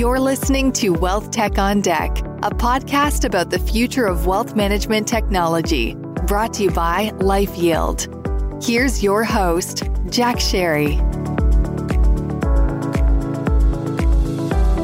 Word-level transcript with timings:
You're 0.00 0.18
listening 0.18 0.72
to 0.80 0.94
Wealth 0.94 1.30
Tech 1.30 1.58
on 1.58 1.82
Deck, 1.82 2.20
a 2.42 2.48
podcast 2.48 3.26
about 3.26 3.50
the 3.50 3.58
future 3.58 4.06
of 4.06 4.24
wealth 4.24 4.56
management 4.56 5.06
technology, 5.06 5.94
brought 6.26 6.54
to 6.54 6.62
you 6.62 6.70
by 6.70 7.10
LifeYield. 7.16 8.64
Here's 8.64 9.02
your 9.02 9.24
host, 9.24 9.82
Jack 10.08 10.36
Sharry. 10.36 10.96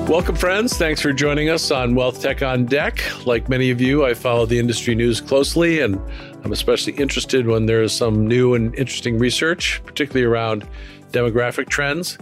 Welcome, 0.06 0.36
friends. 0.36 0.76
Thanks 0.76 1.00
for 1.00 1.14
joining 1.14 1.48
us 1.48 1.70
on 1.70 1.94
Wealth 1.94 2.20
Tech 2.20 2.42
on 2.42 2.66
Deck. 2.66 3.02
Like 3.24 3.48
many 3.48 3.70
of 3.70 3.80
you, 3.80 4.04
I 4.04 4.12
follow 4.12 4.44
the 4.44 4.58
industry 4.58 4.94
news 4.94 5.22
closely, 5.22 5.80
and 5.80 5.98
I'm 6.44 6.52
especially 6.52 6.92
interested 6.92 7.46
when 7.46 7.64
there 7.64 7.80
is 7.82 7.94
some 7.94 8.26
new 8.28 8.52
and 8.52 8.74
interesting 8.74 9.18
research, 9.18 9.80
particularly 9.86 10.26
around 10.26 10.68
demographic 11.12 11.70
trends. 11.70 12.18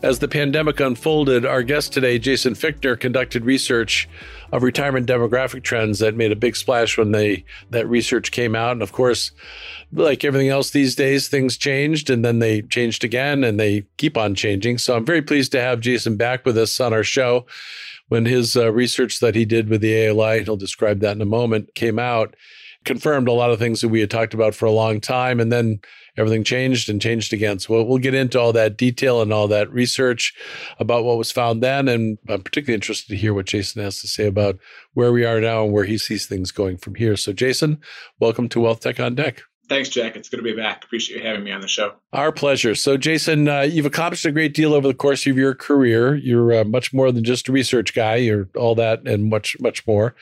As 0.00 0.20
the 0.20 0.28
pandemic 0.28 0.78
unfolded, 0.78 1.44
our 1.44 1.64
guest 1.64 1.92
today, 1.92 2.20
Jason 2.20 2.54
Fichtner, 2.54 2.98
conducted 2.98 3.44
research 3.44 4.08
of 4.52 4.62
retirement 4.62 5.08
demographic 5.08 5.64
trends 5.64 5.98
that 5.98 6.14
made 6.14 6.30
a 6.30 6.36
big 6.36 6.54
splash 6.54 6.96
when 6.96 7.10
they 7.10 7.44
that 7.70 7.88
research 7.88 8.30
came 8.30 8.54
out. 8.54 8.72
And 8.72 8.82
of 8.82 8.92
course, 8.92 9.32
like 9.92 10.24
everything 10.24 10.50
else 10.50 10.70
these 10.70 10.94
days, 10.94 11.26
things 11.26 11.56
changed 11.56 12.10
and 12.10 12.24
then 12.24 12.38
they 12.38 12.62
changed 12.62 13.02
again 13.02 13.42
and 13.42 13.58
they 13.58 13.86
keep 13.96 14.16
on 14.16 14.36
changing. 14.36 14.78
So 14.78 14.96
I'm 14.96 15.04
very 15.04 15.22
pleased 15.22 15.50
to 15.52 15.60
have 15.60 15.80
Jason 15.80 16.16
back 16.16 16.46
with 16.46 16.56
us 16.56 16.78
on 16.78 16.92
our 16.92 17.04
show. 17.04 17.46
When 18.06 18.24
his 18.24 18.56
uh, 18.56 18.72
research 18.72 19.18
that 19.18 19.34
he 19.34 19.44
did 19.44 19.68
with 19.68 19.80
the 19.80 20.06
ALI, 20.06 20.44
he'll 20.44 20.56
describe 20.56 21.00
that 21.00 21.16
in 21.16 21.20
a 21.20 21.26
moment, 21.26 21.74
came 21.74 21.98
out, 21.98 22.36
confirmed 22.84 23.28
a 23.28 23.32
lot 23.32 23.50
of 23.50 23.58
things 23.58 23.80
that 23.80 23.88
we 23.88 24.00
had 24.00 24.10
talked 24.10 24.32
about 24.32 24.54
for 24.54 24.64
a 24.64 24.70
long 24.70 25.00
time. 25.00 25.40
And 25.40 25.50
then 25.50 25.80
everything 26.18 26.44
changed 26.44 26.90
and 26.90 27.00
changed 27.00 27.32
again. 27.32 27.58
So 27.58 27.74
we'll, 27.74 27.84
we'll 27.84 27.98
get 27.98 28.14
into 28.14 28.38
all 28.38 28.52
that 28.52 28.76
detail 28.76 29.22
and 29.22 29.32
all 29.32 29.48
that 29.48 29.72
research 29.72 30.34
about 30.78 31.04
what 31.04 31.16
was 31.16 31.30
found 31.30 31.62
then. 31.62 31.88
And 31.88 32.18
I'm 32.28 32.42
particularly 32.42 32.74
interested 32.74 33.08
to 33.08 33.16
hear 33.16 33.32
what 33.32 33.46
Jason 33.46 33.82
has 33.82 34.00
to 34.00 34.08
say 34.08 34.26
about 34.26 34.58
where 34.94 35.12
we 35.12 35.24
are 35.24 35.40
now 35.40 35.64
and 35.64 35.72
where 35.72 35.84
he 35.84 35.96
sees 35.96 36.26
things 36.26 36.50
going 36.50 36.76
from 36.76 36.96
here. 36.96 37.16
So, 37.16 37.32
Jason, 37.32 37.80
welcome 38.18 38.48
to 38.50 38.60
Wealth 38.60 38.80
Tech 38.80 38.98
on 38.98 39.14
Deck. 39.14 39.42
Thanks, 39.68 39.90
Jack. 39.90 40.16
It's 40.16 40.30
good 40.30 40.38
to 40.38 40.42
be 40.42 40.54
back. 40.54 40.84
Appreciate 40.84 41.18
you 41.18 41.26
having 41.26 41.44
me 41.44 41.52
on 41.52 41.60
the 41.60 41.68
show. 41.68 41.94
Our 42.14 42.32
pleasure. 42.32 42.74
So, 42.74 42.96
Jason, 42.96 43.48
uh, 43.48 43.60
you've 43.60 43.84
accomplished 43.84 44.24
a 44.24 44.32
great 44.32 44.54
deal 44.54 44.72
over 44.72 44.88
the 44.88 44.94
course 44.94 45.26
of 45.26 45.36
your 45.36 45.54
career. 45.54 46.14
You're 46.14 46.60
uh, 46.60 46.64
much 46.64 46.94
more 46.94 47.12
than 47.12 47.22
just 47.22 47.48
a 47.48 47.52
research 47.52 47.94
guy. 47.94 48.16
You're 48.16 48.48
all 48.56 48.74
that 48.76 49.06
and 49.06 49.28
much, 49.28 49.56
much 49.60 49.86
more. 49.86 50.14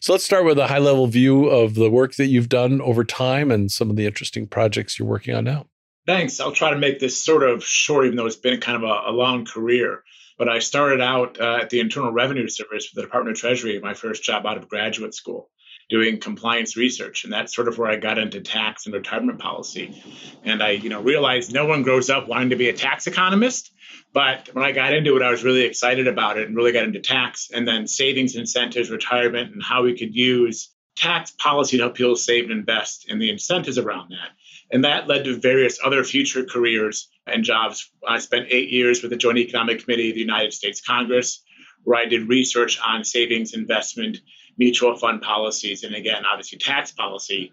So, 0.00 0.12
let's 0.12 0.24
start 0.24 0.44
with 0.44 0.58
a 0.58 0.68
high 0.68 0.78
level 0.78 1.08
view 1.08 1.46
of 1.46 1.74
the 1.74 1.90
work 1.90 2.14
that 2.14 2.26
you've 2.26 2.48
done 2.48 2.80
over 2.80 3.04
time 3.04 3.50
and 3.50 3.70
some 3.70 3.90
of 3.90 3.96
the 3.96 4.06
interesting 4.06 4.46
projects 4.46 4.98
you're 4.98 5.08
working 5.08 5.34
on 5.34 5.44
now. 5.44 5.66
Thanks. 6.06 6.38
I'll 6.38 6.52
try 6.52 6.70
to 6.70 6.78
make 6.78 7.00
this 7.00 7.22
sort 7.22 7.42
of 7.42 7.64
short, 7.64 8.06
even 8.06 8.16
though 8.16 8.26
it's 8.26 8.36
been 8.36 8.60
kind 8.60 8.76
of 8.76 8.88
a, 8.88 9.10
a 9.10 9.12
long 9.12 9.44
career. 9.44 10.04
But 10.38 10.48
I 10.48 10.58
started 10.60 11.00
out 11.00 11.40
uh, 11.40 11.60
at 11.62 11.70
the 11.70 11.80
Internal 11.80 12.12
Revenue 12.12 12.48
Service 12.48 12.86
for 12.86 12.96
the 12.96 13.02
Department 13.02 13.36
of 13.36 13.40
Treasury, 13.40 13.78
my 13.80 13.94
first 13.94 14.22
job 14.22 14.46
out 14.46 14.56
of 14.56 14.68
graduate 14.68 15.14
school 15.14 15.50
doing 15.90 16.18
compliance 16.18 16.76
research 16.76 17.24
and 17.24 17.32
that's 17.32 17.54
sort 17.54 17.68
of 17.68 17.78
where 17.78 17.90
i 17.90 17.96
got 17.96 18.18
into 18.18 18.40
tax 18.40 18.86
and 18.86 18.94
retirement 18.94 19.38
policy. 19.38 20.02
And 20.44 20.62
i 20.62 20.70
you 20.70 20.88
know 20.88 21.02
realized 21.02 21.52
no 21.52 21.66
one 21.66 21.82
grows 21.82 22.10
up 22.10 22.28
wanting 22.28 22.50
to 22.50 22.56
be 22.56 22.68
a 22.68 22.72
tax 22.72 23.06
economist 23.06 23.72
but 24.12 24.48
when 24.52 24.64
i 24.64 24.72
got 24.72 24.94
into 24.94 25.16
it 25.16 25.22
i 25.22 25.30
was 25.30 25.44
really 25.44 25.62
excited 25.62 26.06
about 26.08 26.38
it 26.38 26.46
and 26.46 26.56
really 26.56 26.72
got 26.72 26.84
into 26.84 27.00
tax 27.00 27.50
and 27.52 27.66
then 27.66 27.86
savings 27.86 28.36
incentives 28.36 28.90
retirement 28.90 29.52
and 29.52 29.62
how 29.62 29.82
we 29.82 29.96
could 29.96 30.14
use 30.14 30.74
tax 30.96 31.32
policy 31.32 31.76
to 31.76 31.84
help 31.84 31.94
people 31.94 32.16
save 32.16 32.44
and 32.44 32.52
invest 32.52 33.06
and 33.08 33.20
the 33.20 33.30
incentives 33.30 33.78
around 33.78 34.10
that. 34.10 34.30
And 34.70 34.84
that 34.84 35.08
led 35.08 35.24
to 35.24 35.38
various 35.38 35.78
other 35.84 36.04
future 36.04 36.44
careers 36.44 37.08
and 37.26 37.44
jobs. 37.44 37.90
I 38.06 38.18
spent 38.18 38.46
eight 38.50 38.70
years 38.70 39.02
with 39.02 39.10
the 39.10 39.16
joint 39.16 39.38
economic 39.38 39.82
committee 39.82 40.10
of 40.10 40.14
the 40.14 40.20
united 40.20 40.52
states 40.52 40.80
congress 40.80 41.42
where 41.84 41.98
i 42.00 42.06
did 42.06 42.28
research 42.28 42.78
on 42.84 43.04
savings 43.04 43.54
investment 43.54 44.18
mutual 44.56 44.96
fund 44.96 45.22
policies, 45.22 45.84
and 45.84 45.94
again, 45.94 46.24
obviously 46.30 46.58
tax 46.58 46.92
policy. 46.92 47.52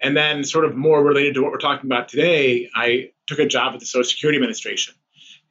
And 0.00 0.16
then, 0.16 0.42
sort 0.42 0.64
of 0.64 0.74
more 0.74 1.02
related 1.02 1.34
to 1.34 1.42
what 1.42 1.52
we're 1.52 1.58
talking 1.58 1.86
about 1.86 2.08
today, 2.08 2.68
I 2.74 3.10
took 3.26 3.38
a 3.38 3.46
job 3.46 3.74
at 3.74 3.80
the 3.80 3.86
Social 3.86 4.04
Security 4.04 4.36
Administration. 4.36 4.94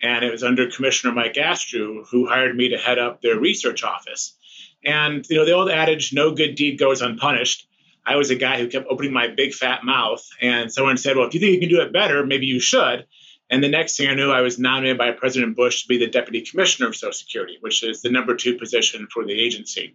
And 0.02 0.26
it 0.26 0.32
was 0.32 0.44
under 0.44 0.70
Commissioner 0.70 1.14
Mike 1.14 1.38
Astrue, 1.38 2.06
who 2.10 2.28
hired 2.28 2.56
me 2.56 2.70
to 2.70 2.78
head 2.78 3.00
up 3.00 3.22
their 3.22 3.40
research 3.40 3.84
office. 3.84 4.36
And, 4.84 5.26
you 5.30 5.38
know, 5.38 5.46
the 5.46 5.54
old 5.54 5.70
adage, 5.70 6.12
no 6.12 6.34
good 6.34 6.56
deed 6.56 6.80
goes 6.80 7.02
unpunished. 7.02 7.68
I 8.06 8.16
was 8.16 8.32
a 8.32 8.36
guy 8.36 8.58
who 8.58 8.68
kept 8.68 8.88
opening 8.90 9.14
my 9.14 9.28
big 9.28 9.54
fat 9.54 9.84
mouth. 9.84 10.28
And 10.42 10.74
someone 10.74 10.98
said, 10.98 11.16
well, 11.16 11.28
if 11.28 11.34
you 11.34 11.40
think 11.40 11.54
you 11.54 11.60
can 11.60 11.70
do 11.70 11.82
it 11.82 11.94
better, 11.94 12.26
maybe 12.26 12.48
you 12.48 12.60
should. 12.60 13.06
And 13.52 13.64
the 13.64 13.70
next 13.70 13.98
thing 13.98 14.10
I 14.10 14.16
knew, 14.16 14.32
I 14.32 14.42
was 14.42 14.58
nominated 14.58 14.98
by 14.98 15.12
President 15.12 15.58
Bush 15.58 15.84
to 15.84 15.88
be 15.90 15.98
the 15.98 16.08
Deputy 16.08 16.42
Commissioner 16.42 16.88
of 16.88 16.96
Social 16.96 17.12
Security, 17.12 17.58
which 17.60 17.84
is 17.84 18.02
the 18.02 18.10
number 18.10 18.36
two 18.36 18.58
position 18.58 19.08
for 19.12 19.26
the 19.26 19.34
agency 19.34 19.94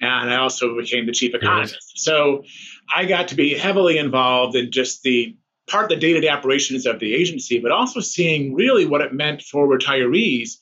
and 0.00 0.30
I 0.30 0.36
also 0.36 0.76
became 0.76 1.06
the 1.06 1.12
chief 1.12 1.34
economist. 1.34 1.74
Yes. 1.74 1.92
So 1.96 2.44
I 2.92 3.04
got 3.04 3.28
to 3.28 3.34
be 3.34 3.54
heavily 3.54 3.98
involved 3.98 4.56
in 4.56 4.70
just 4.70 5.02
the 5.02 5.36
part 5.68 5.84
of 5.84 5.90
the 5.90 5.96
day-to-day 5.96 6.28
operations 6.28 6.86
of 6.86 6.98
the 6.98 7.14
agency, 7.14 7.60
but 7.60 7.70
also 7.70 8.00
seeing 8.00 8.54
really 8.54 8.86
what 8.86 9.02
it 9.02 9.12
meant 9.12 9.42
for 9.42 9.68
retirees, 9.68 10.56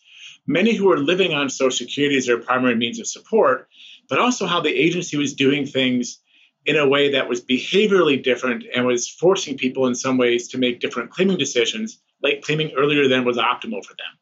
many 0.47 0.75
who 0.75 0.87
were 0.87 0.99
living 0.99 1.33
on 1.33 1.49
Social 1.49 1.71
Security 1.71 2.17
as 2.17 2.27
their 2.27 2.39
primary 2.39 2.75
means 2.75 3.01
of 3.01 3.07
support, 3.07 3.69
but 4.09 4.19
also 4.19 4.47
how 4.47 4.61
the 4.61 4.75
agency 4.75 5.17
was 5.17 5.35
doing 5.35 5.67
things 5.67 6.19
in 6.67 6.77
a 6.77 6.89
way 6.89 7.13
that 7.13 7.29
was 7.29 7.41
behaviorally 7.41 8.23
different 8.23 8.65
and 8.75 8.85
was 8.85 9.09
forcing 9.09 9.57
people 9.57 9.87
in 9.87 9.95
some 9.95 10.19
ways 10.19 10.49
to 10.49 10.59
make 10.59 10.81
different 10.81 11.11
claiming 11.11 11.39
decisions, 11.39 12.01
like 12.23 12.43
claiming 12.43 12.73
earlier 12.77 13.09
than 13.09 13.25
was 13.25 13.37
optimal 13.37 13.85
for 13.85 13.95
them. 13.95 14.19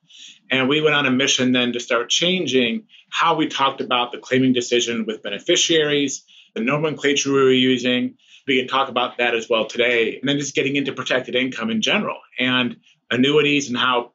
And 0.50 0.68
we 0.68 0.80
went 0.80 0.94
on 0.94 1.06
a 1.06 1.10
mission 1.10 1.52
then 1.52 1.72
to 1.72 1.80
start 1.80 2.08
changing 2.08 2.84
how 3.10 3.36
we 3.36 3.48
talked 3.48 3.80
about 3.80 4.12
the 4.12 4.18
claiming 4.18 4.52
decision 4.52 5.06
with 5.06 5.22
beneficiaries, 5.22 6.24
the 6.54 6.60
nomenclature 6.62 7.32
we 7.32 7.42
were 7.42 7.50
using. 7.50 8.16
We 8.46 8.58
can 8.58 8.68
talk 8.68 8.88
about 8.88 9.18
that 9.18 9.34
as 9.34 9.48
well 9.48 9.66
today. 9.66 10.18
And 10.18 10.28
then 10.28 10.38
just 10.38 10.54
getting 10.54 10.76
into 10.76 10.92
protected 10.92 11.34
income 11.34 11.70
in 11.70 11.82
general 11.82 12.18
and 12.38 12.76
annuities 13.10 13.68
and 13.68 13.76
how 13.76 14.12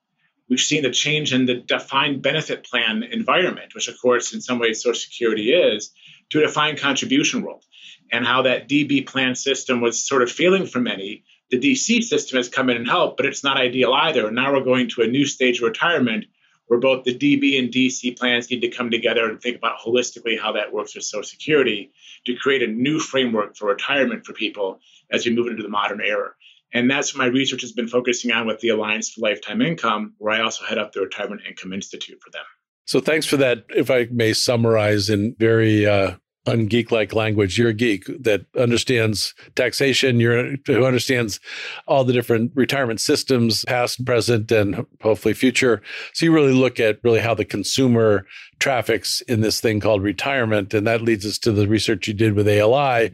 we've 0.49 0.59
seen 0.59 0.83
the 0.83 0.91
change 0.91 1.33
in 1.33 1.45
the 1.45 1.55
defined 1.55 2.21
benefit 2.21 2.65
plan 2.65 3.03
environment, 3.03 3.73
which, 3.75 3.87
of 3.87 3.95
course, 4.01 4.33
in 4.33 4.41
some 4.41 4.59
ways, 4.59 4.81
Social 4.81 4.99
Security 4.99 5.53
is, 5.53 5.91
to 6.29 6.39
a 6.39 6.41
defined 6.41 6.79
contribution 6.79 7.41
world, 7.41 7.63
and 8.11 8.25
how 8.25 8.43
that 8.43 8.69
DB 8.69 9.05
plan 9.05 9.35
system 9.35 9.81
was 9.81 10.05
sort 10.05 10.21
of 10.21 10.31
failing 10.31 10.65
for 10.65 10.79
many 10.79 11.23
the 11.51 11.59
DC 11.59 12.01
system 12.03 12.37
has 12.37 12.49
come 12.49 12.69
in 12.69 12.77
and 12.77 12.87
helped, 12.87 13.17
but 13.17 13.25
it's 13.25 13.43
not 13.43 13.57
ideal 13.57 13.93
either. 13.93 14.27
And 14.27 14.35
now 14.35 14.53
we're 14.53 14.63
going 14.63 14.89
to 14.89 15.01
a 15.01 15.07
new 15.07 15.25
stage 15.25 15.57
of 15.57 15.63
retirement 15.63 16.25
where 16.67 16.79
both 16.79 17.03
the 17.03 17.13
DB 17.13 17.59
and 17.59 17.69
DC 17.69 18.17
plans 18.17 18.49
need 18.49 18.61
to 18.61 18.69
come 18.69 18.89
together 18.89 19.29
and 19.29 19.41
think 19.41 19.57
about 19.57 19.77
holistically 19.79 20.39
how 20.39 20.53
that 20.53 20.71
works 20.71 20.95
with 20.95 21.03
Social 21.03 21.23
Security 21.23 21.91
to 22.25 22.35
create 22.35 22.63
a 22.63 22.67
new 22.67 22.97
framework 22.97 23.57
for 23.57 23.67
retirement 23.67 24.25
for 24.25 24.31
people 24.31 24.79
as 25.11 25.25
we 25.25 25.35
move 25.35 25.47
into 25.47 25.63
the 25.63 25.69
modern 25.69 25.99
era. 25.99 26.29
And 26.73 26.89
that's 26.89 27.13
what 27.13 27.19
my 27.19 27.25
research 27.25 27.61
has 27.61 27.73
been 27.73 27.89
focusing 27.89 28.31
on 28.31 28.47
with 28.47 28.61
the 28.61 28.69
Alliance 28.69 29.09
for 29.09 29.19
Lifetime 29.19 29.61
Income, 29.61 30.13
where 30.19 30.33
I 30.33 30.41
also 30.41 30.63
head 30.63 30.77
up 30.77 30.93
the 30.93 31.01
Retirement 31.01 31.41
Income 31.45 31.73
Institute 31.73 32.21
for 32.23 32.29
them. 32.29 32.45
So 32.85 33.01
thanks 33.01 33.25
for 33.25 33.35
that. 33.37 33.65
If 33.75 33.91
I 33.91 34.07
may 34.09 34.31
summarize 34.31 35.09
in 35.09 35.35
very 35.37 35.85
uh, 35.85 36.15
ungeek 36.47 36.91
like 36.91 37.13
language. 37.13 37.57
You're 37.57 37.69
a 37.69 37.73
geek 37.73 38.05
that 38.23 38.45
understands 38.57 39.33
taxation. 39.55 40.19
You're 40.19 40.55
who 40.65 40.85
understands 40.85 41.39
all 41.87 42.03
the 42.03 42.13
different 42.13 42.51
retirement 42.55 42.99
systems, 42.99 43.63
past, 43.65 44.03
present, 44.05 44.51
and 44.51 44.85
hopefully 45.01 45.33
future. 45.33 45.81
So 46.13 46.25
you 46.25 46.33
really 46.33 46.53
look 46.53 46.79
at 46.79 46.99
really 47.03 47.19
how 47.19 47.35
the 47.35 47.45
consumer 47.45 48.25
traffics 48.59 49.21
in 49.21 49.41
this 49.41 49.59
thing 49.59 49.79
called 49.79 50.01
retirement, 50.01 50.73
and 50.73 50.87
that 50.87 51.01
leads 51.01 51.25
us 51.25 51.37
to 51.39 51.51
the 51.51 51.67
research 51.67 52.07
you 52.07 52.13
did 52.13 52.33
with 52.33 52.47
ALI, 52.47 53.11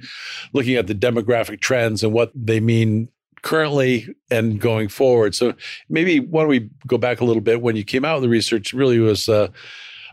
looking 0.54 0.76
at 0.76 0.88
the 0.88 0.96
demographic 0.96 1.60
trends 1.60 2.04
and 2.04 2.14
what 2.14 2.32
they 2.34 2.60
mean 2.60 3.10
currently 3.42 4.08
and 4.32 4.60
going 4.60 4.88
forward. 4.88 5.36
So 5.36 5.54
maybe 5.90 6.20
why 6.20 6.42
don't 6.42 6.50
we 6.50 6.70
go 6.86 6.98
back 6.98 7.20
a 7.20 7.26
little 7.26 7.42
bit 7.42 7.62
when 7.62 7.76
you 7.76 7.84
came 7.84 8.06
out 8.06 8.16
with 8.16 8.24
the 8.24 8.30
research? 8.30 8.74
Really 8.74 9.00
was. 9.00 9.28
Uh, 9.28 9.50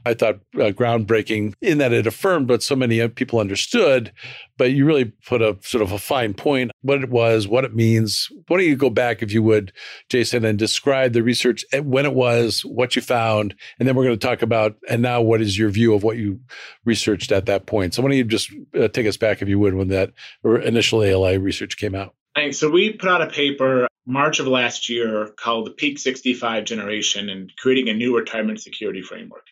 I 0.05 0.15
thought 0.15 0.41
uh, 0.57 0.71
groundbreaking 0.71 1.55
in 1.61 1.79
that 1.79 1.93
it 1.93 2.07
affirmed 2.07 2.49
what 2.49 2.63
so 2.63 2.77
many 2.77 3.07
people 3.09 3.39
understood, 3.39 4.13
but 4.57 4.73
you 4.73 4.85
really 4.85 5.07
put 5.27 5.43
a 5.43 5.57
sort 5.63 5.83
of 5.83 5.93
a 5.93 5.99
fine 5.99 6.35
point 6.35 6.71
what 6.83 7.03
it 7.03 7.11
was, 7.11 7.49
what 7.49 7.65
it 7.65 7.75
means. 7.75 8.29
Why 8.49 8.59
don't 8.59 8.67
you 8.67 8.77
go 8.77 8.91
back, 8.91 9.23
if 9.23 9.33
you 9.33 9.43
would, 9.43 9.73
Jason, 10.09 10.45
and 10.45 10.59
describe 10.59 11.13
the 11.13 11.23
research 11.23 11.65
eh, 11.73 11.81
when 11.81 12.05
it 12.05 12.15
was, 12.15 12.61
what 12.61 12.95
you 12.95 13.03
found, 13.03 13.55
and 13.79 13.89
then 13.89 13.97
we're 13.97 14.05
going 14.05 14.19
to 14.19 14.27
talk 14.27 14.43
about 14.43 14.77
and 14.89 15.03
now 15.03 15.23
what 15.23 15.41
is 15.41 15.59
your 15.59 15.71
view 15.71 15.95
of 15.95 16.03
what 16.03 16.17
you 16.17 16.41
researched 16.85 17.33
at 17.33 17.47
that 17.47 17.67
point. 17.67 17.95
So 17.95 18.03
why 18.03 18.09
don't 18.09 18.19
you 18.19 18.25
just 18.25 18.53
uh, 18.79 18.89
take 18.89 19.07
us 19.07 19.17
back, 19.17 19.41
if 19.41 19.49
you 19.49 19.59
would, 19.59 19.75
when 19.75 19.89
that 19.89 20.13
initial 20.45 21.03
ALI 21.03 21.39
research 21.39 21.77
came 21.77 21.95
out? 21.95 22.15
Thanks. 22.35 22.59
So 22.59 22.69
we 22.69 22.93
put 22.93 23.09
out 23.09 23.23
a 23.23 23.29
paper 23.29 23.87
March 24.07 24.41
of 24.41 24.47
last 24.47 24.89
year 24.89 25.31
called 25.39 25.67
the 25.67 25.71
Peak 25.71 25.99
65 25.99 26.65
Generation 26.65 27.31
and 27.31 27.51
creating 27.57 27.89
a 27.89 27.95
new 27.95 28.17
retirement 28.17 28.61
security 28.61 29.01
framework. 29.01 29.47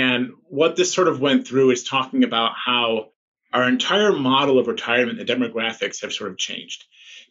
And 0.00 0.30
what 0.48 0.76
this 0.76 0.94
sort 0.94 1.08
of 1.08 1.20
went 1.20 1.46
through 1.46 1.72
is 1.72 1.84
talking 1.84 2.24
about 2.24 2.52
how 2.56 3.10
our 3.52 3.68
entire 3.68 4.12
model 4.12 4.58
of 4.58 4.66
retirement, 4.66 5.18
the 5.18 5.26
demographics 5.26 6.00
have 6.00 6.14
sort 6.14 6.30
of 6.30 6.38
changed. 6.38 6.84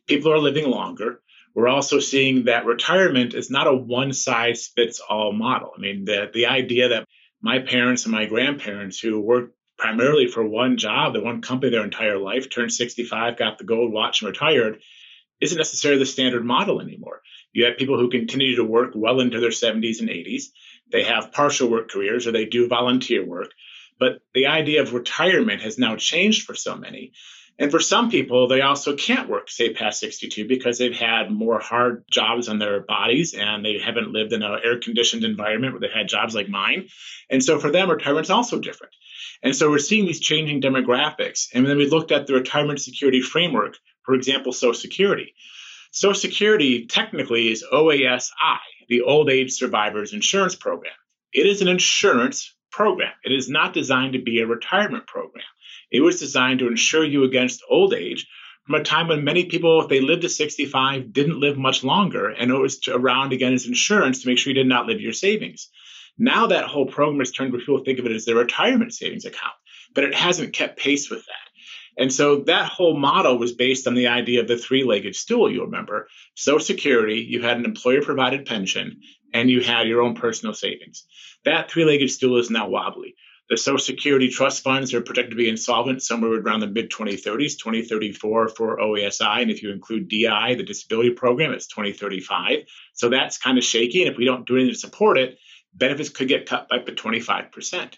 People 0.06 0.32
are 0.32 0.38
living 0.38 0.70
longer. 0.70 1.20
We're 1.56 1.68
also 1.68 2.00
seeing 2.00 2.46
that 2.46 2.68
retirement 2.68 3.34
is 3.34 3.50
not 3.50 3.66
a 3.66 3.76
one 3.76 4.14
size 4.14 4.68
fits 4.68 5.00
all 5.00 5.34
model. 5.34 5.72
I 5.76 5.82
mean, 5.82 6.06
the, 6.06 6.30
the 6.32 6.46
idea 6.46 6.90
that 6.90 7.06
my 7.42 7.58
parents 7.58 8.06
and 8.06 8.12
my 8.12 8.26
grandparents 8.28 9.00
who 9.00 9.20
worked 9.20 9.56
primarily 9.80 10.28
for 10.28 10.48
one 10.48 10.78
job, 10.78 11.14
the 11.14 11.22
one 11.22 11.42
company 11.42 11.72
their 11.72 11.84
entire 11.84 12.20
life, 12.20 12.52
turned 12.52 12.72
65, 12.72 13.36
got 13.36 13.58
the 13.58 13.64
gold 13.64 13.92
watch, 13.92 14.22
and 14.22 14.30
retired, 14.30 14.80
isn't 15.42 15.58
necessarily 15.58 16.00
the 16.00 16.06
standard 16.06 16.46
model 16.46 16.82
anymore. 16.82 17.22
You 17.52 17.66
have 17.66 17.78
people 17.78 17.98
who 17.98 18.12
continue 18.12 18.58
to 18.58 18.64
work 18.64 18.92
well 18.94 19.22
into 19.22 19.40
their 19.40 19.50
70s 19.50 20.02
and 20.02 20.10
80s. 20.10 20.44
They 20.92 21.04
have 21.04 21.32
partial 21.32 21.70
work 21.70 21.90
careers 21.90 22.28
or 22.28 22.32
they 22.32 22.46
do 22.46 22.68
volunteer 22.68 23.26
work. 23.26 23.52
But 24.00 24.22
the 24.34 24.48
idea 24.48 24.82
of 24.82 24.94
retirement 24.94 25.62
has 25.62 25.78
now 25.78 25.96
changed 25.98 26.46
for 26.46 26.56
so 26.56 26.76
many. 26.76 27.12
And 27.60 27.70
for 27.70 27.82
some 27.82 28.10
people, 28.10 28.48
they 28.48 28.62
also 28.62 28.96
can't 28.96 29.28
work, 29.28 29.50
say, 29.50 29.74
past 29.74 30.00
62 30.00 30.48
because 30.48 30.78
they've 30.78 30.96
had 30.96 31.30
more 31.30 31.60
hard 31.60 32.06
jobs 32.10 32.48
on 32.48 32.58
their 32.58 32.80
bodies 32.80 33.34
and 33.34 33.66
they 33.66 33.80
haven't 33.80 34.14
lived 34.14 34.32
in 34.32 34.42
an 34.42 34.60
air 34.64 34.80
conditioned 34.80 35.26
environment 35.26 35.74
where 35.74 35.82
they've 35.82 35.92
had 35.92 36.08
jobs 36.08 36.34
like 36.34 36.48
mine. 36.48 36.88
And 37.30 37.44
so 37.44 37.60
for 37.60 37.70
them, 37.70 37.92
retirement's 37.92 38.30
also 38.30 38.60
different. 38.60 38.94
And 39.44 39.54
so 39.54 39.70
we're 39.70 39.80
seeing 39.80 40.06
these 40.06 40.22
changing 40.22 40.62
demographics. 40.62 41.48
And 41.54 41.66
then 41.66 41.78
we 41.78 41.90
looked 41.90 42.14
at 42.14 42.28
the 42.28 42.34
retirement 42.34 42.80
security 42.80 43.22
framework, 43.22 43.78
for 44.04 44.16
example, 44.16 44.54
Social 44.54 44.74
Security. 44.74 45.34
Social 45.92 46.20
Security 46.20 46.86
technically 46.86 47.52
is 47.52 47.66
OASI, 47.70 48.60
the 48.90 49.02
Old 49.02 49.30
Age 49.30 49.54
Survivors 49.54 50.14
Insurance 50.14 50.56
Program. 50.56 50.94
It 51.32 51.46
is 51.46 51.62
an 51.62 51.68
insurance 51.68 52.56
program. 52.72 53.14
It 53.24 53.32
is 53.32 53.48
not 53.48 53.74
designed 53.74 54.14
to 54.14 54.22
be 54.22 54.40
a 54.40 54.48
retirement 54.48 55.06
program. 55.08 55.46
It 55.92 56.02
was 56.02 56.20
designed 56.20 56.60
to 56.60 56.68
insure 56.68 57.06
you 57.06 57.24
against 57.24 57.64
old 57.70 57.94
age 57.94 58.28
from 58.66 58.82
a 58.82 58.84
time 58.84 59.08
when 59.08 59.24
many 59.24 59.46
people, 59.46 59.82
if 59.82 59.90
they 59.90 60.02
lived 60.02 60.24
to 60.24 60.30
65, 60.30 61.14
didn't 61.14 61.40
live 61.40 61.58
much 61.58 61.84
longer. 61.84 62.30
And 62.30 62.52
it 62.52 62.58
was 62.58 62.80
around 62.88 63.34
again 63.34 63.54
as 63.54 63.66
insurance 63.66 64.22
to 64.22 64.28
make 64.28 64.38
sure 64.38 64.52
you 64.52 64.56
did 64.56 64.68
not 64.68 64.86
live 64.86 65.02
your 65.02 65.14
savings. 65.14 65.70
Now 66.18 66.48
that 66.48 66.66
whole 66.66 66.86
program 66.86 67.20
has 67.20 67.32
turned 67.32 67.52
where 67.52 67.62
people 67.62 67.84
think 67.84 68.00
of 68.00 68.06
it 68.06 68.12
as 68.12 68.26
their 68.26 68.36
retirement 68.36 68.94
savings 68.94 69.26
account, 69.26 69.54
but 69.94 70.04
it 70.04 70.14
hasn't 70.14 70.54
kept 70.54 70.80
pace 70.80 71.10
with 71.10 71.26
that. 71.26 71.49
And 72.00 72.14
so 72.14 72.38
that 72.44 72.70
whole 72.70 72.98
model 72.98 73.38
was 73.38 73.52
based 73.52 73.86
on 73.86 73.94
the 73.94 74.08
idea 74.08 74.40
of 74.40 74.48
the 74.48 74.58
three 74.58 74.86
legged 74.86 75.18
stool, 75.18 75.52
you 75.52 75.66
remember. 75.66 76.08
Social 76.34 76.66
Security, 76.66 77.20
you 77.20 77.42
had 77.42 77.58
an 77.58 77.66
employer 77.66 78.02
provided 78.02 78.46
pension, 78.46 79.02
and 79.34 79.50
you 79.50 79.62
had 79.62 79.86
your 79.86 80.02
own 80.02 80.16
personal 80.16 80.54
savings. 80.54 81.06
That 81.44 81.70
three 81.70 81.84
legged 81.84 82.10
stool 82.10 82.38
is 82.38 82.50
now 82.50 82.70
wobbly. 82.70 83.16
The 83.50 83.58
Social 83.58 83.80
Security 83.80 84.30
trust 84.30 84.64
funds 84.64 84.94
are 84.94 85.02
projected 85.02 85.32
to 85.32 85.36
be 85.36 85.50
insolvent 85.50 86.02
somewhere 86.02 86.40
around 86.40 86.62
the 86.62 86.68
mid 86.68 86.90
2030s, 86.90 87.58
2034 87.58 88.48
for 88.48 88.80
OASI. 88.80 89.42
And 89.42 89.52
if 89.52 89.62
you 89.62 89.74
include 89.74 90.08
DI, 90.08 90.56
the 90.56 90.64
disability 90.64 91.10
program, 91.12 91.52
it's 91.52 91.68
2035. 91.68 92.60
So 92.94 93.10
that's 93.10 93.38
kind 93.38 93.58
of 93.58 93.64
shaky. 93.64 94.04
And 94.04 94.12
if 94.12 94.18
we 94.18 94.24
don't 94.24 94.48
do 94.48 94.56
anything 94.56 94.74
to 94.74 94.80
support 94.80 95.18
it, 95.18 95.38
benefits 95.74 96.10
could 96.10 96.30
get 96.30 96.46
cut 96.46 96.70
by 96.70 96.78
up 96.78 96.86
to 96.86 96.94
25%. 96.94 97.98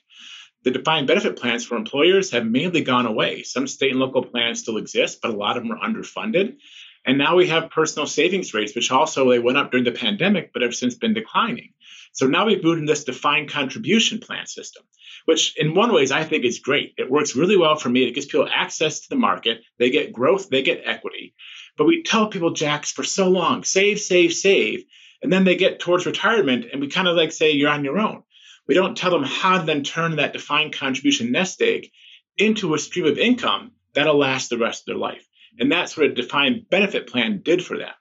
The 0.63 0.71
defined 0.71 1.07
benefit 1.07 1.37
plans 1.37 1.65
for 1.65 1.75
employers 1.75 2.31
have 2.31 2.45
mainly 2.45 2.81
gone 2.81 3.07
away. 3.07 3.43
Some 3.43 3.67
state 3.67 3.91
and 3.91 3.99
local 3.99 4.23
plans 4.23 4.59
still 4.59 4.77
exist, 4.77 5.19
but 5.21 5.31
a 5.31 5.37
lot 5.37 5.57
of 5.57 5.63
them 5.63 5.71
are 5.71 5.87
underfunded. 5.87 6.57
And 7.03 7.17
now 7.17 7.35
we 7.35 7.47
have 7.47 7.71
personal 7.71 8.05
savings 8.05 8.53
rates, 8.53 8.75
which 8.75 8.91
also 8.91 9.29
they 9.29 9.39
went 9.39 9.57
up 9.57 9.71
during 9.71 9.85
the 9.85 9.91
pandemic, 9.91 10.53
but 10.53 10.61
have 10.61 10.75
since 10.75 10.93
been 10.93 11.15
declining. 11.15 11.73
So 12.11 12.27
now 12.27 12.45
we've 12.45 12.63
moved 12.63 12.79
in 12.79 12.85
this 12.85 13.05
defined 13.05 13.49
contribution 13.49 14.19
plan 14.19 14.45
system, 14.45 14.83
which 15.25 15.57
in 15.57 15.73
one 15.73 15.93
ways 15.93 16.11
I 16.11 16.25
think 16.25 16.45
is 16.45 16.59
great. 16.59 16.93
It 16.97 17.09
works 17.09 17.35
really 17.35 17.57
well 17.57 17.75
for 17.75 17.89
me. 17.89 18.03
It 18.03 18.13
gives 18.13 18.27
people 18.27 18.47
access 18.51 18.99
to 19.01 19.09
the 19.09 19.15
market. 19.15 19.61
They 19.79 19.89
get 19.89 20.13
growth, 20.13 20.49
they 20.49 20.61
get 20.61 20.83
equity. 20.85 21.33
But 21.77 21.87
we 21.87 22.03
tell 22.03 22.27
people, 22.27 22.51
Jacks, 22.51 22.91
for 22.91 23.03
so 23.03 23.29
long, 23.29 23.63
save, 23.63 23.99
save, 23.99 24.33
save. 24.33 24.83
And 25.23 25.31
then 25.31 25.43
they 25.43 25.55
get 25.55 25.79
towards 25.79 26.05
retirement 26.05 26.65
and 26.71 26.81
we 26.81 26.87
kind 26.87 27.07
of 27.07 27.15
like 27.15 27.31
say, 27.31 27.51
you're 27.51 27.69
on 27.69 27.83
your 27.83 27.99
own. 27.99 28.23
We 28.67 28.75
don't 28.75 28.97
tell 28.97 29.11
them 29.11 29.23
how 29.23 29.59
to 29.59 29.65
then 29.65 29.83
turn 29.83 30.17
that 30.17 30.33
defined 30.33 30.73
contribution 30.73 31.31
nest 31.31 31.61
egg 31.61 31.89
into 32.37 32.73
a 32.73 32.79
stream 32.79 33.05
of 33.05 33.17
income 33.17 33.71
that'll 33.93 34.17
last 34.17 34.49
the 34.49 34.57
rest 34.57 34.81
of 34.81 34.85
their 34.85 34.95
life. 34.95 35.27
And 35.59 35.71
that's 35.71 35.97
what 35.97 36.07
a 36.07 36.13
defined 36.13 36.69
benefit 36.69 37.07
plan 37.07 37.41
did 37.43 37.63
for 37.63 37.77
them. 37.77 37.91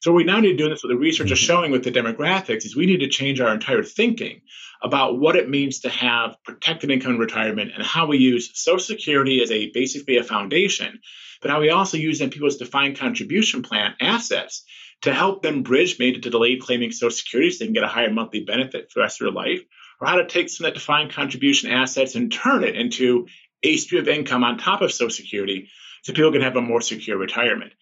So 0.00 0.12
we 0.12 0.24
now 0.24 0.40
need 0.40 0.52
to 0.52 0.56
do 0.56 0.68
this. 0.68 0.82
What 0.82 0.90
the 0.90 0.96
research 0.96 1.30
is 1.30 1.38
mm-hmm. 1.38 1.46
showing 1.46 1.72
with 1.72 1.84
the 1.84 1.90
demographics 1.90 2.64
is 2.64 2.76
we 2.76 2.86
need 2.86 3.00
to 3.00 3.08
change 3.08 3.40
our 3.40 3.52
entire 3.52 3.82
thinking 3.82 4.42
about 4.82 5.18
what 5.18 5.36
it 5.36 5.48
means 5.48 5.80
to 5.80 5.88
have 5.88 6.36
protected 6.44 6.90
income 6.90 7.14
in 7.14 7.18
retirement 7.18 7.72
and 7.74 7.82
how 7.82 8.06
we 8.06 8.18
use 8.18 8.50
Social 8.52 8.78
Security 8.80 9.42
as 9.42 9.50
a 9.50 9.70
basically 9.70 10.18
a 10.18 10.22
foundation, 10.22 11.00
but 11.40 11.50
how 11.50 11.60
we 11.60 11.70
also 11.70 11.96
use 11.96 12.20
in 12.20 12.28
people's 12.28 12.58
defined 12.58 12.98
contribution 12.98 13.62
plan 13.62 13.94
assets 13.98 14.64
to 15.02 15.14
help 15.14 15.42
them 15.42 15.62
bridge 15.62 15.96
maybe 15.98 16.20
to 16.20 16.30
delayed 16.30 16.60
claiming 16.60 16.92
Social 16.92 17.10
Security 17.10 17.50
so 17.50 17.60
they 17.60 17.66
can 17.66 17.74
get 17.74 17.84
a 17.84 17.88
higher 17.88 18.10
monthly 18.10 18.40
benefit 18.40 18.90
for 18.90 18.98
the 18.98 19.04
rest 19.04 19.22
of 19.22 19.24
their 19.24 19.32
life, 19.32 19.62
or 20.00 20.06
how 20.06 20.16
to 20.16 20.26
take 20.26 20.48
some 20.48 20.66
of 20.66 20.72
that 20.72 20.78
defined 20.78 21.12
contribution 21.12 21.70
assets 21.70 22.14
and 22.14 22.32
turn 22.32 22.64
it 22.64 22.76
into 22.76 23.26
a 23.62 23.76
stream 23.76 24.02
of 24.02 24.08
income 24.08 24.44
on 24.44 24.58
top 24.58 24.82
of 24.82 24.92
Social 24.92 25.10
Security 25.10 25.68
so 26.02 26.12
people 26.12 26.32
can 26.32 26.42
have 26.42 26.56
a 26.56 26.60
more 26.60 26.80
secure 26.80 27.16
retirement 27.16 27.72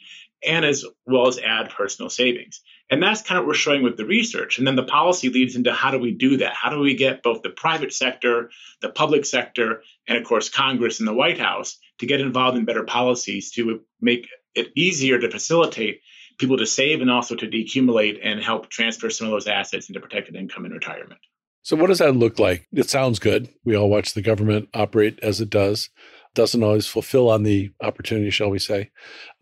and 0.45 0.65
as 0.65 0.85
well 1.07 1.29
as 1.29 1.39
add 1.39 1.71
personal 1.71 2.11
savings. 2.11 2.61
And 2.91 3.03
that's 3.03 3.23
kind 3.23 3.39
of 3.39 3.45
what 3.45 3.49
we're 3.49 3.55
showing 3.55 3.83
with 3.83 3.97
the 3.97 4.05
research. 4.05 4.59
And 4.59 4.67
then 4.67 4.77
the 4.77 4.83
policy 4.83 5.29
leads 5.31 5.57
into 5.57 5.73
how 5.73 5.91
do 5.91 5.99
we 5.99 6.13
do 6.13 6.39
that? 6.39 6.53
How 6.55 6.71
do 6.71 6.79
we 6.79 6.95
get 6.95 7.23
both 7.23 7.43
the 7.43 7.51
private 7.51 7.93
sector, 7.93 8.51
the 8.81 8.91
public 8.91 9.25
sector, 9.25 9.83
and 10.07 10.19
of 10.19 10.25
course, 10.25 10.49
Congress 10.49 10.99
and 10.99 11.09
the 11.09 11.15
White 11.15 11.39
House 11.39 11.79
to 11.99 12.07
get 12.07 12.21
involved 12.21 12.59
in 12.59 12.65
better 12.65 12.85
policies 12.85 13.53
to 13.53 13.81
make 14.01 14.29
it 14.55 14.69
easier 14.77 15.19
to 15.19 15.31
facilitate 15.31 16.01
people 16.39 16.59
to 16.59 16.67
save 16.67 17.01
and 17.01 17.11
also 17.11 17.35
to 17.35 17.47
decumulate 17.47 18.19
and 18.23 18.43
help 18.43 18.69
transfer 18.69 19.11
some 19.11 19.29
of 19.29 19.31
those 19.31 19.47
assets 19.47 19.89
into 19.89 20.01
protected 20.01 20.37
income 20.37 20.67
in 20.67 20.73
retirement. 20.73 21.21
So, 21.63 21.77
what 21.77 21.89
does 21.89 21.99
that 21.99 22.17
look 22.17 22.39
like? 22.39 22.67
It 22.73 22.91
sounds 22.91 23.19
good. 23.19 23.49
We 23.65 23.77
all 23.77 23.89
watch 23.89 24.15
the 24.15 24.23
government 24.23 24.69
operate 24.75 25.19
as 25.23 25.41
it 25.41 25.51
does 25.51 25.91
doesn't 26.35 26.63
always 26.63 26.87
fulfill 26.87 27.29
on 27.29 27.43
the 27.43 27.71
opportunity, 27.83 28.31
shall 28.31 28.49
we 28.49 28.59
say. 28.59 28.91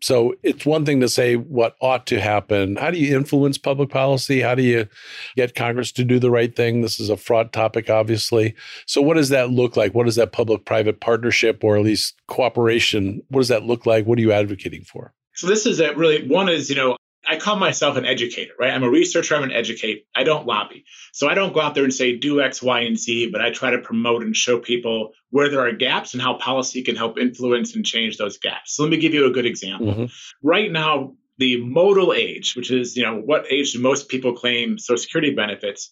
So 0.01 0.33
it's 0.43 0.65
one 0.65 0.85
thing 0.85 0.99
to 1.01 1.07
say 1.07 1.35
what 1.35 1.75
ought 1.79 2.05
to 2.07 2.19
happen. 2.19 2.75
How 2.75 2.91
do 2.91 2.97
you 2.97 3.15
influence 3.15 3.57
public 3.57 3.89
policy? 3.89 4.41
How 4.41 4.55
do 4.55 4.63
you 4.63 4.87
get 5.35 5.55
Congress 5.55 5.91
to 5.93 6.03
do 6.03 6.19
the 6.19 6.31
right 6.31 6.53
thing? 6.53 6.81
This 6.81 6.99
is 6.99 7.09
a 7.09 7.15
fraught 7.15 7.53
topic, 7.53 7.89
obviously. 7.89 8.55
So 8.87 9.01
what 9.01 9.15
does 9.15 9.29
that 9.29 9.51
look 9.51 9.77
like? 9.77 9.93
What 9.93 10.07
is 10.07 10.15
that 10.15 10.33
public 10.33 10.65
private 10.65 10.99
partnership 10.99 11.63
or 11.63 11.77
at 11.77 11.83
least 11.83 12.15
cooperation? 12.27 13.21
What 13.29 13.41
does 13.41 13.49
that 13.49 13.63
look 13.63 13.85
like? 13.85 14.05
What 14.05 14.17
are 14.17 14.21
you 14.21 14.33
advocating 14.33 14.83
for? 14.83 15.13
So 15.33 15.47
this 15.47 15.65
is 15.65 15.79
a 15.79 15.95
really 15.95 16.27
one 16.27 16.49
is, 16.49 16.69
you 16.69 16.75
know, 16.75 16.97
I 17.27 17.37
call 17.37 17.55
myself 17.55 17.97
an 17.97 18.05
educator, 18.05 18.53
right? 18.59 18.71
I'm 18.71 18.83
a 18.83 18.89
researcher, 18.89 19.35
I'm 19.35 19.43
an 19.43 19.51
educator. 19.51 20.01
I 20.15 20.23
don't 20.23 20.47
lobby. 20.47 20.85
So 21.13 21.29
I 21.29 21.35
don't 21.35 21.53
go 21.53 21.61
out 21.61 21.75
there 21.75 21.83
and 21.83 21.93
say 21.93 22.17
do 22.17 22.41
X, 22.41 22.61
Y, 22.63 22.81
and 22.81 22.97
Z, 22.97 23.29
but 23.31 23.41
I 23.41 23.51
try 23.51 23.71
to 23.71 23.79
promote 23.79 24.23
and 24.23 24.35
show 24.35 24.59
people 24.59 25.11
where 25.29 25.49
there 25.49 25.65
are 25.65 25.71
gaps 25.71 26.13
and 26.13 26.21
how 26.21 26.35
policy 26.35 26.81
can 26.81 26.95
help 26.95 27.19
influence 27.19 27.75
and 27.75 27.85
change 27.85 28.17
those 28.17 28.37
gaps. 28.37 28.75
So 28.75 28.83
let 28.83 28.89
me 28.89 28.97
give 28.97 29.13
you 29.13 29.27
a 29.27 29.31
good 29.31 29.45
example. 29.45 29.87
Mm-hmm. 29.87 30.05
Right 30.41 30.71
now, 30.71 31.13
the 31.37 31.63
modal 31.63 32.13
age, 32.13 32.55
which 32.55 32.71
is, 32.71 32.97
you 32.97 33.03
know, 33.03 33.17
what 33.17 33.51
age 33.51 33.73
do 33.73 33.79
most 33.79 34.09
people 34.09 34.33
claim 34.33 34.77
Social 34.77 34.97
Security 34.97 35.33
benefits, 35.33 35.91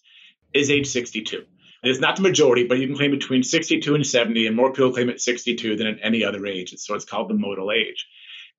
is 0.52 0.70
age 0.70 0.86
62. 0.86 1.44
It's 1.82 2.00
not 2.00 2.16
the 2.16 2.22
majority, 2.22 2.66
but 2.66 2.78
you 2.78 2.86
can 2.86 2.96
claim 2.96 3.10
between 3.10 3.42
62 3.42 3.94
and 3.94 4.06
70, 4.06 4.46
and 4.46 4.54
more 4.54 4.72
people 4.72 4.92
claim 4.92 5.08
at 5.08 5.20
62 5.20 5.76
than 5.76 5.86
at 5.86 5.98
any 6.02 6.24
other 6.24 6.44
age. 6.46 6.74
So 6.76 6.94
it's 6.94 7.06
called 7.06 7.30
the 7.30 7.34
modal 7.34 7.72
age. 7.72 8.06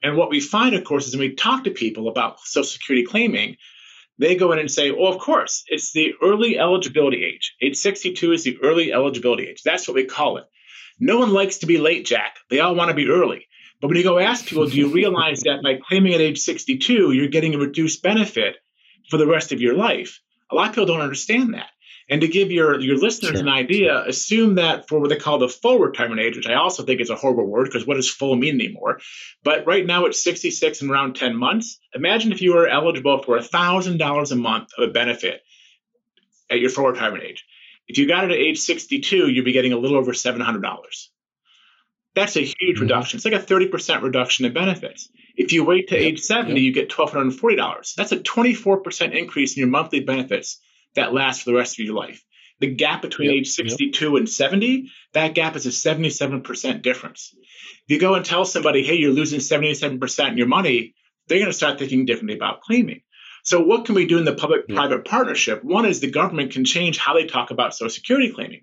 And 0.04 0.18
what 0.18 0.30
we 0.30 0.40
find, 0.40 0.76
of 0.76 0.84
course, 0.84 1.08
is 1.08 1.16
when 1.16 1.30
we 1.30 1.36
talk 1.36 1.64
to 1.66 1.72
people 1.72 2.08
about 2.08 2.40
Social 2.40 2.64
Security 2.64 3.06
claiming, 3.06 3.58
they 4.18 4.36
go 4.36 4.52
in 4.52 4.60
and 4.60 4.70
say, 4.70 4.92
well, 4.92 5.12
of 5.12 5.20
course, 5.20 5.64
it's 5.68 5.94
the 5.94 6.14
early 6.22 6.58
eligibility 6.58 7.24
age. 7.24 7.56
Age 7.62 7.76
62 7.76 8.32
is 8.32 8.44
the 8.44 8.58
early 8.62 8.94
eligibility 8.94 9.48
age. 9.48 9.64
That's 9.64 9.88
what 9.88 9.96
we 9.96 10.06
call 10.06 10.38
it. 10.38 10.46
No 11.00 11.18
one 11.18 11.34
likes 11.34 11.60
to 11.60 11.66
be 11.66 11.80
late, 11.80 12.06
Jack. 12.06 12.38
They 12.50 12.60
all 12.60 12.76
want 12.76 12.90
to 12.90 12.96
be 12.96 13.10
early. 13.10 13.48
But 13.80 13.88
when 13.88 13.98
you 13.98 14.04
go 14.04 14.20
ask 14.20 14.46
people, 14.46 14.68
do 14.68 14.78
you 14.78 14.88
realize 14.94 15.42
that 15.42 15.64
by 15.64 15.80
claiming 15.88 16.14
at 16.14 16.22
age 16.22 16.40
62, 16.40 17.12
you're 17.12 17.28
getting 17.28 17.56
a 17.56 17.60
reduced 17.60 18.04
benefit 18.04 18.58
for 19.10 19.18
the 19.18 19.28
rest 19.28 19.52
of 19.52 19.62
your 19.62 19.76
life? 19.76 20.22
A 20.52 20.56
lot 20.56 20.70
of 20.70 20.76
people 20.76 20.86
don't 20.86 21.02
understand 21.02 21.56
that. 21.56 21.70
And 22.10 22.22
to 22.22 22.28
give 22.28 22.52
your, 22.52 22.80
your 22.80 22.98
listeners 22.98 23.32
sure. 23.32 23.42
an 23.42 23.48
idea, 23.48 24.04
assume 24.06 24.56
that 24.56 24.88
for 24.88 25.00
what 25.00 25.10
they 25.10 25.16
call 25.16 25.40
the 25.40 25.48
full 25.48 25.80
retirement 25.80 26.20
age, 26.20 26.36
which 26.36 26.48
I 26.48 26.56
also 26.56 26.84
think 26.84 27.00
is 27.00 27.10
a 27.10 27.16
horrible 27.16 27.46
word 27.46 27.66
because 27.66 27.86
what 27.86 27.96
does 27.96 28.10
full 28.10 28.36
mean 28.36 28.56
anymore? 28.56 29.00
But 29.44 29.66
right 29.66 29.86
now 29.86 30.06
it's 30.06 30.24
66 30.24 30.82
and 30.82 30.92
around 30.92 31.16
10 31.16 31.36
months. 31.36 31.80
Imagine 31.94 32.32
if 32.32 32.42
you 32.42 32.54
were 32.54 32.68
eligible 32.68 33.22
for 33.24 33.38
$1,000 33.38 34.32
a 34.32 34.36
month 34.36 34.70
of 34.78 34.90
a 34.90 34.92
benefit 34.92 35.42
at 36.50 36.60
your 36.60 36.70
full 36.70 36.88
retirement 36.88 37.24
age. 37.24 37.46
If 37.88 37.98
you 37.98 38.08
got 38.08 38.26
it 38.26 38.32
at 38.32 38.38
age 38.38 38.60
62, 38.60 39.30
you'd 39.30 39.46
be 39.46 39.52
getting 39.52 39.74
a 39.74 39.78
little 39.78 39.98
over 39.98 40.12
$700. 40.12 40.62
That's 42.14 42.36
a 42.36 42.42
huge 42.42 42.56
mm-hmm. 42.60 42.82
reduction. 42.82 43.18
It's 43.18 43.26
like 43.26 43.34
a 43.34 43.40
30% 43.40 44.02
reduction 44.02 44.46
in 44.46 44.54
benefits. 44.54 45.10
If 45.36 45.54
you 45.54 45.64
wait 45.64 45.90
to 45.90 45.96
yep. 45.96 46.04
age 46.04 46.20
70, 46.20 46.54
yep. 46.54 46.62
you 46.62 46.74
get 46.74 46.90
$1,240. 46.90 47.96
That's 47.96 48.12
a 48.12 48.18
24% 48.18 49.18
increase 49.18 49.56
in 49.56 49.62
your 49.62 49.70
monthly 49.70 50.02
benefits 50.02 50.60
that 50.96 51.14
lasts 51.14 51.44
for 51.44 51.52
the 51.52 51.58
rest 51.58 51.80
of 51.80 51.86
your 51.86 51.96
life. 51.96 52.24
The 52.60 52.68
gap 52.68 53.02
between 53.02 53.32
yep, 53.32 53.40
age 53.40 53.50
62 53.50 54.06
yep. 54.06 54.18
and 54.18 54.30
70, 54.30 54.92
that 55.14 55.34
gap 55.34 55.56
is 55.56 55.66
a 55.66 55.70
77% 55.70 56.82
difference. 56.84 57.34
If 57.34 57.90
you 57.90 58.00
go 58.00 58.14
and 58.14 58.24
tell 58.24 58.46
somebody, 58.46 58.84
hey, 58.84 58.96
you're 58.96 59.12
losing 59.12 59.40
77% 59.40 60.30
in 60.30 60.38
your 60.38 60.48
money, 60.48 60.94
they're 61.28 61.40
going 61.40 61.50
to 61.50 61.54
start 61.54 61.80
thinking 61.80 62.06
differently 62.06 62.36
about 62.36 62.62
claiming. 62.62 63.02
So, 63.44 63.62
what 63.62 63.86
can 63.86 63.96
we 63.96 64.06
do 64.06 64.20
in 64.20 64.26
the 64.26 64.36
public 64.36 64.68
private 64.68 65.06
partnership? 65.06 65.64
One 65.64 65.86
is 65.86 66.00
the 66.00 66.12
government 66.12 66.52
can 66.52 66.64
change 66.64 67.00
how 67.00 67.16
they 67.16 67.26
talk 67.26 67.50
about 67.50 67.74
Social 67.74 67.90
Security 67.90 68.32
claiming. 68.32 68.62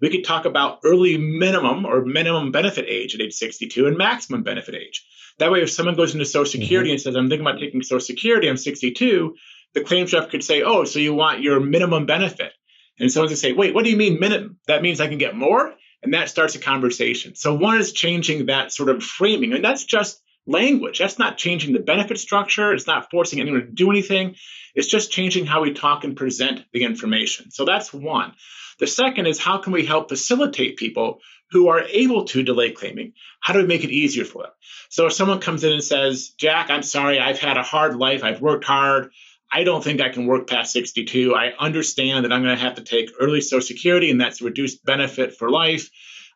We 0.00 0.10
could 0.10 0.24
talk 0.24 0.44
about 0.44 0.78
early 0.84 1.18
minimum 1.18 1.84
or 1.84 2.04
minimum 2.04 2.52
benefit 2.52 2.86
age 2.88 3.14
at 3.14 3.20
age 3.20 3.34
62 3.34 3.86
and 3.86 3.98
maximum 3.98 4.44
benefit 4.44 4.76
age. 4.76 5.04
That 5.38 5.50
way, 5.50 5.62
if 5.62 5.70
someone 5.70 5.96
goes 5.96 6.12
into 6.12 6.24
Social 6.24 6.60
Security 6.60 6.90
mm-hmm. 6.90 6.94
and 6.94 7.00
says, 7.00 7.16
I'm 7.16 7.28
thinking 7.28 7.46
about 7.46 7.58
taking 7.58 7.82
Social 7.82 8.00
Security, 8.00 8.48
I'm 8.48 8.56
62, 8.56 9.34
the 9.74 9.82
claims 9.82 10.12
rep 10.12 10.30
could 10.30 10.44
say, 10.44 10.62
Oh, 10.62 10.84
so 10.84 10.98
you 10.98 11.14
want 11.14 11.42
your 11.42 11.60
minimum 11.60 12.06
benefit. 12.06 12.52
And 12.98 13.10
someone 13.10 13.30
would 13.30 13.38
say, 13.38 13.52
Wait, 13.52 13.74
what 13.74 13.84
do 13.84 13.90
you 13.90 13.96
mean 13.96 14.20
minimum? 14.20 14.58
That 14.66 14.82
means 14.82 15.00
I 15.00 15.08
can 15.08 15.18
get 15.18 15.36
more? 15.36 15.74
And 16.02 16.14
that 16.14 16.30
starts 16.30 16.54
a 16.54 16.58
conversation. 16.58 17.34
So, 17.34 17.54
one 17.54 17.78
is 17.78 17.92
changing 17.92 18.46
that 18.46 18.72
sort 18.72 18.88
of 18.88 19.02
framing. 19.02 19.52
And 19.52 19.64
that's 19.64 19.84
just 19.84 20.20
language. 20.46 20.98
That's 20.98 21.18
not 21.18 21.36
changing 21.36 21.72
the 21.72 21.80
benefit 21.80 22.18
structure. 22.18 22.72
It's 22.72 22.86
not 22.86 23.10
forcing 23.10 23.40
anyone 23.40 23.60
to 23.60 23.66
do 23.66 23.90
anything. 23.90 24.36
It's 24.74 24.88
just 24.88 25.10
changing 25.10 25.46
how 25.46 25.62
we 25.62 25.72
talk 25.72 26.04
and 26.04 26.16
present 26.16 26.64
the 26.72 26.84
information. 26.84 27.50
So, 27.50 27.64
that's 27.64 27.92
one. 27.92 28.34
The 28.78 28.86
second 28.86 29.26
is 29.26 29.38
how 29.38 29.58
can 29.58 29.72
we 29.72 29.84
help 29.84 30.08
facilitate 30.08 30.78
people 30.78 31.20
who 31.50 31.68
are 31.68 31.82
able 31.82 32.24
to 32.24 32.42
delay 32.42 32.70
claiming? 32.70 33.12
How 33.40 33.52
do 33.52 33.60
we 33.60 33.66
make 33.66 33.84
it 33.84 33.90
easier 33.90 34.24
for 34.24 34.44
them? 34.44 34.52
So 34.88 35.06
if 35.06 35.12
someone 35.12 35.40
comes 35.40 35.64
in 35.64 35.72
and 35.72 35.84
says, 35.84 36.30
Jack, 36.38 36.70
I'm 36.70 36.82
sorry, 36.82 37.20
I've 37.20 37.38
had 37.38 37.56
a 37.56 37.62
hard 37.62 37.96
life, 37.96 38.24
I've 38.24 38.40
worked 38.40 38.64
hard, 38.64 39.10
I 39.52 39.64
don't 39.64 39.82
think 39.82 40.00
I 40.00 40.10
can 40.10 40.26
work 40.26 40.48
past 40.48 40.72
62. 40.72 41.34
I 41.34 41.52
understand 41.58 42.24
that 42.24 42.32
I'm 42.32 42.42
going 42.42 42.56
to 42.56 42.62
have 42.62 42.76
to 42.76 42.84
take 42.84 43.10
early 43.20 43.40
Social 43.40 43.66
Security 43.66 44.10
and 44.10 44.20
that's 44.20 44.40
a 44.40 44.44
reduced 44.44 44.84
benefit 44.84 45.34
for 45.34 45.50
life. 45.50 45.90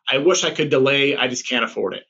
I 0.07 0.17
wish 0.19 0.43
I 0.43 0.51
could 0.51 0.69
delay, 0.69 1.15
I 1.15 1.27
just 1.27 1.47
can't 1.47 1.63
afford 1.63 1.95
it. 1.95 2.03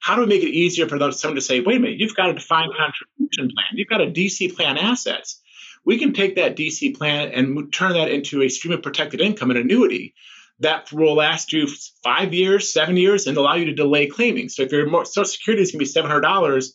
How 0.00 0.16
do 0.16 0.22
we 0.22 0.26
make 0.28 0.42
it 0.42 0.50
easier 0.50 0.88
for 0.88 0.98
someone 1.12 1.34
to 1.36 1.40
say, 1.40 1.60
wait 1.60 1.76
a 1.76 1.80
minute, 1.80 1.98
you've 1.98 2.14
got 2.14 2.30
a 2.30 2.34
defined 2.34 2.72
contribution 2.76 3.54
plan, 3.54 3.74
you've 3.74 3.88
got 3.88 4.00
a 4.00 4.06
DC 4.06 4.54
plan 4.56 4.78
assets 4.78 5.40
we 5.84 5.98
can 5.98 6.12
take 6.12 6.36
that 6.36 6.56
DC 6.56 6.96
plan 6.96 7.30
and 7.32 7.72
turn 7.72 7.94
that 7.94 8.10
into 8.10 8.42
a 8.42 8.48
stream 8.48 8.74
of 8.74 8.82
protected 8.82 9.20
income, 9.20 9.50
an 9.50 9.56
annuity 9.56 10.14
that 10.60 10.92
will 10.92 11.14
last 11.14 11.52
you 11.52 11.66
five 12.04 12.34
years, 12.34 12.72
seven 12.72 12.96
years, 12.96 13.26
and 13.26 13.36
allow 13.36 13.54
you 13.54 13.66
to 13.66 13.74
delay 13.74 14.06
claiming. 14.06 14.48
So 14.50 14.62
if 14.62 14.72
your 14.72 14.86
Social 15.06 15.24
Security 15.24 15.62
is 15.62 15.70
going 15.70 15.78
to 15.78 15.84
be 15.84 15.90
seven 15.90 16.10
hundred 16.10 16.22
dollars, 16.22 16.74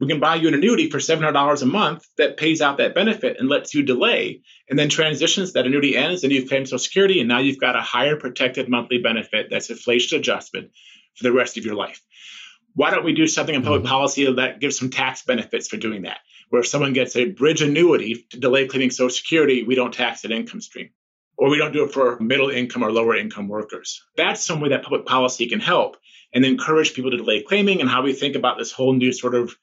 we 0.00 0.06
can 0.06 0.20
buy 0.20 0.36
you 0.36 0.48
an 0.48 0.54
annuity 0.54 0.90
for 0.90 1.00
seven 1.00 1.24
hundred 1.24 1.34
dollars 1.34 1.62
a 1.62 1.66
month 1.66 2.06
that 2.16 2.36
pays 2.36 2.60
out 2.60 2.78
that 2.78 2.94
benefit 2.94 3.36
and 3.38 3.48
lets 3.48 3.74
you 3.74 3.82
delay, 3.82 4.42
and 4.68 4.78
then 4.78 4.88
transitions. 4.88 5.52
That 5.52 5.66
annuity 5.66 5.96
ends, 5.96 6.24
and 6.24 6.32
you've 6.32 6.48
claimed 6.48 6.68
Social 6.68 6.78
Security, 6.78 7.20
and 7.20 7.28
now 7.28 7.38
you've 7.38 7.60
got 7.60 7.76
a 7.76 7.80
higher 7.80 8.16
protected 8.16 8.68
monthly 8.68 8.98
benefit 8.98 9.48
that's 9.50 9.70
inflation 9.70 10.18
adjustment 10.18 10.70
for 11.14 11.24
the 11.24 11.32
rest 11.32 11.56
of 11.56 11.64
your 11.64 11.74
life. 11.74 12.02
Why 12.74 12.90
don't 12.90 13.04
we 13.04 13.14
do 13.14 13.26
something 13.26 13.54
in 13.54 13.62
public 13.62 13.82
mm-hmm. 13.82 13.90
policy 13.90 14.32
that 14.32 14.60
gives 14.60 14.78
some 14.78 14.90
tax 14.90 15.22
benefits 15.22 15.68
for 15.68 15.76
doing 15.76 16.02
that? 16.02 16.18
where 16.48 16.60
if 16.60 16.66
someone 16.66 16.92
gets 16.92 17.16
a 17.16 17.26
bridge 17.26 17.62
annuity 17.62 18.26
to 18.30 18.40
delay 18.40 18.66
claiming 18.66 18.90
Social 18.90 19.10
Security, 19.10 19.62
we 19.62 19.74
don't 19.74 19.92
tax 19.92 20.22
that 20.22 20.32
income 20.32 20.60
stream. 20.60 20.90
Or 21.36 21.50
we 21.50 21.58
don't 21.58 21.72
do 21.72 21.84
it 21.84 21.92
for 21.92 22.18
middle 22.18 22.50
income 22.50 22.82
or 22.82 22.90
lower 22.90 23.14
income 23.14 23.48
workers. 23.48 24.02
That's 24.16 24.44
some 24.44 24.60
way 24.60 24.70
that 24.70 24.82
public 24.82 25.06
policy 25.06 25.48
can 25.48 25.60
help 25.60 25.96
and 26.34 26.44
encourage 26.44 26.94
people 26.94 27.12
to 27.12 27.16
delay 27.16 27.42
claiming 27.42 27.80
and 27.80 27.88
how 27.88 28.02
we 28.02 28.12
think 28.12 28.34
about 28.34 28.58
this 28.58 28.72
whole 28.72 28.92
new 28.92 29.12
sort 29.12 29.34
of 29.34 29.54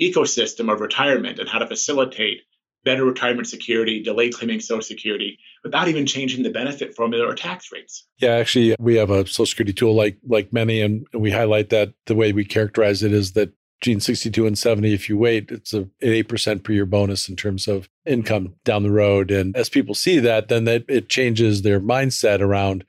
ecosystem 0.00 0.72
of 0.72 0.80
retirement 0.80 1.38
and 1.38 1.48
how 1.48 1.58
to 1.58 1.66
facilitate 1.66 2.40
better 2.84 3.04
retirement 3.04 3.48
security, 3.48 4.02
delay 4.02 4.30
claiming 4.30 4.60
Social 4.60 4.82
Security 4.82 5.38
without 5.62 5.88
even 5.88 6.06
changing 6.06 6.42
the 6.42 6.50
benefit 6.50 6.94
formula 6.94 7.26
or 7.26 7.34
tax 7.34 7.72
rates. 7.72 8.06
Yeah, 8.18 8.32
actually, 8.32 8.76
we 8.78 8.96
have 8.96 9.10
a 9.10 9.26
Social 9.26 9.46
Security 9.46 9.72
tool 9.72 9.94
like 9.94 10.18
like 10.26 10.52
many, 10.52 10.80
and 10.80 11.06
we 11.14 11.30
highlight 11.30 11.70
that 11.70 11.94
the 12.06 12.14
way 12.14 12.32
we 12.32 12.44
characterize 12.44 13.02
it 13.02 13.12
is 13.12 13.32
that 13.32 13.52
Gene 13.80 14.00
62 14.00 14.46
and 14.46 14.56
70, 14.56 14.94
if 14.94 15.08
you 15.08 15.18
wait, 15.18 15.50
it's 15.50 15.74
a, 15.74 15.82
8% 16.02 16.62
per 16.62 16.72
year 16.72 16.86
bonus 16.86 17.28
in 17.28 17.36
terms 17.36 17.68
of 17.68 17.88
income 18.06 18.54
down 18.64 18.82
the 18.82 18.90
road. 18.90 19.30
And 19.30 19.54
as 19.56 19.68
people 19.68 19.94
see 19.94 20.18
that, 20.20 20.48
then 20.48 20.64
that 20.64 20.84
it 20.88 21.10
changes 21.10 21.62
their 21.62 21.80
mindset 21.80 22.40
around 22.40 22.84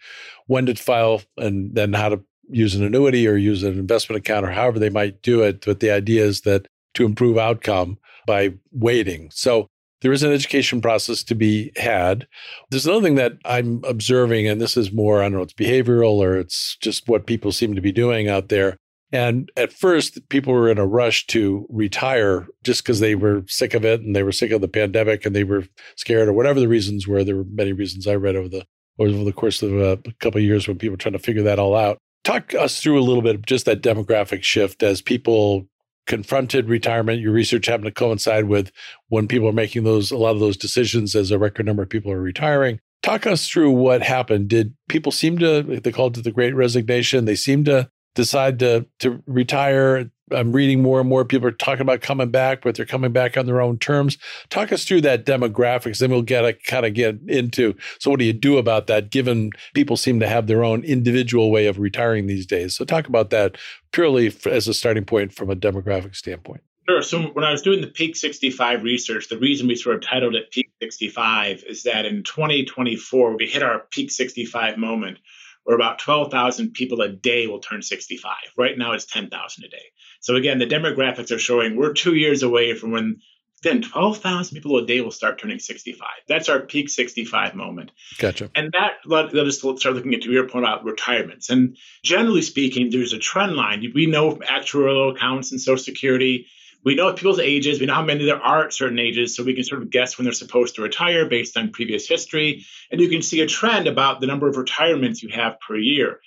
when 0.47 0.67
to 0.67 0.75
file 0.75 1.21
and 1.37 1.75
then 1.75 1.93
how 1.93 2.09
to 2.09 2.23
use 2.49 2.75
an 2.75 2.83
annuity 2.83 3.27
or 3.27 3.35
use 3.35 3.63
an 3.63 3.77
investment 3.77 4.19
account 4.19 4.45
or 4.45 4.51
however 4.51 4.79
they 4.79 4.89
might 4.89 5.21
do 5.21 5.41
it. 5.41 5.65
But 5.65 5.81
the 5.81 5.91
idea 5.91 6.23
is 6.23 6.41
that 6.41 6.67
to 6.95 7.05
improve 7.05 7.37
outcome 7.37 7.97
by 8.25 8.53
waiting. 8.71 9.29
So 9.31 9.67
there 10.01 10.11
is 10.11 10.23
an 10.23 10.31
education 10.31 10.81
process 10.81 11.23
to 11.23 11.35
be 11.35 11.71
had. 11.77 12.27
There's 12.69 12.85
another 12.85 13.03
thing 13.03 13.15
that 13.15 13.33
I'm 13.45 13.83
observing, 13.85 14.47
and 14.47 14.59
this 14.59 14.77
is 14.77 14.91
more, 14.91 15.21
I 15.21 15.23
don't 15.23 15.33
know, 15.33 15.41
it's 15.41 15.53
behavioral 15.53 16.17
or 16.17 16.37
it's 16.37 16.77
just 16.81 17.07
what 17.07 17.25
people 17.25 17.51
seem 17.51 17.75
to 17.75 17.81
be 17.81 17.91
doing 17.91 18.27
out 18.27 18.49
there. 18.49 18.77
And 19.11 19.49
at 19.55 19.71
first, 19.71 20.27
people 20.29 20.53
were 20.53 20.69
in 20.69 20.77
a 20.77 20.85
rush 20.85 21.25
to 21.27 21.65
retire 21.69 22.47
just 22.63 22.83
because 22.83 22.99
they 22.99 23.15
were 23.15 23.43
sick 23.47 23.73
of 23.73 23.85
it 23.85 24.01
and 24.01 24.15
they 24.15 24.23
were 24.23 24.31
sick 24.31 24.51
of 24.51 24.61
the 24.61 24.67
pandemic 24.67 25.25
and 25.25 25.35
they 25.35 25.43
were 25.43 25.63
scared 25.95 26.27
or 26.27 26.33
whatever 26.33 26.59
the 26.59 26.67
reasons 26.67 27.07
were. 27.07 27.23
There 27.23 27.37
were 27.37 27.45
many 27.49 27.71
reasons 27.71 28.07
I 28.07 28.15
read 28.15 28.35
over 28.35 28.49
the 28.49 28.65
over 28.97 29.11
the 29.11 29.33
course 29.33 29.61
of 29.61 29.73
uh, 29.73 29.97
a 30.05 30.13
couple 30.19 30.39
of 30.39 30.43
years 30.43 30.67
when 30.67 30.77
people 30.77 30.93
were 30.93 30.97
trying 30.97 31.13
to 31.13 31.19
figure 31.19 31.43
that 31.43 31.59
all 31.59 31.75
out. 31.75 31.97
Talk 32.23 32.53
us 32.55 32.81
through 32.81 32.99
a 32.99 33.03
little 33.03 33.21
bit 33.21 33.35
of 33.35 33.45
just 33.45 33.65
that 33.65 33.81
demographic 33.81 34.43
shift 34.43 34.83
as 34.83 35.01
people 35.01 35.67
confronted 36.05 36.69
retirement. 36.69 37.21
Your 37.21 37.31
research 37.31 37.65
happened 37.65 37.85
to 37.85 37.91
coincide 37.91 38.45
with 38.45 38.71
when 39.09 39.27
people 39.27 39.47
are 39.47 39.53
making 39.53 39.83
those 39.83 40.11
a 40.11 40.17
lot 40.17 40.31
of 40.31 40.39
those 40.39 40.57
decisions 40.57 41.15
as 41.15 41.31
a 41.31 41.39
record 41.39 41.65
number 41.65 41.83
of 41.83 41.89
people 41.89 42.11
are 42.11 42.21
retiring. 42.21 42.79
Talk 43.03 43.27
us 43.27 43.47
through 43.47 43.71
what 43.71 44.01
happened. 44.01 44.47
Did 44.47 44.73
people 44.89 45.11
seem 45.11 45.37
to 45.39 45.61
they 45.61 45.91
called 45.91 46.17
it 46.17 46.23
the 46.23 46.31
great 46.31 46.55
resignation? 46.55 47.25
They 47.25 47.35
seem 47.35 47.63
to 47.65 47.89
decide 48.15 48.59
to 48.59 48.87
to 48.99 49.21
retire. 49.27 50.09
I'm 50.31 50.51
reading 50.51 50.81
more 50.81 50.99
and 50.99 51.07
more 51.07 51.23
people 51.23 51.47
are 51.47 51.51
talking 51.51 51.81
about 51.81 52.01
coming 52.01 52.31
back, 52.31 52.61
but 52.61 52.75
they're 52.75 52.85
coming 52.85 53.11
back 53.11 53.37
on 53.37 53.45
their 53.45 53.61
own 53.61 53.77
terms. 53.77 54.17
Talk 54.49 54.71
us 54.71 54.83
through 54.83 55.01
that 55.01 55.25
demographics, 55.25 55.99
then 55.99 56.09
we'll 56.09 56.23
get 56.23 56.45
a 56.45 56.53
kind 56.53 56.85
of 56.85 56.93
get 56.93 57.19
into. 57.27 57.75
So, 57.99 58.09
what 58.09 58.19
do 58.19 58.25
you 58.25 58.33
do 58.33 58.57
about 58.57 58.87
that? 58.87 59.11
Given 59.11 59.51
people 59.73 59.97
seem 59.97 60.19
to 60.19 60.27
have 60.27 60.47
their 60.47 60.63
own 60.63 60.83
individual 60.83 61.51
way 61.51 61.67
of 61.67 61.77
retiring 61.77 62.27
these 62.27 62.45
days, 62.45 62.75
so 62.75 62.85
talk 62.85 63.07
about 63.07 63.29
that 63.29 63.57
purely 63.91 64.33
as 64.49 64.67
a 64.67 64.73
starting 64.73 65.05
point 65.05 65.33
from 65.33 65.49
a 65.49 65.55
demographic 65.55 66.15
standpoint. 66.15 66.61
Sure. 66.87 67.01
So 67.01 67.23
when 67.33 67.43
I 67.43 67.51
was 67.51 67.63
doing 67.63 67.81
the 67.81 67.87
Peak 67.87 68.15
65 68.15 68.83
research, 68.83 69.27
the 69.27 69.39
reason 69.39 69.67
we 69.67 69.75
sort 69.75 69.95
of 69.95 70.03
titled 70.03 70.35
it 70.35 70.51
Peak 70.51 70.69
65 70.81 71.63
is 71.67 71.83
that 71.83 72.05
in 72.05 72.21
2024 72.23 73.37
we 73.37 73.47
hit 73.47 73.63
our 73.63 73.85
Peak 73.89 74.11
65 74.11 74.77
moment 74.77 75.17
where 75.65 75.75
about 75.75 75.97
12,000 75.99 76.73
people 76.73 77.01
a 77.01 77.09
day 77.09 77.47
will 77.47 77.59
turn 77.59 77.81
65. 77.81 78.31
Right 78.55 78.77
now 78.77 78.93
it's 78.93 79.05
10,000 79.05 79.63
a 79.63 79.67
day. 79.67 79.77
So 80.25 80.35
again, 80.35 80.57
the 80.57 80.65
demographics 80.65 81.29
are 81.29 81.37
showing 81.37 81.75
we're 81.75 81.93
two 81.93 82.15
years 82.15 82.41
away 82.41 82.73
from 82.73 82.89
when 82.89 83.21
then 83.61 83.83
12,000 83.83 84.55
people 84.55 84.75
a 84.77 84.85
day 84.87 85.01
will 85.01 85.11
start 85.11 85.39
turning 85.39 85.59
65. 85.59 86.07
That's 86.27 86.49
our 86.49 86.61
peak 86.61 86.89
65 86.89 87.53
moment. 87.53 87.91
Gotcha. 88.17 88.49
And 88.55 88.71
that 88.73 88.93
let, 89.05 89.35
us 89.35 89.59
start 89.59 89.93
looking 89.93 90.15
at 90.15 90.23
your 90.23 90.49
point 90.49 90.65
about 90.65 90.83
retirements. 90.83 91.51
And 91.51 91.77
generally 92.03 92.41
speaking, 92.41 92.89
there's 92.89 93.13
a 93.13 93.19
trend 93.19 93.53
line. 93.53 93.85
We 93.93 94.07
know 94.07 94.31
from 94.31 94.41
actuarial 94.41 95.15
accounts 95.15 95.51
and 95.51 95.61
Social 95.61 95.77
Security 95.77 96.47
we 96.83 96.93
know 96.93 97.11
people's 97.13 97.39
ages, 97.39 97.79
we 97.79 97.87
know 97.87 97.95
how 97.95 98.03
many 98.03 98.25
there 98.25 98.39
are 98.39 98.65
at 98.65 98.73
certain 98.73 98.99
ages, 98.99 99.35
so 99.35 99.43
we 99.43 99.55
can 99.55 99.63
sort 99.63 99.81
of 99.81 99.89
guess 99.89 100.17
when 100.17 100.25
they're 100.25 100.33
supposed 100.33 100.75
to 100.75 100.83
retire 100.83 101.27
based 101.27 101.57
on 101.57 101.71
previous 101.71 102.07
history. 102.07 102.63
And 102.91 103.01
you 103.01 103.09
can 103.09 103.23
see 103.23 103.41
a 103.41 103.47
trend 103.47 103.87
about 103.87 104.21
the 104.21 104.27
number 104.27 104.47
of 104.47 104.55
retirements 104.55 105.23
you 105.23 105.29
have 105.29 105.59
per 105.59 105.75
year. 105.75 106.19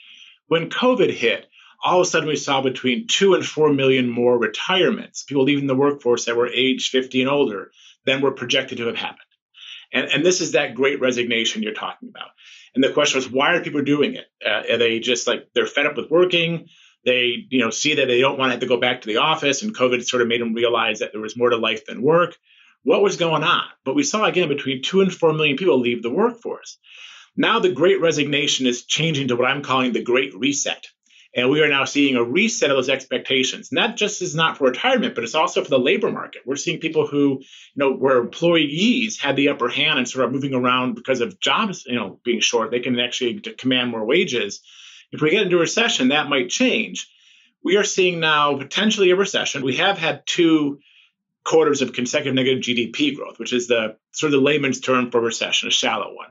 When 0.48 0.68
COVID 0.68 1.12
hit, 1.12 1.46
all 1.82 2.00
of 2.00 2.06
a 2.06 2.10
sudden 2.10 2.28
we 2.28 2.36
saw 2.36 2.60
between 2.60 3.06
two 3.06 3.34
and 3.34 3.44
four 3.44 3.72
million 3.72 4.08
more 4.08 4.36
retirements, 4.38 5.22
people 5.22 5.44
leaving 5.44 5.66
the 5.66 5.74
workforce 5.74 6.24
that 6.24 6.36
were 6.36 6.48
age 6.48 6.90
50 6.90 7.22
and 7.22 7.30
older 7.30 7.70
than 8.04 8.20
were 8.20 8.32
projected 8.32 8.78
to 8.78 8.86
have 8.86 8.96
happened. 8.96 9.20
And, 9.92 10.10
and 10.10 10.26
this 10.26 10.40
is 10.40 10.52
that 10.52 10.74
great 10.74 11.00
resignation 11.00 11.62
you're 11.62 11.72
talking 11.72 12.08
about. 12.08 12.28
And 12.74 12.84
the 12.84 12.92
question 12.92 13.18
was, 13.18 13.30
why 13.30 13.54
are 13.54 13.62
people 13.62 13.82
doing 13.82 14.14
it? 14.14 14.26
Uh, 14.44 14.74
are 14.74 14.76
they 14.76 15.00
just 15.00 15.26
like 15.26 15.48
they're 15.54 15.66
fed 15.66 15.86
up 15.86 15.96
with 15.96 16.10
working? 16.10 16.68
They, 17.04 17.46
you 17.48 17.60
know, 17.60 17.70
see 17.70 17.94
that 17.94 18.06
they 18.06 18.20
don't 18.20 18.38
want 18.38 18.50
to 18.50 18.52
have 18.52 18.60
to 18.60 18.66
go 18.66 18.78
back 18.78 19.00
to 19.00 19.06
the 19.08 19.18
office, 19.18 19.62
and 19.62 19.74
COVID 19.74 20.04
sort 20.04 20.20
of 20.20 20.28
made 20.28 20.40
them 20.40 20.52
realize 20.52 20.98
that 20.98 21.12
there 21.12 21.20
was 21.20 21.36
more 21.36 21.50
to 21.50 21.56
life 21.56 21.86
than 21.86 22.02
work. 22.02 22.36
What 22.82 23.02
was 23.02 23.16
going 23.16 23.44
on? 23.44 23.64
But 23.84 23.94
we 23.94 24.02
saw 24.02 24.24
again 24.24 24.48
between 24.48 24.82
two 24.82 25.00
and 25.00 25.12
four 25.12 25.32
million 25.32 25.56
people 25.56 25.80
leave 25.80 26.02
the 26.02 26.10
workforce. 26.10 26.78
Now 27.36 27.60
the 27.60 27.72
great 27.72 28.00
resignation 28.00 28.66
is 28.66 28.84
changing 28.84 29.28
to 29.28 29.36
what 29.36 29.48
I'm 29.48 29.62
calling 29.62 29.92
the 29.92 30.02
great 30.02 30.34
reset. 30.34 30.86
And 31.38 31.50
we 31.50 31.62
are 31.62 31.68
now 31.68 31.84
seeing 31.84 32.16
a 32.16 32.22
reset 32.22 32.70
of 32.70 32.76
those 32.76 32.88
expectations. 32.88 33.70
And 33.70 33.78
that 33.78 33.96
just 33.96 34.22
is 34.22 34.34
not 34.34 34.58
for 34.58 34.64
retirement, 34.64 35.14
but 35.14 35.22
it's 35.22 35.36
also 35.36 35.62
for 35.62 35.70
the 35.70 35.78
labor 35.78 36.10
market. 36.10 36.42
We're 36.44 36.56
seeing 36.56 36.80
people 36.80 37.06
who, 37.06 37.38
you 37.40 37.76
know, 37.76 37.92
where 37.94 38.18
employees 38.18 39.20
had 39.20 39.36
the 39.36 39.50
upper 39.50 39.68
hand 39.68 39.98
and 39.98 40.08
sort 40.08 40.24
of 40.24 40.32
moving 40.32 40.52
around 40.52 40.94
because 40.94 41.20
of 41.20 41.38
jobs, 41.38 41.84
you 41.86 41.94
know, 41.94 42.18
being 42.24 42.40
short, 42.40 42.70
they 42.70 42.80
can 42.80 42.98
actually 42.98 43.40
command 43.40 43.90
more 43.90 44.04
wages. 44.04 44.60
If 45.12 45.20
we 45.20 45.30
get 45.30 45.42
into 45.42 45.58
a 45.58 45.60
recession, 45.60 46.08
that 46.08 46.28
might 46.28 46.50
change. 46.50 47.08
We 47.62 47.76
are 47.76 47.84
seeing 47.84 48.18
now 48.18 48.56
potentially 48.58 49.10
a 49.10 49.16
recession. 49.16 49.62
We 49.62 49.76
have 49.76 49.96
had 49.96 50.26
two 50.26 50.80
quarters 51.44 51.82
of 51.82 51.92
consecutive 51.92 52.34
negative 52.34 52.62
GDP 52.62 53.14
growth, 53.14 53.38
which 53.38 53.52
is 53.52 53.68
the 53.68 53.96
sort 54.10 54.32
of 54.34 54.40
the 54.40 54.44
layman's 54.44 54.80
term 54.80 55.10
for 55.10 55.20
recession, 55.20 55.68
a 55.68 55.70
shallow 55.70 56.14
one. 56.14 56.28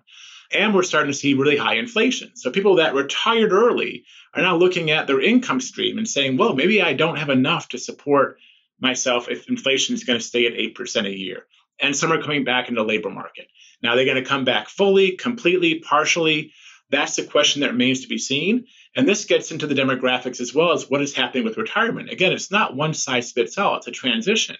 And 0.51 0.73
we're 0.73 0.83
starting 0.83 1.11
to 1.11 1.17
see 1.17 1.33
really 1.33 1.57
high 1.57 1.75
inflation. 1.75 2.31
So 2.35 2.51
people 2.51 2.75
that 2.75 2.93
retired 2.93 3.51
early 3.51 4.05
are 4.33 4.41
now 4.41 4.55
looking 4.55 4.91
at 4.91 5.07
their 5.07 5.21
income 5.21 5.59
stream 5.59 5.97
and 5.97 6.07
saying, 6.07 6.37
well, 6.37 6.55
maybe 6.55 6.81
I 6.81 6.93
don't 6.93 7.17
have 7.17 7.29
enough 7.29 7.69
to 7.69 7.77
support 7.77 8.37
myself 8.79 9.29
if 9.29 9.49
inflation 9.49 9.95
is 9.95 10.03
going 10.03 10.19
to 10.19 10.25
stay 10.25 10.45
at 10.45 10.53
8% 10.53 11.05
a 11.05 11.17
year. 11.17 11.45
and 11.79 11.95
some 11.95 12.11
are 12.11 12.21
coming 12.21 12.43
back 12.43 12.69
into 12.69 12.81
the 12.81 12.87
labor 12.87 13.11
market. 13.11 13.47
Now, 13.83 13.95
they're 13.95 14.05
going 14.05 14.23
to 14.23 14.27
come 14.27 14.45
back 14.45 14.67
fully, 14.67 15.11
completely, 15.11 15.79
partially. 15.79 16.53
That's 16.89 17.15
the 17.15 17.23
question 17.23 17.61
that 17.61 17.71
remains 17.71 18.01
to 18.01 18.07
be 18.07 18.17
seen. 18.17 18.65
And 18.95 19.07
this 19.07 19.25
gets 19.25 19.51
into 19.51 19.67
the 19.67 19.75
demographics 19.75 20.41
as 20.41 20.55
well 20.55 20.71
as 20.71 20.89
what 20.89 21.03
is 21.03 21.13
happening 21.13 21.43
with 21.43 21.57
retirement. 21.57 22.09
Again, 22.09 22.33
it's 22.33 22.49
not 22.49 22.75
one 22.75 22.95
size 22.95 23.31
fits 23.31 23.57
all, 23.59 23.77
it's 23.77 23.87
a 23.87 23.91
transition. 23.91 24.57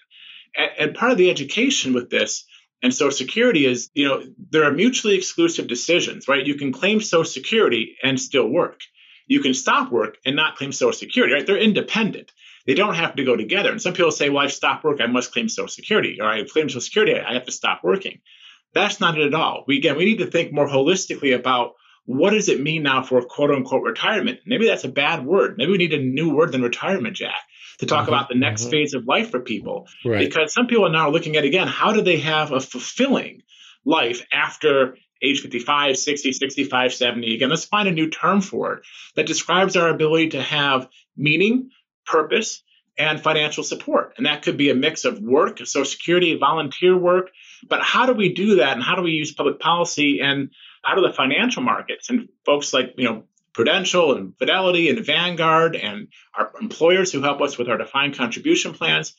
And, 0.56 0.70
and 0.78 0.94
part 0.94 1.10
of 1.10 1.18
the 1.18 1.30
education 1.30 1.92
with 1.92 2.08
this 2.08 2.44
and 2.82 2.94
Social 2.94 3.10
Security 3.10 3.66
is, 3.66 3.90
you 3.94 4.06
know, 4.06 4.22
there 4.50 4.64
are 4.64 4.72
mutually 4.72 5.16
exclusive 5.16 5.66
decisions, 5.66 6.28
right? 6.28 6.46
You 6.46 6.54
can 6.54 6.72
claim 6.72 7.00
Social 7.00 7.24
Security 7.24 7.96
and 8.02 8.20
still 8.20 8.48
work. 8.48 8.80
You 9.26 9.40
can 9.40 9.54
stop 9.54 9.90
work 9.90 10.16
and 10.24 10.36
not 10.36 10.56
claim 10.56 10.72
Social 10.72 10.92
Security, 10.92 11.34
right? 11.34 11.46
They're 11.46 11.58
independent. 11.58 12.32
They 12.66 12.74
don't 12.74 12.94
have 12.94 13.16
to 13.16 13.24
go 13.24 13.36
together. 13.36 13.70
And 13.70 13.80
some 13.80 13.94
people 13.94 14.10
say, 14.10 14.28
well, 14.28 14.44
I've 14.44 14.52
stopped 14.52 14.84
work, 14.84 15.00
I 15.00 15.06
must 15.06 15.32
claim 15.32 15.48
Social 15.48 15.68
Security, 15.68 16.18
or 16.20 16.28
I 16.28 16.44
claim 16.44 16.68
Social 16.68 16.80
Security, 16.80 17.18
I 17.18 17.34
have 17.34 17.46
to 17.46 17.52
stop 17.52 17.80
working. 17.82 18.20
That's 18.74 19.00
not 19.00 19.18
it 19.18 19.26
at 19.26 19.34
all. 19.34 19.64
We 19.66 19.78
again, 19.78 19.96
we 19.96 20.04
need 20.04 20.18
to 20.18 20.26
think 20.26 20.52
more 20.52 20.68
holistically 20.68 21.34
about 21.34 21.72
what 22.08 22.30
does 22.30 22.48
it 22.48 22.58
mean 22.58 22.84
now 22.84 23.02
for 23.02 23.20
quote 23.20 23.50
unquote 23.50 23.82
retirement? 23.82 24.40
Maybe 24.46 24.66
that's 24.66 24.84
a 24.84 24.88
bad 24.88 25.26
word. 25.26 25.56
Maybe 25.58 25.72
we 25.72 25.76
need 25.76 25.92
a 25.92 26.00
new 26.00 26.34
word 26.34 26.52
than 26.52 26.62
retirement, 26.62 27.14
Jack, 27.14 27.36
to 27.80 27.86
talk 27.86 28.04
mm-hmm, 28.04 28.08
about 28.08 28.30
the 28.30 28.34
next 28.34 28.62
mm-hmm. 28.62 28.70
phase 28.70 28.94
of 28.94 29.06
life 29.06 29.30
for 29.30 29.40
people. 29.40 29.86
Right. 30.02 30.20
Because 30.20 30.54
some 30.54 30.68
people 30.68 30.86
are 30.86 30.90
now 30.90 31.10
looking 31.10 31.36
at 31.36 31.44
again, 31.44 31.68
how 31.68 31.92
do 31.92 32.00
they 32.00 32.20
have 32.20 32.50
a 32.50 32.60
fulfilling 32.60 33.42
life 33.84 34.24
after 34.32 34.96
age 35.20 35.42
55, 35.42 35.98
60, 35.98 36.32
65, 36.32 36.94
70? 36.94 37.34
Again, 37.34 37.50
let's 37.50 37.66
find 37.66 37.88
a 37.88 37.92
new 37.92 38.08
term 38.08 38.40
for 38.40 38.72
it 38.72 38.82
that 39.14 39.26
describes 39.26 39.76
our 39.76 39.90
ability 39.90 40.30
to 40.30 40.40
have 40.40 40.88
meaning, 41.14 41.68
purpose, 42.06 42.62
and 42.96 43.20
financial 43.20 43.62
support. 43.62 44.14
And 44.16 44.24
that 44.24 44.40
could 44.40 44.56
be 44.56 44.70
a 44.70 44.74
mix 44.74 45.04
of 45.04 45.20
work, 45.20 45.58
Social 45.58 45.84
Security, 45.84 46.38
volunteer 46.38 46.96
work. 46.96 47.32
But 47.68 47.82
how 47.82 48.06
do 48.06 48.14
we 48.14 48.32
do 48.32 48.56
that? 48.56 48.72
And 48.72 48.82
how 48.82 48.96
do 48.96 49.02
we 49.02 49.10
use 49.10 49.34
public 49.34 49.60
policy 49.60 50.20
and 50.22 50.50
out 50.86 50.98
of 50.98 51.04
the 51.04 51.12
financial 51.12 51.62
markets 51.62 52.10
and 52.10 52.28
folks 52.44 52.72
like, 52.72 52.94
you 52.96 53.04
know, 53.04 53.24
Prudential 53.52 54.14
and 54.14 54.36
Fidelity 54.38 54.88
and 54.88 55.04
Vanguard 55.04 55.74
and 55.74 56.08
our 56.36 56.52
employers 56.60 57.10
who 57.10 57.22
help 57.22 57.40
us 57.40 57.58
with 57.58 57.68
our 57.68 57.76
defined 57.76 58.16
contribution 58.16 58.72
plans. 58.72 59.14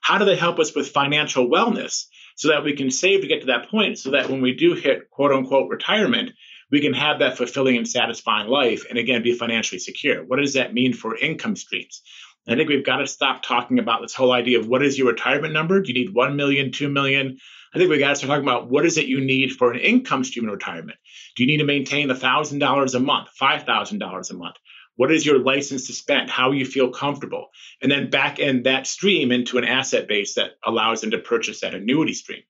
How 0.00 0.18
do 0.18 0.24
they 0.24 0.36
help 0.36 0.58
us 0.58 0.74
with 0.74 0.88
financial 0.88 1.48
wellness 1.48 2.06
so 2.34 2.48
that 2.48 2.64
we 2.64 2.74
can 2.74 2.90
save 2.90 3.20
to 3.20 3.28
get 3.28 3.42
to 3.42 3.46
that 3.46 3.70
point 3.70 3.98
so 3.98 4.10
that 4.10 4.28
when 4.28 4.42
we 4.42 4.54
do 4.54 4.74
hit 4.74 5.10
quote 5.10 5.32
unquote 5.32 5.70
retirement, 5.70 6.32
we 6.70 6.80
can 6.80 6.92
have 6.92 7.20
that 7.20 7.36
fulfilling 7.36 7.76
and 7.76 7.86
satisfying 7.86 8.48
life 8.48 8.84
and 8.88 8.98
again 8.98 9.22
be 9.22 9.32
financially 9.32 9.78
secure. 9.78 10.24
What 10.24 10.40
does 10.40 10.54
that 10.54 10.74
mean 10.74 10.92
for 10.92 11.16
income 11.16 11.54
streams? 11.54 12.02
I 12.46 12.56
think 12.56 12.68
we've 12.68 12.84
got 12.84 12.98
to 12.98 13.06
stop 13.06 13.42
talking 13.42 13.78
about 13.78 14.02
this 14.02 14.14
whole 14.14 14.32
idea 14.32 14.58
of 14.58 14.66
what 14.66 14.82
is 14.82 14.98
your 14.98 15.08
retirement 15.08 15.54
number? 15.54 15.80
Do 15.80 15.92
you 15.92 15.98
need 15.98 16.14
1 16.14 16.36
million, 16.36 16.72
2 16.72 16.88
million? 16.88 17.38
I 17.74 17.78
think 17.78 17.90
we 17.90 17.98
got 17.98 18.10
to 18.10 18.16
start 18.16 18.28
talking 18.28 18.44
about 18.44 18.70
what 18.70 18.84
is 18.84 18.98
it 18.98 19.06
you 19.06 19.20
need 19.20 19.52
for 19.52 19.72
an 19.72 19.80
income 19.80 20.24
stream 20.24 20.44
in 20.44 20.50
retirement? 20.50 20.98
Do 21.36 21.42
you 21.42 21.46
need 21.46 21.58
to 21.58 21.64
maintain 21.64 22.08
$1,000 22.08 22.94
a 22.94 23.00
month, 23.00 23.28
$5,000 23.40 24.30
a 24.30 24.34
month? 24.34 24.56
What 24.96 25.10
is 25.10 25.26
your 25.26 25.40
license 25.40 25.88
to 25.88 25.92
spend? 25.92 26.30
How 26.30 26.52
you 26.52 26.64
feel 26.64 26.90
comfortable? 26.90 27.48
And 27.82 27.90
then 27.90 28.10
back 28.10 28.38
end 28.38 28.64
that 28.64 28.86
stream 28.86 29.32
into 29.32 29.58
an 29.58 29.64
asset 29.64 30.06
base 30.06 30.34
that 30.34 30.52
allows 30.64 31.00
them 31.00 31.10
to 31.12 31.18
purchase 31.18 31.60
that 31.60 31.74
annuity 31.74 32.14
stream. 32.14 32.42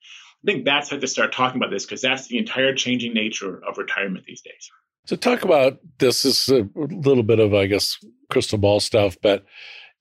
I 0.44 0.52
think 0.52 0.66
that's 0.66 0.90
how 0.90 0.98
to 0.98 1.06
start 1.06 1.32
talking 1.32 1.58
about 1.58 1.70
this 1.70 1.86
because 1.86 2.02
that's 2.02 2.26
the 2.26 2.36
entire 2.36 2.74
changing 2.74 3.14
nature 3.14 3.62
of 3.66 3.78
retirement 3.78 4.26
these 4.26 4.42
days. 4.42 4.70
So 5.06 5.16
talk 5.16 5.44
about 5.44 5.78
this. 5.98 6.22
this 6.22 6.48
is 6.48 6.48
a 6.50 6.68
little 6.74 7.22
bit 7.22 7.38
of, 7.38 7.54
I 7.54 7.66
guess, 7.66 7.98
crystal 8.30 8.58
ball 8.58 8.80
stuff, 8.80 9.16
but 9.22 9.44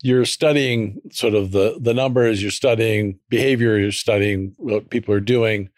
you're 0.03 0.25
studying 0.25 0.99
sort 1.11 1.33
of 1.33 1.51
the 1.51 1.77
the 1.79 1.93
numbers, 1.93 2.41
you're 2.41 2.51
studying 2.51 3.17
behavior, 3.29 3.79
you're 3.79 3.93
studying 3.93 4.53
what 4.57 4.89
people 4.89 5.13
are 5.13 5.21
doing. 5.21 5.69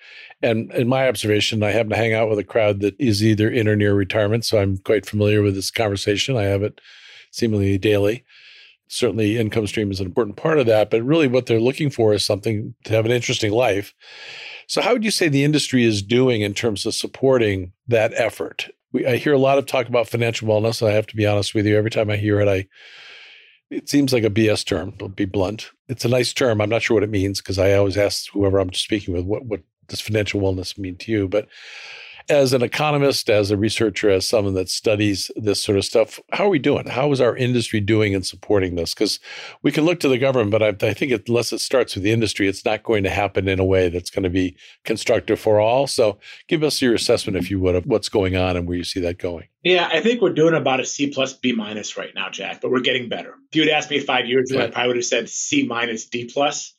And 0.41 0.71
in 0.73 0.87
my 0.87 1.07
observation, 1.07 1.61
I 1.61 1.69
happen 1.69 1.91
to 1.91 1.95
hang 1.95 2.13
out 2.13 2.27
with 2.27 2.39
a 2.39 2.43
crowd 2.43 2.79
that 2.79 2.99
is 2.99 3.23
either 3.23 3.47
in 3.47 3.67
or 3.67 3.75
near 3.75 3.93
retirement. 3.93 4.43
So 4.43 4.59
I'm 4.59 4.77
quite 4.79 5.05
familiar 5.05 5.43
with 5.43 5.53
this 5.53 5.69
conversation. 5.69 6.35
I 6.35 6.43
have 6.43 6.63
it 6.63 6.81
seemingly 7.29 7.77
daily. 7.77 8.25
Certainly, 8.87 9.37
income 9.37 9.67
stream 9.67 9.91
is 9.91 9.99
an 9.99 10.07
important 10.07 10.37
part 10.37 10.57
of 10.57 10.65
that, 10.65 10.89
but 10.89 11.03
really 11.03 11.27
what 11.27 11.45
they're 11.45 11.59
looking 11.59 11.91
for 11.91 12.11
is 12.11 12.25
something 12.25 12.73
to 12.85 12.93
have 12.93 13.05
an 13.05 13.11
interesting 13.11 13.51
life. 13.51 13.93
So, 14.67 14.81
how 14.81 14.93
would 14.93 15.03
you 15.03 15.11
say 15.11 15.27
the 15.27 15.43
industry 15.43 15.83
is 15.83 16.01
doing 16.01 16.41
in 16.41 16.55
terms 16.55 16.87
of 16.87 16.95
supporting 16.95 17.73
that 17.87 18.11
effort? 18.15 18.69
We, 18.91 19.05
I 19.05 19.17
hear 19.17 19.33
a 19.33 19.39
lot 19.39 19.59
of 19.59 19.67
talk 19.67 19.87
about 19.87 20.09
financial 20.09 20.47
wellness. 20.47 20.85
I 20.85 20.93
have 20.93 21.05
to 21.07 21.15
be 21.15 21.27
honest 21.27 21.53
with 21.53 21.67
you. 21.67 21.77
Every 21.77 21.91
time 21.91 22.09
I 22.09 22.17
hear 22.17 22.39
it, 22.39 22.47
I 22.47 22.67
it 23.69 23.89
seems 23.89 24.13
like 24.13 24.23
a 24.23 24.29
BS 24.29 24.65
term, 24.65 24.93
to 24.93 25.07
be 25.07 25.25
blunt. 25.25 25.71
It's 25.87 26.05
a 26.05 26.09
nice 26.09 26.33
term. 26.33 26.61
I'm 26.61 26.69
not 26.69 26.81
sure 26.81 26.95
what 26.95 27.03
it 27.03 27.09
means 27.09 27.41
because 27.41 27.59
I 27.59 27.73
always 27.73 27.97
ask 27.97 28.29
whoever 28.31 28.59
I'm 28.59 28.73
speaking 28.73 29.13
with, 29.13 29.25
what, 29.25 29.45
what 29.45 29.61
does 29.87 30.01
financial 30.01 30.41
wellness 30.41 30.77
mean 30.77 30.97
to 30.97 31.11
you? 31.11 31.27
But 31.27 31.47
as 32.27 32.53
an 32.53 32.63
economist, 32.63 33.29
as 33.29 33.51
a 33.51 33.57
researcher, 33.57 34.09
as 34.09 34.27
someone 34.27 34.55
that 34.55 34.69
studies 34.69 35.29
this 35.35 35.61
sort 35.61 35.77
of 35.77 35.85
stuff, 35.85 36.19
how 36.31 36.45
are 36.45 36.49
we 36.49 36.59
doing? 36.59 36.87
How 36.87 37.11
is 37.11 37.21
our 37.21 37.35
industry 37.35 37.79
doing 37.79 38.13
in 38.13 38.23
supporting 38.23 38.75
this? 38.75 38.93
Because 38.93 39.19
we 39.61 39.71
can 39.71 39.85
look 39.85 39.99
to 39.99 40.09
the 40.09 40.17
government, 40.17 40.51
but 40.51 40.63
I, 40.63 40.87
I, 40.87 40.93
think 40.93 41.27
unless 41.27 41.53
it 41.53 41.59
starts 41.59 41.95
with 41.95 42.03
the 42.03 42.11
industry, 42.11 42.47
it's 42.47 42.65
not 42.65 42.83
going 42.83 43.03
to 43.03 43.09
happen 43.09 43.47
in 43.47 43.59
a 43.59 43.65
way 43.65 43.89
that's 43.89 44.09
going 44.09 44.23
to 44.23 44.29
be 44.29 44.55
constructive 44.83 45.39
for 45.39 45.59
all. 45.59 45.85
So 45.85 46.17
give 46.47 46.63
us 46.63 46.81
your 46.81 46.95
assessment, 46.95 47.37
if 47.37 47.51
you 47.51 47.59
would, 47.59 47.75
of 47.75 47.85
what's 47.85 48.09
going 48.09 48.35
on 48.35 48.57
and 48.57 48.67
where 48.67 48.77
you 48.77 48.83
see 48.83 48.99
that 49.01 49.19
going. 49.19 49.47
Yeah, 49.63 49.89
I 49.91 50.01
think 50.01 50.21
we're 50.21 50.33
doing 50.33 50.53
about 50.53 50.79
a 50.79 50.85
C 50.85 51.11
plus 51.11 51.33
B 51.33 51.51
minus 51.51 51.97
right 51.97 52.13
now, 52.13 52.29
Jack, 52.29 52.61
but 52.61 52.71
we're 52.71 52.81
getting 52.81 53.09
better. 53.09 53.35
If 53.49 53.55
you 53.55 53.63
had 53.63 53.71
asked 53.71 53.89
me 53.89 53.99
five 53.99 54.27
years 54.27 54.51
ago, 54.51 54.63
I 54.63 54.67
probably 54.69 54.87
would 54.89 54.97
have 54.97 55.05
said 55.05 55.29
C 55.29 55.65
minus 55.65 56.05
D 56.05 56.25
plus. 56.25 56.75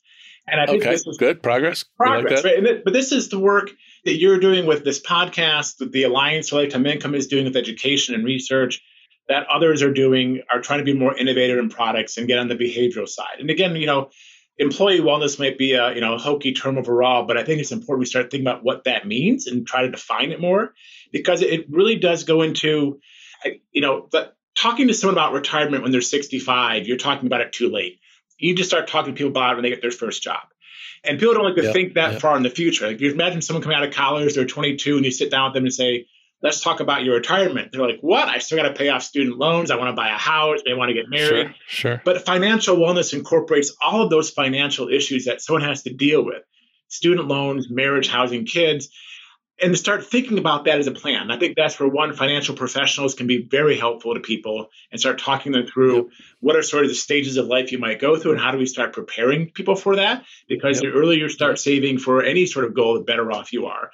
And 0.49 0.61
I 0.61 0.67
think 0.67 0.83
okay, 0.83 0.93
this 0.93 1.07
is 1.07 1.17
good 1.17 1.43
progress. 1.43 1.85
Progress, 1.97 2.45
like 2.45 2.63
right? 2.63 2.85
but 2.85 2.93
this 2.93 3.11
is 3.11 3.29
the 3.29 3.39
work 3.39 3.71
that 4.07 4.17
you're 4.17 4.41
doing 4.41 4.67
with 4.67 4.85
this 4.85 5.01
podcast, 5.01 5.79
that 5.79 5.93
the 5.93 6.05
Alliance 6.05 6.49
for 6.49 6.57
Lifetime 6.57 6.87
Income 6.87 7.15
is 7.15 7.27
doing 7.27 7.45
with 7.45 7.57
education 7.57 8.15
and 8.15 8.25
research, 8.25 8.83
that 9.29 9.47
others 9.53 9.83
are 9.83 9.93
doing, 9.93 10.43
are 10.53 10.61
trying 10.61 10.79
to 10.79 10.85
be 10.85 10.95
more 10.95 11.17
innovative 11.17 11.59
in 11.59 11.69
products 11.69 12.17
and 12.17 12.27
get 12.27 12.39
on 12.39 12.49
the 12.49 12.55
behavioral 12.55 13.09
side. 13.09 13.39
And 13.41 13.51
again, 13.51 13.77
you 13.77 13.87
know, 13.87 14.11
employee 14.59 15.01
wellness 15.01 15.39
might 15.39 15.59
be 15.59 15.73
a 15.73 15.95
you 15.95 16.01
know 16.01 16.17
hokey 16.17 16.53
term 16.53 16.79
overall, 16.79 17.27
but 17.27 17.37
I 17.37 17.45
think 17.45 17.61
it's 17.61 17.73
important 17.73 18.01
we 18.01 18.07
start 18.07 18.31
thinking 18.31 18.47
about 18.47 18.65
what 18.65 18.85
that 18.85 19.07
means 19.07 19.47
and 19.47 19.67
try 19.67 19.83
to 19.83 19.91
define 19.91 20.33
it 20.33 20.41
more 20.41 20.73
because 21.13 21.43
it 21.43 21.67
really 21.69 21.97
does 21.97 22.25
go 22.25 22.43
into, 22.43 23.01
you 23.73 23.81
know, 23.81 24.09
talking 24.57 24.89
to 24.89 24.95
someone 24.95 25.15
about 25.15 25.33
retirement 25.33 25.83
when 25.83 25.93
they're 25.93 26.01
65, 26.01 26.87
you're 26.87 26.97
talking 26.97 27.27
about 27.27 27.43
it 27.43 27.53
too 27.53 27.71
late. 27.71 28.01
You 28.39 28.55
just 28.55 28.69
start 28.69 28.89
talking 28.89 29.15
to 29.15 29.19
people 29.19 29.31
about 29.31 29.53
it 29.53 29.55
when 29.57 29.63
they 29.63 29.71
get 29.71 29.83
their 29.83 29.91
first 29.91 30.23
job. 30.23 30.43
And 31.05 31.19
people 31.19 31.35
don't 31.35 31.45
like 31.45 31.57
to 31.57 31.65
yep, 31.65 31.73
think 31.73 31.95
that 31.95 32.13
yep. 32.13 32.21
far 32.21 32.37
in 32.37 32.43
the 32.43 32.51
future. 32.51 32.89
Like 32.89 33.01
you 33.01 33.13
imagine 33.13 33.43
someone 33.43 33.63
coming 33.63 33.77
out 33.77 33.85
of 33.85 33.95
college, 33.95 34.35
they're 34.35 34.47
22, 34.47 34.97
and 34.97 35.05
you 35.05 35.11
sit 35.11 35.31
down 35.31 35.51
with 35.51 35.55
them 35.55 35.65
and 35.65 35.73
say, 35.73 36.07
let's 36.43 36.61
talk 36.61 36.81
about 36.81 37.05
your 37.05 37.15
retirement. 37.15 37.71
They're 37.73 37.87
like, 37.87 38.01
what? 38.01 38.29
I 38.29 38.39
still 38.39 38.59
got 38.59 38.69
to 38.69 38.75
pay 38.75 38.89
off 38.89 39.03
student 39.03 39.39
loans. 39.39 39.71
I 39.71 39.77
want 39.77 39.91
to 39.91 39.97
buy 39.97 40.09
a 40.09 40.19
house. 40.19 40.61
They 40.65 40.75
want 40.75 40.91
to 40.91 40.95
get 40.95 41.09
married. 41.09 41.55
Sure, 41.67 41.93
sure. 41.93 42.03
But 42.05 42.25
financial 42.25 42.77
wellness 42.77 43.13
incorporates 43.15 43.75
all 43.85 44.03
of 44.03 44.11
those 44.11 44.31
financial 44.31 44.89
issues 44.89 45.25
that 45.27 45.41
someone 45.41 45.63
has 45.63 45.83
to 45.85 45.93
deal 45.93 46.25
with 46.25 46.43
student 46.89 47.29
loans, 47.29 47.69
marriage, 47.71 48.09
housing, 48.09 48.45
kids 48.45 48.89
and 49.61 49.73
to 49.73 49.79
start 49.79 50.07
thinking 50.07 50.39
about 50.39 50.65
that 50.65 50.79
as 50.79 50.87
a 50.87 50.93
plan. 50.93 51.31
I 51.31 51.39
think 51.39 51.57
that's 51.57 51.81
where 51.81 51.89
one 51.89 52.15
financial 52.15 52.55
professionals 52.55 53.15
can 53.15 53.27
be 53.27 53.43
very 53.43 53.79
helpful 53.79 54.15
to 54.15 54.21
people 54.21 54.71
and 54.91 55.01
start 55.01 55.19
talking 55.19 55.53
them 55.53 55.67
through 55.67 55.97
yep. 55.97 56.07
what 56.41 56.57
are 56.57 56.63
sort 56.63 56.85
of 56.85 56.91
the 56.91 56.95
stages 56.95 57.39
of 57.39 57.47
life 57.47 57.73
you 57.73 57.79
might 57.79 57.99
go 57.99 58.19
through 58.19 58.33
and 58.33 58.41
how 58.41 58.51
do 58.51 58.59
we 58.59 58.67
start 58.67 58.93
preparing 58.93 59.51
people 59.51 59.75
for 59.75 59.97
that? 59.97 60.25
Because 60.49 60.83
yep. 60.83 60.93
the 60.93 60.99
earlier 60.99 61.21
you 61.21 61.29
start 61.31 61.59
saving 61.59 61.99
for 61.99 62.23
any 62.23 62.45
sort 62.45 62.67
of 62.67 62.75
goal, 62.75 62.95
the 62.95 63.01
better 63.01 63.33
off 63.33 63.53
you 63.53 63.67
are. 63.67 63.91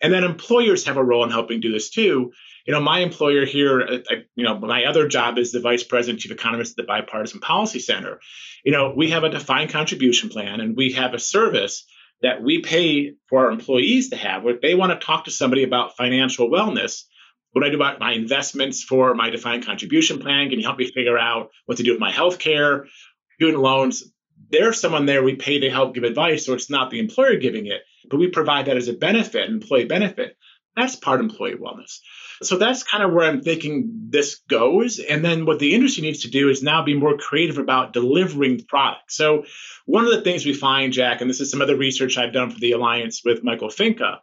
And 0.00 0.12
then 0.12 0.24
employers 0.24 0.86
have 0.86 0.96
a 0.96 1.04
role 1.04 1.24
in 1.24 1.30
helping 1.30 1.60
do 1.60 1.72
this 1.72 1.90
too. 1.90 2.32
You 2.66 2.72
know, 2.72 2.80
my 2.80 3.00
employer 3.00 3.44
here, 3.44 4.02
I, 4.08 4.24
you 4.34 4.44
know, 4.44 4.58
my 4.58 4.84
other 4.84 5.08
job 5.08 5.36
is 5.36 5.52
the 5.52 5.60
vice 5.60 5.82
president, 5.82 6.20
chief 6.20 6.32
economist 6.32 6.72
at 6.72 6.76
the 6.76 6.86
Bipartisan 6.86 7.40
Policy 7.40 7.80
Center. 7.80 8.20
You 8.64 8.72
know, 8.72 8.94
we 8.96 9.10
have 9.10 9.24
a 9.24 9.28
defined 9.28 9.70
contribution 9.70 10.28
plan 10.28 10.60
and 10.60 10.76
we 10.76 10.92
have 10.92 11.12
a 11.12 11.18
service 11.18 11.84
that 12.22 12.42
we 12.42 12.60
pay 12.60 13.14
for 13.28 13.46
our 13.46 13.50
employees 13.50 14.10
to 14.10 14.16
have, 14.16 14.42
where 14.42 14.58
they 14.60 14.74
want 14.74 14.98
to 14.98 15.04
talk 15.04 15.24
to 15.24 15.30
somebody 15.30 15.64
about 15.64 15.96
financial 15.96 16.48
wellness. 16.48 17.02
What 17.52 17.62
do 17.62 17.68
I 17.68 17.70
do 17.70 17.76
about 17.76 18.00
my 18.00 18.12
investments 18.12 18.82
for 18.82 19.14
my 19.14 19.30
defined 19.30 19.66
contribution 19.66 20.18
plan? 20.18 20.48
Can 20.48 20.58
you 20.58 20.64
help 20.64 20.78
me 20.78 20.90
figure 20.90 21.18
out 21.18 21.50
what 21.66 21.78
to 21.78 21.82
do 21.82 21.92
with 21.92 22.00
my 22.00 22.10
health 22.10 22.38
care, 22.38 22.86
student 23.34 23.62
loans? 23.62 24.04
There's 24.50 24.80
someone 24.80 25.06
there 25.06 25.22
we 25.22 25.36
pay 25.36 25.60
to 25.60 25.70
help 25.70 25.94
give 25.94 26.04
advice, 26.04 26.46
so 26.46 26.54
it's 26.54 26.70
not 26.70 26.90
the 26.90 27.00
employer 27.00 27.36
giving 27.36 27.66
it, 27.66 27.82
but 28.08 28.18
we 28.18 28.28
provide 28.28 28.66
that 28.66 28.76
as 28.76 28.88
a 28.88 28.92
benefit, 28.92 29.48
employee 29.48 29.84
benefit. 29.84 30.36
That's 30.76 30.96
part 30.96 31.20
employee 31.20 31.54
wellness. 31.54 31.98
So 32.42 32.56
that's 32.56 32.82
kind 32.82 33.04
of 33.04 33.12
where 33.12 33.28
I'm 33.28 33.42
thinking 33.42 34.08
this 34.08 34.40
goes. 34.48 34.98
And 34.98 35.24
then 35.24 35.44
what 35.44 35.58
the 35.58 35.74
industry 35.74 36.02
needs 36.02 36.22
to 36.22 36.30
do 36.30 36.48
is 36.48 36.62
now 36.62 36.82
be 36.82 36.94
more 36.94 37.18
creative 37.18 37.58
about 37.58 37.92
delivering 37.92 38.64
products. 38.64 39.16
So 39.16 39.44
one 39.84 40.04
of 40.04 40.10
the 40.10 40.22
things 40.22 40.44
we 40.44 40.54
find, 40.54 40.92
Jack, 40.92 41.20
and 41.20 41.28
this 41.28 41.40
is 41.40 41.50
some 41.50 41.62
other 41.62 41.76
research 41.76 42.16
I've 42.16 42.32
done 42.32 42.50
for 42.50 42.58
the 42.58 42.72
Alliance 42.72 43.22
with 43.24 43.44
Michael 43.44 43.68
Finke, 43.68 44.18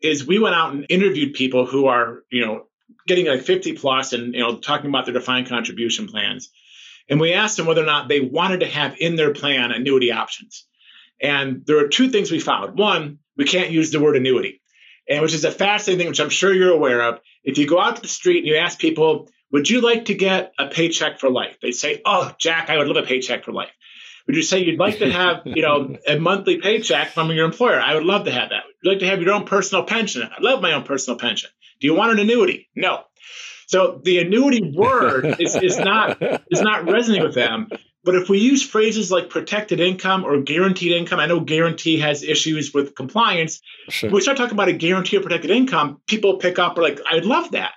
is 0.00 0.26
we 0.26 0.38
went 0.38 0.54
out 0.54 0.72
and 0.72 0.86
interviewed 0.88 1.34
people 1.34 1.66
who 1.66 1.86
are, 1.86 2.22
you 2.30 2.44
know, 2.44 2.66
getting 3.06 3.26
like 3.26 3.42
50 3.42 3.74
plus 3.74 4.12
and, 4.12 4.34
you 4.34 4.40
know, 4.40 4.58
talking 4.58 4.88
about 4.88 5.04
their 5.04 5.14
defined 5.14 5.48
contribution 5.48 6.08
plans. 6.08 6.50
And 7.08 7.20
we 7.20 7.34
asked 7.34 7.56
them 7.56 7.66
whether 7.66 7.82
or 7.82 7.86
not 7.86 8.08
they 8.08 8.20
wanted 8.20 8.60
to 8.60 8.66
have 8.66 8.96
in 8.98 9.16
their 9.16 9.34
plan 9.34 9.72
annuity 9.72 10.12
options. 10.12 10.66
And 11.20 11.64
there 11.66 11.84
are 11.84 11.88
two 11.88 12.08
things 12.08 12.30
we 12.30 12.40
found. 12.40 12.78
One, 12.78 13.18
we 13.36 13.44
can't 13.44 13.70
use 13.70 13.90
the 13.90 14.00
word 14.00 14.16
annuity, 14.16 14.61
and 15.08 15.22
which 15.22 15.34
is 15.34 15.44
a 15.44 15.50
fascinating 15.50 15.98
thing, 15.98 16.08
which 16.08 16.20
I'm 16.20 16.30
sure 16.30 16.52
you're 16.52 16.72
aware 16.72 17.02
of. 17.02 17.20
If 17.44 17.58
you 17.58 17.66
go 17.66 17.80
out 17.80 17.96
to 17.96 18.02
the 18.02 18.08
street 18.08 18.38
and 18.38 18.46
you 18.46 18.56
ask 18.56 18.78
people, 18.78 19.28
would 19.50 19.68
you 19.68 19.80
like 19.80 20.06
to 20.06 20.14
get 20.14 20.52
a 20.58 20.68
paycheck 20.68 21.18
for 21.18 21.30
life? 21.30 21.58
They 21.60 21.72
say, 21.72 22.00
oh, 22.04 22.32
Jack, 22.38 22.70
I 22.70 22.78
would 22.78 22.86
love 22.86 23.02
a 23.02 23.06
paycheck 23.06 23.44
for 23.44 23.52
life. 23.52 23.70
Would 24.26 24.36
you 24.36 24.42
say 24.42 24.60
you'd 24.60 24.78
like 24.78 24.98
to 24.98 25.10
have, 25.10 25.42
you 25.44 25.62
know, 25.62 25.96
a 26.06 26.18
monthly 26.18 26.58
paycheck 26.58 27.08
from 27.08 27.30
your 27.30 27.44
employer? 27.44 27.80
I 27.80 27.94
would 27.94 28.04
love 28.04 28.24
to 28.24 28.32
have 28.32 28.50
that. 28.50 28.62
Would 28.64 28.74
you 28.82 28.90
like 28.90 29.00
to 29.00 29.06
have 29.06 29.20
your 29.20 29.32
own 29.32 29.44
personal 29.44 29.84
pension? 29.84 30.22
I 30.22 30.40
love 30.40 30.62
my 30.62 30.72
own 30.72 30.84
personal 30.84 31.18
pension. 31.18 31.50
Do 31.80 31.86
you 31.86 31.94
want 31.94 32.12
an 32.12 32.20
annuity? 32.20 32.68
No. 32.76 33.02
So 33.66 34.00
the 34.04 34.18
annuity 34.18 34.72
word 34.76 35.36
is, 35.40 35.56
is 35.56 35.78
not 35.78 36.22
is 36.50 36.60
not 36.60 36.88
resonating 36.90 37.24
with 37.24 37.34
them. 37.34 37.68
But 38.04 38.16
if 38.16 38.28
we 38.28 38.38
use 38.38 38.62
phrases 38.62 39.12
like 39.12 39.30
protected 39.30 39.78
income 39.78 40.24
or 40.24 40.40
guaranteed 40.42 40.92
income, 40.92 41.20
I 41.20 41.26
know 41.26 41.40
guarantee 41.40 42.00
has 42.00 42.24
issues 42.24 42.74
with 42.74 42.96
compliance. 42.96 43.60
Sure. 43.88 44.08
When 44.08 44.16
we 44.16 44.20
start 44.20 44.36
talking 44.36 44.54
about 44.54 44.68
a 44.68 44.72
guarantee 44.72 45.16
or 45.16 45.20
protected 45.20 45.50
income, 45.50 46.00
people 46.06 46.38
pick 46.38 46.58
up 46.58 46.76
are 46.78 46.82
like, 46.82 47.00
I'd 47.08 47.24
love 47.24 47.52
that. 47.52 47.72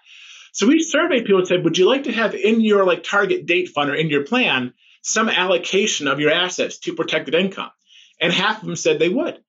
So 0.52 0.68
we 0.68 0.82
surveyed 0.82 1.26
people 1.26 1.40
and 1.40 1.48
said, 1.48 1.64
would 1.64 1.78
you 1.78 1.88
like 1.88 2.04
to 2.04 2.14
have 2.14 2.34
in 2.34 2.62
your 2.62 2.86
like 2.86 3.04
target 3.04 3.46
date 3.46 3.70
fund 3.70 3.90
or 3.90 3.96
in 3.96 4.10
your 4.10 4.24
plan 4.24 4.74
some 5.04 5.30
allocation 5.30 6.08
of 6.08 6.20
your 6.20 6.32
assets 6.32 6.80
to 6.80 6.96
protected 6.96 7.36
income? 7.36 7.72
And 8.20 8.34
half 8.34 8.62
of 8.62 8.66
them 8.66 8.76
said 8.76 8.98
they 8.98 9.10
would. 9.10 9.40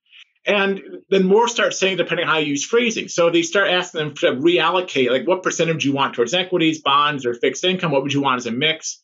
And 0.44 0.80
then 1.08 1.24
more 1.24 1.48
start 1.48 1.74
saying, 1.74 1.96
depending 1.96 2.26
on 2.26 2.32
how 2.34 2.38
you 2.38 2.48
use 2.48 2.64
phrasing. 2.64 3.08
So 3.08 3.30
they 3.30 3.42
start 3.42 3.68
asking 3.68 3.98
them 3.98 4.14
to 4.16 4.26
reallocate, 4.32 5.10
like 5.10 5.26
what 5.26 5.42
percentage 5.42 5.82
do 5.82 5.88
you 5.88 5.94
want 5.94 6.14
towards 6.14 6.34
equities, 6.34 6.82
bonds, 6.82 7.24
or 7.24 7.34
fixed 7.34 7.64
income? 7.64 7.90
What 7.90 8.02
would 8.02 8.12
you 8.12 8.22
want 8.22 8.38
as 8.38 8.46
a 8.46 8.52
mix? 8.52 9.02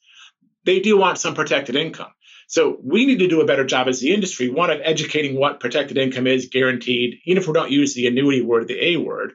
They 0.64 0.80
do 0.80 0.96
want 0.96 1.18
some 1.18 1.34
protected 1.34 1.76
income. 1.76 2.12
So 2.46 2.78
we 2.82 3.06
need 3.06 3.20
to 3.20 3.28
do 3.28 3.40
a 3.40 3.46
better 3.46 3.64
job 3.64 3.88
as 3.88 4.00
the 4.00 4.12
industry, 4.12 4.50
one 4.50 4.70
of 4.70 4.80
educating 4.82 5.38
what 5.38 5.60
protected 5.60 5.96
income 5.96 6.26
is, 6.26 6.50
guaranteed, 6.50 7.20
even 7.24 7.40
if 7.40 7.48
we 7.48 7.54
don't 7.54 7.70
use 7.70 7.94
the 7.94 8.06
annuity 8.06 8.42
word, 8.42 8.68
the 8.68 8.92
A 8.92 8.96
word, 8.98 9.32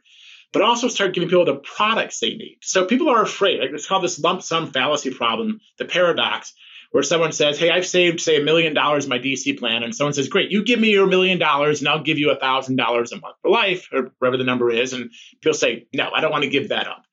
but 0.53 0.61
also 0.61 0.87
start 0.87 1.13
giving 1.15 1.27
people 1.27 1.45
the 1.45 1.55
products 1.55 2.19
they 2.19 2.35
need. 2.35 2.59
So 2.61 2.85
people 2.85 3.09
are 3.09 3.23
afraid. 3.23 3.61
It's 3.73 3.87
called 3.87 4.03
this 4.03 4.19
lump 4.19 4.43
sum 4.43 4.71
fallacy 4.71 5.11
problem, 5.11 5.61
the 5.79 5.85
paradox, 5.85 6.53
where 6.91 7.03
someone 7.03 7.31
says, 7.31 7.57
Hey, 7.57 7.69
I've 7.69 7.87
saved, 7.87 8.21
say, 8.21 8.39
a 8.39 8.43
million 8.43 8.73
dollars 8.73 9.05
in 9.05 9.09
my 9.09 9.19
DC 9.19 9.57
plan. 9.57 9.83
And 9.83 9.95
someone 9.95 10.13
says, 10.13 10.29
Great, 10.29 10.51
you 10.51 10.63
give 10.63 10.79
me 10.79 10.91
your 10.91 11.07
million 11.07 11.39
dollars 11.39 11.79
and 11.79 11.89
I'll 11.89 12.03
give 12.03 12.19
you 12.19 12.31
a 12.31 12.39
thousand 12.39 12.75
dollars 12.75 13.11
a 13.11 13.19
month 13.19 13.37
for 13.41 13.49
life, 13.49 13.89
or 13.91 14.13
whatever 14.19 14.37
the 14.37 14.43
number 14.43 14.69
is. 14.69 14.93
And 14.93 15.11
people 15.41 15.57
say, 15.57 15.87
No, 15.93 16.11
I 16.15 16.21
don't 16.21 16.31
want 16.31 16.43
to 16.43 16.49
give 16.49 16.69
that 16.69 16.87
up. 16.87 17.03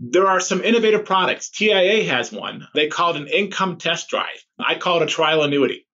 There 0.00 0.26
are 0.26 0.40
some 0.40 0.62
innovative 0.62 1.04
products. 1.04 1.50
TIAA 1.50 2.06
has 2.08 2.32
one. 2.32 2.66
They 2.74 2.88
call 2.88 3.14
it 3.14 3.22
an 3.22 3.28
income 3.28 3.78
test 3.78 4.08
drive. 4.08 4.44
I 4.58 4.74
call 4.74 5.00
it 5.00 5.04
a 5.04 5.06
trial 5.06 5.42
annuity. 5.42 5.86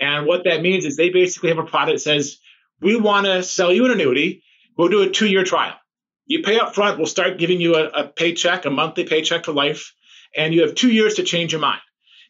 And 0.00 0.26
what 0.26 0.44
that 0.44 0.62
means 0.62 0.84
is 0.84 0.96
they 0.96 1.10
basically 1.10 1.48
have 1.48 1.58
a 1.58 1.64
product 1.64 1.96
that 1.96 2.00
says, 2.00 2.38
We 2.80 2.96
want 2.96 3.26
to 3.26 3.42
sell 3.42 3.72
you 3.72 3.86
an 3.86 3.92
annuity. 3.92 4.42
We'll 4.76 4.88
do 4.88 5.02
a 5.02 5.10
two 5.10 5.26
year 5.26 5.44
trial. 5.44 5.74
You 6.26 6.42
pay 6.42 6.58
up 6.58 6.74
front, 6.74 6.98
we'll 6.98 7.06
start 7.06 7.38
giving 7.38 7.60
you 7.60 7.76
a, 7.76 7.88
a 7.88 8.08
paycheck, 8.08 8.66
a 8.66 8.70
monthly 8.70 9.04
paycheck 9.04 9.46
for 9.46 9.52
life, 9.52 9.94
and 10.36 10.52
you 10.52 10.60
have 10.60 10.74
two 10.74 10.92
years 10.92 11.14
to 11.14 11.22
change 11.22 11.52
your 11.52 11.60
mind. 11.60 11.80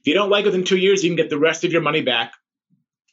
If 0.00 0.06
you 0.06 0.14
don't 0.14 0.30
like 0.30 0.44
it 0.44 0.48
within 0.48 0.64
two 0.64 0.76
years, 0.76 1.02
you 1.02 1.10
can 1.10 1.16
get 1.16 1.30
the 1.30 1.38
rest 1.38 1.64
of 1.64 1.72
your 1.72 1.82
money 1.82 2.02
back, 2.02 2.32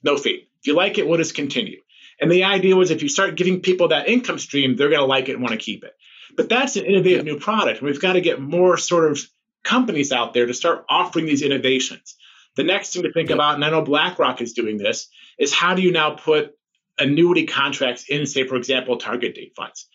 no 0.04 0.16
fee. 0.16 0.48
If 0.60 0.68
you 0.68 0.76
like 0.76 1.00
it, 1.00 1.08
we'll 1.08 1.18
just 1.18 1.34
continue. 1.34 1.82
And 2.22 2.32
the 2.32 2.44
idea 2.44 2.76
was 2.76 2.92
if 2.92 3.02
you 3.02 3.10
start 3.10 3.36
giving 3.36 3.62
people 3.62 3.90
that 3.90 4.08
income 4.08 4.38
stream, 4.38 4.76
they're 4.76 4.90
going 4.90 5.02
to 5.02 5.06
like 5.06 5.28
it 5.28 5.34
and 5.34 5.42
want 5.42 5.54
to 5.54 5.64
keep 5.64 5.84
it. 5.84 5.94
But 6.36 6.50
that's 6.50 6.76
an 6.76 6.86
innovative 6.86 7.26
yeah. 7.26 7.34
new 7.34 7.40
product. 7.40 7.82
We've 7.82 8.02
got 8.02 8.14
to 8.14 8.22
get 8.22 8.42
more 8.42 8.78
sort 8.78 9.12
of 9.12 9.20
companies 9.64 10.12
out 10.12 10.34
there 10.34 10.46
to 10.46 10.54
start 10.54 10.86
offering 10.90 11.26
these 11.26 11.42
innovations. 11.42 12.16
The 12.56 12.64
next 12.64 12.94
thing 12.94 13.04
to 13.04 13.12
think 13.12 13.30
yeah. 13.30 13.36
about, 13.36 13.56
and 13.56 13.66
I 13.66 13.70
know 13.70 13.82
BlackRock 13.82 14.42
is 14.42 14.54
doing 14.54 14.78
this, 14.78 15.08
is 15.38 15.54
how 15.54 15.76
do 15.76 15.82
you 15.82 15.92
now 15.92 16.12
put 16.12 16.56
annuity 16.98 17.46
contracts 17.46 18.06
in, 18.10 18.26
say, 18.26 18.48
for 18.48 18.56
example, 18.56 18.98
target 18.98 19.36
date 19.36 19.54
funds? 19.56 19.88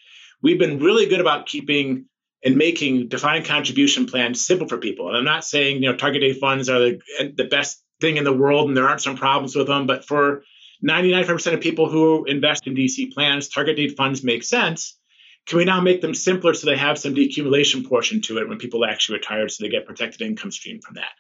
we've 0.43 0.59
been 0.59 0.79
really 0.79 1.07
good 1.07 1.21
about 1.21 1.47
keeping 1.47 2.07
and 2.43 2.57
making 2.57 3.09
defined 3.09 3.45
contribution 3.45 4.07
plans 4.07 4.45
simple 4.45 4.67
for 4.67 4.79
people. 4.79 5.09
And 5.09 5.17
I'm 5.17 5.25
not 5.25 5.45
saying, 5.45 5.83
you 5.83 5.91
know, 5.91 5.97
target 5.97 6.23
date 6.23 6.41
funds 6.41 6.69
are 6.69 6.79
the, 6.79 7.01
the 7.37 7.45
best 7.45 7.83
thing 8.01 8.17
in 8.17 8.25
the 8.25 8.33
world 8.33 8.69
and 8.69 8.77
there 8.77 8.89
aren't 8.89 9.03
some 9.03 9.17
problems 9.17 9.55
with 9.55 9.67
them, 9.67 9.87
but 9.87 10.07
for 10.07 10.43
99% 10.87 11.53
of 11.53 11.61
people 11.61 11.91
who 11.91 12.25
invest 12.25 12.67
in 12.67 12.75
DC 12.75 13.13
plans, 13.13 13.49
target 13.49 13.77
date 13.77 13.97
funds 13.97 14.25
make 14.25 14.43
sense. 14.43 14.99
Can 15.51 15.59
we 15.59 15.65
now 15.65 15.81
make 15.81 16.01
them 16.01 16.15
simpler 16.15 16.55
so 16.55 16.69
they 16.69 16.77
have 16.77 16.97
some 16.97 17.13
decumulation 17.13 17.85
portion 17.85 18.21
to 18.23 18.39
it 18.39 18.49
when 18.49 18.59
people 18.59 18.85
actually 18.85 19.19
retire 19.19 19.49
so 19.49 19.65
they 19.65 19.69
get 19.69 19.85
protected 19.85 20.23
income 20.23 20.53
stream 20.53 20.81
from 20.81 20.95
that? 20.95 21.11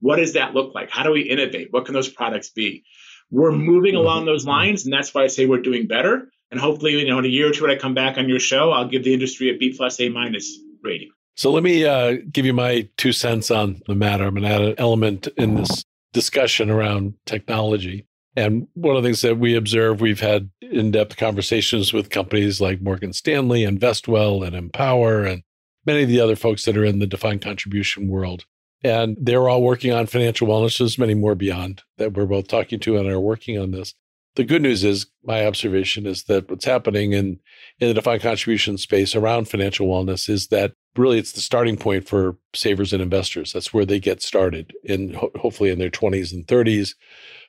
What 0.00 0.16
does 0.16 0.32
that 0.32 0.54
look 0.54 0.74
like? 0.74 0.88
How 0.88 1.02
do 1.02 1.10
we 1.12 1.20
innovate? 1.20 1.68
What 1.70 1.84
can 1.84 1.92
those 1.92 2.08
products 2.08 2.48
be? 2.48 2.84
We're 3.30 3.52
moving 3.52 3.94
along 3.94 4.20
mm-hmm. 4.20 4.26
those 4.28 4.46
lines, 4.46 4.86
and 4.86 4.92
that's 4.94 5.12
why 5.12 5.24
I 5.24 5.26
say 5.26 5.44
we're 5.44 5.60
doing 5.60 5.86
better. 5.86 6.30
And 6.50 6.58
hopefully, 6.58 6.98
you 6.98 7.06
know, 7.06 7.18
in 7.18 7.26
a 7.26 7.28
year 7.28 7.50
or 7.50 7.52
two 7.52 7.64
when 7.64 7.70
I 7.70 7.76
come 7.76 7.92
back 7.92 8.16
on 8.16 8.26
your 8.26 8.40
show, 8.40 8.70
I'll 8.70 8.88
give 8.88 9.04
the 9.04 9.12
industry 9.12 9.50
a 9.50 9.58
B 9.58 9.74
plus 9.76 10.00
A 10.00 10.08
minus 10.08 10.58
rating. 10.82 11.10
So 11.36 11.52
let 11.52 11.62
me 11.62 11.84
uh, 11.84 12.16
give 12.32 12.46
you 12.46 12.54
my 12.54 12.88
two 12.96 13.12
cents 13.12 13.50
on 13.50 13.82
the 13.86 13.94
matter. 13.94 14.24
I'm 14.24 14.34
going 14.34 14.44
to 14.44 14.48
add 14.48 14.62
an 14.62 14.74
element 14.78 15.28
in 15.36 15.56
this 15.56 15.84
discussion 16.14 16.70
around 16.70 17.16
technology. 17.26 18.06
And 18.36 18.66
one 18.74 18.96
of 18.96 19.02
the 19.02 19.08
things 19.08 19.20
that 19.22 19.38
we 19.38 19.54
observe, 19.54 20.00
we've 20.00 20.20
had 20.20 20.50
in 20.60 20.90
depth 20.90 21.16
conversations 21.16 21.92
with 21.92 22.10
companies 22.10 22.60
like 22.60 22.80
Morgan 22.80 23.12
Stanley 23.12 23.64
and 23.64 23.80
Vestwell 23.80 24.44
and 24.44 24.56
Empower 24.56 25.24
and 25.24 25.42
many 25.86 26.02
of 26.02 26.08
the 26.08 26.20
other 26.20 26.36
folks 26.36 26.64
that 26.64 26.76
are 26.76 26.84
in 26.84 26.98
the 26.98 27.06
defined 27.06 27.42
contribution 27.42 28.08
world. 28.08 28.44
And 28.82 29.16
they're 29.20 29.48
all 29.48 29.62
working 29.62 29.92
on 29.92 30.06
financial 30.06 30.48
wellness. 30.48 30.78
There's 30.78 30.98
many 30.98 31.14
more 31.14 31.34
beyond 31.34 31.82
that 31.96 32.12
we're 32.12 32.26
both 32.26 32.48
talking 32.48 32.80
to 32.80 32.96
and 32.98 33.08
are 33.08 33.20
working 33.20 33.58
on 33.58 33.70
this 33.70 33.94
the 34.36 34.44
good 34.44 34.62
news 34.62 34.82
is 34.82 35.06
my 35.22 35.46
observation 35.46 36.06
is 36.06 36.24
that 36.24 36.50
what's 36.50 36.64
happening 36.64 37.12
in, 37.12 37.38
in 37.78 37.88
the 37.88 37.94
defined 37.94 38.22
contribution 38.22 38.76
space 38.78 39.14
around 39.14 39.48
financial 39.48 39.86
wellness 39.86 40.28
is 40.28 40.48
that 40.48 40.72
really 40.96 41.18
it's 41.18 41.32
the 41.32 41.40
starting 41.40 41.76
point 41.76 42.08
for 42.08 42.36
savers 42.54 42.92
and 42.92 43.02
investors. 43.02 43.52
That's 43.52 43.72
where 43.72 43.84
they 43.84 44.00
get 44.00 44.22
started 44.22 44.72
ho- 44.88 45.30
hopefully 45.36 45.70
in 45.70 45.78
their 45.78 45.90
20s 45.90 46.32
and 46.32 46.46
30s. 46.46 46.94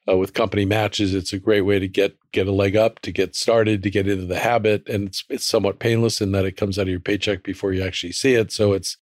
Uh, 0.07 0.17
with 0.17 0.33
company 0.33 0.65
matches, 0.65 1.15
it's 1.15 1.33
a 1.33 1.39
great 1.39 1.61
way 1.61 1.79
to 1.79 1.87
get 1.87 2.15
get 2.31 2.47
a 2.47 2.51
leg 2.51 2.75
up, 2.75 2.99
to 2.99 3.11
get 3.11 3.35
started, 3.35 3.81
to 3.81 3.89
get 3.89 4.07
into 4.07 4.25
the 4.25 4.39
habit, 4.39 4.87
and 4.87 5.07
it's 5.07 5.23
it's 5.29 5.45
somewhat 5.45 5.79
painless 5.79 6.21
in 6.21 6.31
that 6.31 6.45
it 6.45 6.57
comes 6.57 6.77
out 6.77 6.83
of 6.83 6.89
your 6.89 6.99
paycheck 6.99 7.43
before 7.43 7.73
you 7.73 7.83
actually 7.83 8.11
see 8.11 8.33
it. 8.33 8.51
So 8.51 8.73
it's 8.73 8.97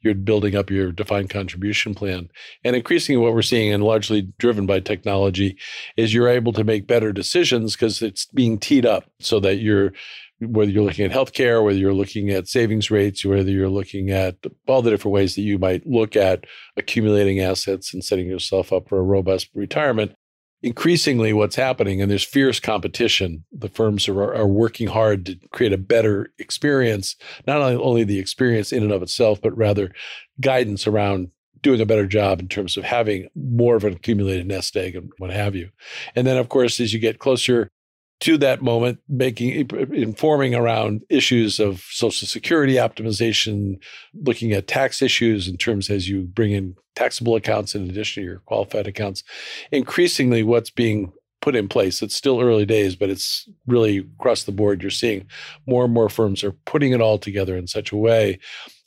you're 0.00 0.14
building 0.14 0.54
up 0.54 0.70
your 0.70 0.92
defined 0.92 1.30
contribution 1.30 1.94
plan. 1.94 2.28
And 2.64 2.76
increasingly, 2.76 3.20
what 3.22 3.34
we're 3.34 3.42
seeing, 3.42 3.72
and 3.72 3.82
largely 3.82 4.22
driven 4.38 4.66
by 4.66 4.80
technology, 4.80 5.58
is 5.96 6.14
you're 6.14 6.28
able 6.28 6.52
to 6.52 6.64
make 6.64 6.86
better 6.86 7.12
decisions 7.12 7.74
because 7.74 8.02
it's 8.02 8.26
being 8.26 8.58
teed 8.58 8.86
up 8.86 9.04
so 9.20 9.40
that 9.40 9.56
you're 9.56 9.92
whether 10.40 10.70
you're 10.70 10.84
looking 10.84 11.04
at 11.04 11.10
healthcare, 11.10 11.64
whether 11.64 11.78
you're 11.78 11.92
looking 11.92 12.30
at 12.30 12.46
savings 12.46 12.92
rates, 12.92 13.24
whether 13.24 13.50
you're 13.50 13.68
looking 13.68 14.10
at 14.10 14.36
all 14.68 14.82
the 14.82 14.90
different 14.90 15.12
ways 15.12 15.34
that 15.34 15.42
you 15.42 15.58
might 15.58 15.84
look 15.84 16.14
at 16.14 16.44
accumulating 16.76 17.40
assets 17.40 17.92
and 17.92 18.04
setting 18.04 18.28
yourself 18.28 18.72
up 18.72 18.88
for 18.88 18.98
a 18.98 19.02
robust 19.02 19.48
retirement, 19.54 20.14
increasingly 20.62 21.32
what's 21.32 21.56
happening 21.56 22.02
and 22.02 22.10
there's 22.10 22.24
fierce 22.24 22.58
competition. 22.58 23.44
The 23.52 23.68
firms 23.68 24.08
are, 24.08 24.34
are 24.34 24.46
working 24.46 24.88
hard 24.88 25.26
to 25.26 25.36
create 25.52 25.72
a 25.72 25.78
better 25.78 26.32
experience 26.38 27.16
not 27.46 27.60
only 27.60 28.04
the 28.04 28.18
experience 28.18 28.72
in 28.72 28.82
and 28.82 28.92
of 28.92 29.02
itself 29.02 29.40
but 29.40 29.56
rather 29.56 29.92
guidance 30.40 30.86
around 30.86 31.30
doing 31.62 31.80
a 31.80 31.86
better 31.86 32.06
job 32.06 32.40
in 32.40 32.48
terms 32.48 32.76
of 32.76 32.84
having 32.84 33.28
more 33.34 33.76
of 33.76 33.84
an 33.84 33.92
accumulated 33.92 34.46
nest 34.46 34.76
egg 34.76 34.94
and 34.94 35.10
what 35.18 35.30
have 35.30 35.54
you. 35.54 35.70
And 36.14 36.26
then 36.26 36.36
of 36.36 36.48
course 36.48 36.80
as 36.80 36.92
you 36.92 36.98
get 36.98 37.18
closer 37.18 37.70
to 38.20 38.36
that 38.38 38.62
moment, 38.62 38.98
making 39.08 39.68
informing 39.94 40.54
around 40.54 41.02
issues 41.08 41.60
of 41.60 41.84
social 41.90 42.26
security 42.26 42.74
optimization, 42.74 43.80
looking 44.14 44.52
at 44.52 44.66
tax 44.66 45.02
issues 45.02 45.46
in 45.46 45.56
terms 45.56 45.88
as 45.88 46.08
you 46.08 46.22
bring 46.22 46.52
in 46.52 46.74
taxable 46.96 47.36
accounts 47.36 47.74
in 47.74 47.88
addition 47.88 48.22
to 48.22 48.28
your 48.28 48.38
qualified 48.40 48.88
accounts. 48.88 49.22
Increasingly, 49.70 50.42
what's 50.42 50.70
being 50.70 51.12
put 51.40 51.54
in 51.54 51.68
place. 51.68 52.02
It's 52.02 52.16
still 52.16 52.40
early 52.40 52.66
days, 52.66 52.96
but 52.96 53.10
it's 53.10 53.48
really 53.66 53.98
across 53.98 54.42
the 54.42 54.52
board. 54.52 54.82
You're 54.82 54.90
seeing 54.90 55.26
more 55.66 55.84
and 55.84 55.94
more 55.94 56.08
firms 56.08 56.42
are 56.42 56.52
putting 56.52 56.92
it 56.92 57.00
all 57.00 57.18
together 57.18 57.56
in 57.56 57.68
such 57.68 57.92
a 57.92 57.96
way 57.96 58.40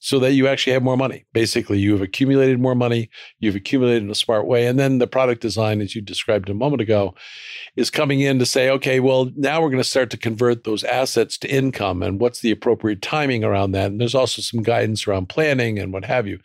so 0.03 0.17
that 0.17 0.33
you 0.33 0.47
actually 0.47 0.73
have 0.73 0.81
more 0.81 0.97
money. 0.97 1.25
Basically, 1.31 1.77
you 1.77 1.91
have 1.91 2.01
accumulated 2.01 2.59
more 2.59 2.73
money, 2.73 3.11
you've 3.39 3.55
accumulated 3.55 4.01
in 4.01 4.09
a 4.09 4.15
smart 4.15 4.47
way. 4.47 4.65
And 4.65 4.79
then 4.79 4.97
the 4.97 5.05
product 5.05 5.41
design, 5.41 5.79
as 5.79 5.95
you 5.95 6.01
described 6.01 6.49
a 6.49 6.55
moment 6.55 6.81
ago, 6.81 7.13
is 7.75 7.91
coming 7.91 8.19
in 8.19 8.39
to 8.39 8.45
say, 8.47 8.67
okay, 8.71 8.99
well, 8.99 9.29
now 9.35 9.61
we're 9.61 9.69
going 9.69 9.77
to 9.77 9.87
start 9.87 10.09
to 10.09 10.17
convert 10.17 10.63
those 10.63 10.83
assets 10.83 11.37
to 11.37 11.53
income 11.53 12.01
and 12.01 12.19
what's 12.19 12.41
the 12.41 12.49
appropriate 12.49 13.03
timing 13.03 13.43
around 13.43 13.73
that. 13.73 13.91
And 13.91 14.01
there's 14.01 14.15
also 14.15 14.41
some 14.41 14.63
guidance 14.63 15.07
around 15.07 15.29
planning 15.29 15.77
and 15.77 15.93
what 15.93 16.05
have 16.05 16.25
you. 16.25 16.39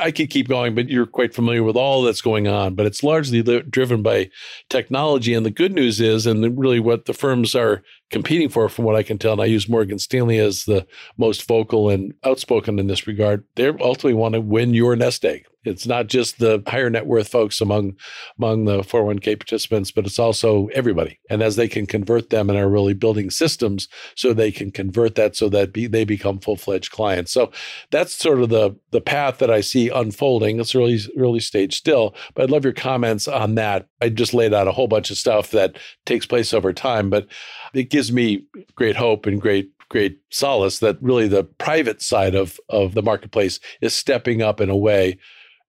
I 0.00 0.12
could 0.12 0.30
keep 0.30 0.46
going, 0.46 0.76
but 0.76 0.88
you're 0.88 1.04
quite 1.04 1.34
familiar 1.34 1.64
with 1.64 1.76
all 1.76 2.02
that's 2.02 2.22
going 2.22 2.46
on, 2.46 2.76
but 2.76 2.86
it's 2.86 3.02
largely 3.02 3.42
driven 3.42 4.02
by 4.02 4.30
technology. 4.68 5.34
And 5.34 5.44
the 5.44 5.50
good 5.50 5.74
news 5.74 6.00
is, 6.00 6.26
and 6.26 6.56
really 6.56 6.78
what 6.78 7.06
the 7.06 7.12
firms 7.12 7.56
are 7.56 7.82
competing 8.10 8.48
for, 8.48 8.68
from 8.68 8.84
what 8.84 8.96
I 8.96 9.02
can 9.02 9.18
tell, 9.18 9.32
and 9.32 9.40
I 9.40 9.46
use 9.46 9.68
Morgan 9.68 9.98
Stanley 9.98 10.38
as 10.38 10.64
the 10.64 10.86
most 11.16 11.46
vocal 11.46 11.88
and 11.88 12.14
outspoken 12.24 12.78
in 12.78 12.86
this 12.86 13.06
regard, 13.06 13.44
they 13.54 13.68
ultimately 13.68 14.14
want 14.14 14.34
to 14.34 14.40
win 14.40 14.74
your 14.74 14.96
nest 14.96 15.24
egg. 15.24 15.46
It's 15.64 15.86
not 15.86 16.06
just 16.06 16.38
the 16.38 16.62
higher 16.66 16.88
net 16.88 17.06
worth 17.06 17.28
folks 17.28 17.60
among 17.60 17.96
among 18.38 18.64
the 18.64 18.80
401k 18.80 19.38
participants, 19.38 19.90
but 19.90 20.06
it's 20.06 20.18
also 20.18 20.68
everybody. 20.68 21.18
And 21.28 21.42
as 21.42 21.56
they 21.56 21.68
can 21.68 21.86
convert 21.86 22.30
them 22.30 22.48
and 22.48 22.58
are 22.58 22.68
really 22.68 22.94
building 22.94 23.30
systems 23.30 23.88
so 24.14 24.32
they 24.32 24.50
can 24.52 24.70
convert 24.70 25.16
that 25.16 25.36
so 25.36 25.48
that 25.50 25.72
be, 25.72 25.86
they 25.86 26.04
become 26.04 26.38
full 26.38 26.56
fledged 26.56 26.92
clients. 26.92 27.32
So 27.32 27.52
that's 27.90 28.12
sort 28.14 28.40
of 28.40 28.48
the 28.48 28.76
the 28.90 29.00
path 29.00 29.38
that 29.38 29.50
I 29.50 29.60
see 29.60 29.88
unfolding. 29.88 30.60
It's 30.60 30.74
really 30.74 30.98
early 31.18 31.40
stage 31.40 31.76
still, 31.76 32.14
but 32.34 32.44
I'd 32.44 32.50
love 32.50 32.64
your 32.64 32.72
comments 32.72 33.28
on 33.28 33.54
that. 33.56 33.88
I 34.00 34.08
just 34.08 34.32
laid 34.32 34.54
out 34.54 34.68
a 34.68 34.72
whole 34.72 34.88
bunch 34.88 35.10
of 35.10 35.18
stuff 35.18 35.50
that 35.50 35.76
takes 36.06 36.26
place 36.26 36.54
over 36.54 36.72
time, 36.72 37.10
but 37.10 37.26
it 37.74 37.90
gives 37.90 38.10
me 38.10 38.44
great 38.74 38.96
hope 38.96 39.26
and 39.26 39.40
great 39.40 39.70
great 39.90 40.20
solace 40.30 40.78
that 40.78 40.96
really 41.02 41.28
the 41.28 41.44
private 41.44 42.00
side 42.00 42.34
of 42.34 42.58
of 42.70 42.94
the 42.94 43.02
marketplace 43.02 43.60
is 43.82 43.92
stepping 43.92 44.40
up 44.40 44.60
in 44.60 44.70
a 44.70 44.76
way 44.76 45.18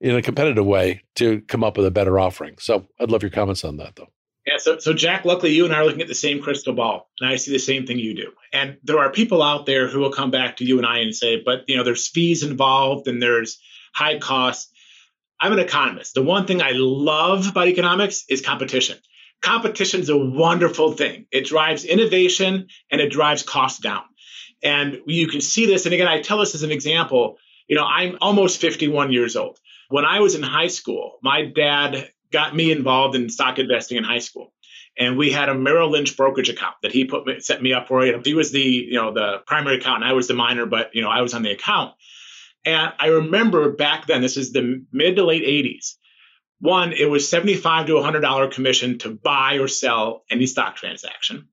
in 0.02 0.16
a 0.16 0.22
competitive 0.22 0.66
way 0.66 1.04
to 1.16 1.42
come 1.42 1.64
up 1.64 1.78
with 1.78 1.86
a 1.86 1.92
better 1.92 2.20
offering. 2.20 2.58
So 2.60 2.88
I'd 3.00 3.12
love 3.12 3.22
your 3.22 3.32
comments 3.32 3.64
on 3.64 3.78
that 3.78 3.96
though. 3.96 4.08
Yeah, 4.46 4.58
so, 4.58 4.80
so 4.80 4.92
Jack, 4.92 5.24
luckily 5.24 5.54
you 5.54 5.66
and 5.66 5.74
I 5.74 5.78
are 5.78 5.86
looking 5.86 6.02
at 6.02 6.08
the 6.08 6.16
same 6.16 6.42
crystal 6.42 6.74
ball, 6.74 7.12
and 7.20 7.30
I 7.30 7.36
see 7.36 7.52
the 7.52 7.60
same 7.60 7.86
thing 7.86 8.00
you 8.00 8.16
do. 8.16 8.32
And 8.52 8.78
there 8.84 8.98
are 8.98 9.12
people 9.12 9.44
out 9.44 9.68
there 9.68 9.88
who 9.88 10.00
will 10.00 10.12
come 10.12 10.32
back 10.32 10.58
to 10.58 10.66
you 10.66 10.78
and 10.78 10.86
I 10.86 11.00
and 11.00 11.16
say, 11.16 11.42
but 11.46 11.66
you 11.68 11.78
know, 11.78 11.84
there's 11.84 12.08
fees 12.08 12.42
involved 12.42 13.08
and 13.08 13.22
there's 13.22 13.60
high 13.94 14.18
costs. 14.18 14.72
I'm 15.40 15.54
an 15.54 15.60
economist. 15.60 16.16
The 16.16 16.24
one 16.24 16.48
thing 16.48 16.62
I 16.62 16.72
love 16.74 17.50
about 17.50 17.68
economics 17.68 18.26
is 18.30 18.42
competition. 18.42 18.98
Competition 19.42 20.02
is 20.02 20.10
a 20.10 20.18
wonderful 20.18 20.94
thing. 20.94 21.28
It 21.32 21.46
drives 21.46 21.86
innovation 21.86 22.68
and 22.92 23.02
it 23.02 23.12
drives 23.12 23.44
costs 23.44 23.80
down. 23.80 24.04
And 24.64 25.02
you 25.06 25.28
can 25.28 25.42
see 25.42 25.66
this. 25.68 25.86
And 25.86 25.94
again, 25.94 26.08
I 26.08 26.22
tell 26.22 26.40
this 26.40 26.56
as 26.56 26.64
an 26.64 26.72
example. 26.72 27.38
You 27.68 27.76
know, 27.76 27.86
I'm 27.86 28.18
almost 28.22 28.62
51 28.62 29.12
years 29.12 29.36
old. 29.36 29.60
When 29.92 30.06
I 30.06 30.22
was 30.22 30.36
in 30.36 30.42
high 30.42 30.68
school, 30.68 31.20
my 31.22 31.46
dad 31.46 32.10
got 32.32 32.56
me 32.56 32.72
involved 32.72 33.16
in 33.16 33.30
stock 33.30 33.60
investing 33.60 33.98
in 33.98 34.06
high 34.06 34.20
school. 34.20 34.54
And 34.98 35.18
we 35.18 35.32
had 35.32 35.50
a 35.50 35.54
Merrill 35.54 35.92
Lynch 35.92 36.16
brokerage 36.16 36.50
account 36.50 36.76
that 36.82 36.94
he 36.94 37.06
put 37.06 37.44
set 37.44 37.62
me 37.62 37.74
up 37.74 37.88
for. 37.88 38.04
He 38.24 38.34
was 38.34 38.52
the 38.52 38.62
you 38.62 38.96
know 38.96 39.14
the 39.14 39.42
primary 39.46 39.78
account, 39.78 40.04
and 40.04 40.10
I 40.10 40.14
was 40.14 40.28
the 40.28 40.34
minor, 40.34 40.66
but 40.66 40.92
you 40.94 41.02
know 41.02 41.10
I 41.10 41.22
was 41.22 41.34
on 41.34 41.44
the 41.44 41.52
account. 41.52 41.94
And 42.64 42.94
I 43.00 43.08
remember 43.08 43.72
back 43.72 44.08
then, 44.08 44.22
this 44.22 44.38
is 44.38 44.52
the 44.52 44.86
mid 44.92 45.18
to 45.18 45.26
late 45.26 45.44
80s. 45.44 45.96
One, 46.60 46.94
it 46.94 47.10
was 47.10 47.28
75 47.28 47.88
to 47.88 47.94
$100 47.94 48.52
commission 48.52 49.00
to 49.00 49.10
buy 49.10 49.56
or 49.56 49.68
sell 49.68 50.24
any 50.30 50.46
stock 50.46 50.76
transaction 50.76 51.48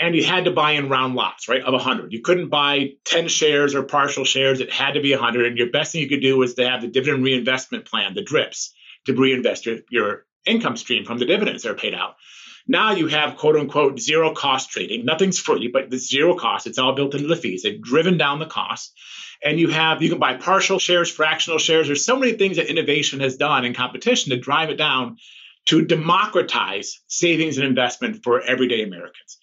and 0.00 0.14
you 0.14 0.24
had 0.24 0.44
to 0.44 0.50
buy 0.50 0.72
in 0.72 0.88
round 0.88 1.14
lots, 1.14 1.48
right, 1.48 1.62
of 1.62 1.72
100. 1.72 2.12
You 2.12 2.20
couldn't 2.20 2.48
buy 2.48 2.92
10 3.04 3.28
shares 3.28 3.74
or 3.74 3.82
partial 3.82 4.24
shares. 4.24 4.60
It 4.60 4.72
had 4.72 4.92
to 4.92 5.00
be 5.00 5.12
100. 5.12 5.46
And 5.46 5.58
your 5.58 5.70
best 5.70 5.92
thing 5.92 6.02
you 6.02 6.08
could 6.08 6.20
do 6.20 6.36
was 6.38 6.54
to 6.54 6.68
have 6.68 6.82
the 6.82 6.88
dividend 6.88 7.24
reinvestment 7.24 7.84
plan, 7.84 8.14
the 8.14 8.22
DRIPs, 8.22 8.74
to 9.06 9.14
reinvest 9.14 9.66
your, 9.66 9.78
your 9.90 10.26
income 10.46 10.76
stream 10.76 11.04
from 11.04 11.18
the 11.18 11.26
dividends 11.26 11.62
that 11.62 11.70
are 11.70 11.74
paid 11.74 11.94
out. 11.94 12.16
Now 12.66 12.92
you 12.92 13.06
have 13.06 13.38
quote 13.38 13.56
unquote 13.56 13.98
zero 13.98 14.34
cost 14.34 14.70
trading. 14.70 15.04
Nothing's 15.04 15.38
free, 15.38 15.68
but 15.72 15.90
the 15.90 15.96
zero 15.98 16.36
cost. 16.36 16.66
It's 16.66 16.78
all 16.78 16.94
built 16.94 17.14
into 17.14 17.26
the 17.26 17.36
fees. 17.36 17.62
They've 17.62 17.80
driven 17.80 18.18
down 18.18 18.38
the 18.38 18.46
cost. 18.46 18.92
And 19.42 19.58
you 19.58 19.68
have, 19.68 20.02
you 20.02 20.10
can 20.10 20.18
buy 20.18 20.34
partial 20.34 20.78
shares, 20.78 21.10
fractional 21.10 21.58
shares. 21.58 21.86
There's 21.86 22.04
so 22.04 22.18
many 22.18 22.32
things 22.32 22.56
that 22.56 22.68
innovation 22.68 23.20
has 23.20 23.36
done 23.36 23.64
in 23.64 23.72
competition 23.72 24.30
to 24.30 24.38
drive 24.38 24.68
it 24.70 24.76
down 24.76 25.16
to 25.66 25.84
democratize 25.84 27.00
savings 27.06 27.56
and 27.56 27.66
investment 27.66 28.22
for 28.24 28.40
everyday 28.40 28.82
Americans. 28.82 29.38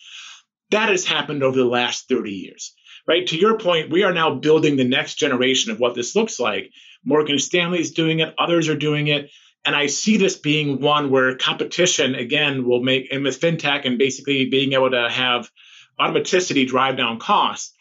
That 0.72 0.90
has 0.90 1.06
happened 1.06 1.44
over 1.44 1.58
the 1.58 1.66
last 1.66 2.10
30 2.10 2.32
years, 2.32 2.76
right? 3.08 3.26
To 3.28 3.38
your 3.38 3.58
point, 3.58 3.92
we 3.92 4.04
are 4.04 4.14
now 4.14 4.36
building 4.36 4.78
the 4.78 4.84
next 4.84 5.16
generation 5.16 5.72
of 5.72 5.80
what 5.80 5.96
this 5.96 6.16
looks 6.16 6.40
like. 6.40 6.72
Morgan 7.04 7.40
Stanley 7.40 7.80
is 7.80 7.92
doing 7.92 8.20
it, 8.20 8.34
others 8.38 8.68
are 8.68 8.76
doing 8.76 9.08
it. 9.08 9.30
And 9.64 9.76
I 9.76 9.88
see 9.88 10.18
this 10.18 10.38
being 10.38 10.80
one 10.80 11.10
where 11.10 11.38
competition, 11.38 12.14
again, 12.14 12.68
will 12.68 12.84
make, 12.84 13.12
and 13.12 13.24
with 13.24 13.40
fintech 13.40 13.86
and 13.86 13.98
basically 13.98 14.46
being 14.46 14.74
able 14.74 14.92
to 14.92 15.10
have 15.10 15.50
automaticity 16.00 16.68
drive 16.68 16.98
down 16.98 17.20
costs, 17.20 17.74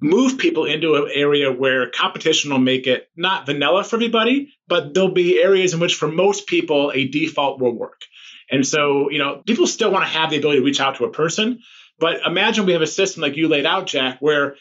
move 0.00 0.38
people 0.38 0.64
into 0.64 0.96
an 0.96 1.10
area 1.14 1.52
where 1.52 1.90
competition 1.90 2.50
will 2.50 2.58
make 2.58 2.86
it 2.86 3.08
not 3.16 3.46
vanilla 3.46 3.84
for 3.84 3.96
everybody, 3.96 4.52
but 4.66 4.94
there'll 4.94 5.12
be 5.12 5.40
areas 5.40 5.74
in 5.74 5.80
which 5.80 5.94
for 5.94 6.08
most 6.08 6.46
people 6.46 6.90
a 6.92 7.06
default 7.06 7.60
will 7.60 7.76
work. 7.76 8.02
And 8.50 8.66
so, 8.66 9.10
you 9.10 9.18
know, 9.18 9.42
people 9.46 9.66
still 9.66 9.92
want 9.92 10.04
to 10.04 10.10
have 10.10 10.30
the 10.30 10.38
ability 10.38 10.58
to 10.58 10.64
reach 10.64 10.80
out 10.80 10.96
to 10.96 11.04
a 11.04 11.12
person, 11.12 11.60
but 12.00 12.22
imagine 12.26 12.66
we 12.66 12.72
have 12.72 12.82
a 12.82 12.86
system 12.86 13.22
like 13.22 13.36
you 13.36 13.48
laid 13.48 13.66
out, 13.66 13.86
Jack, 13.86 14.18
where 14.20 14.56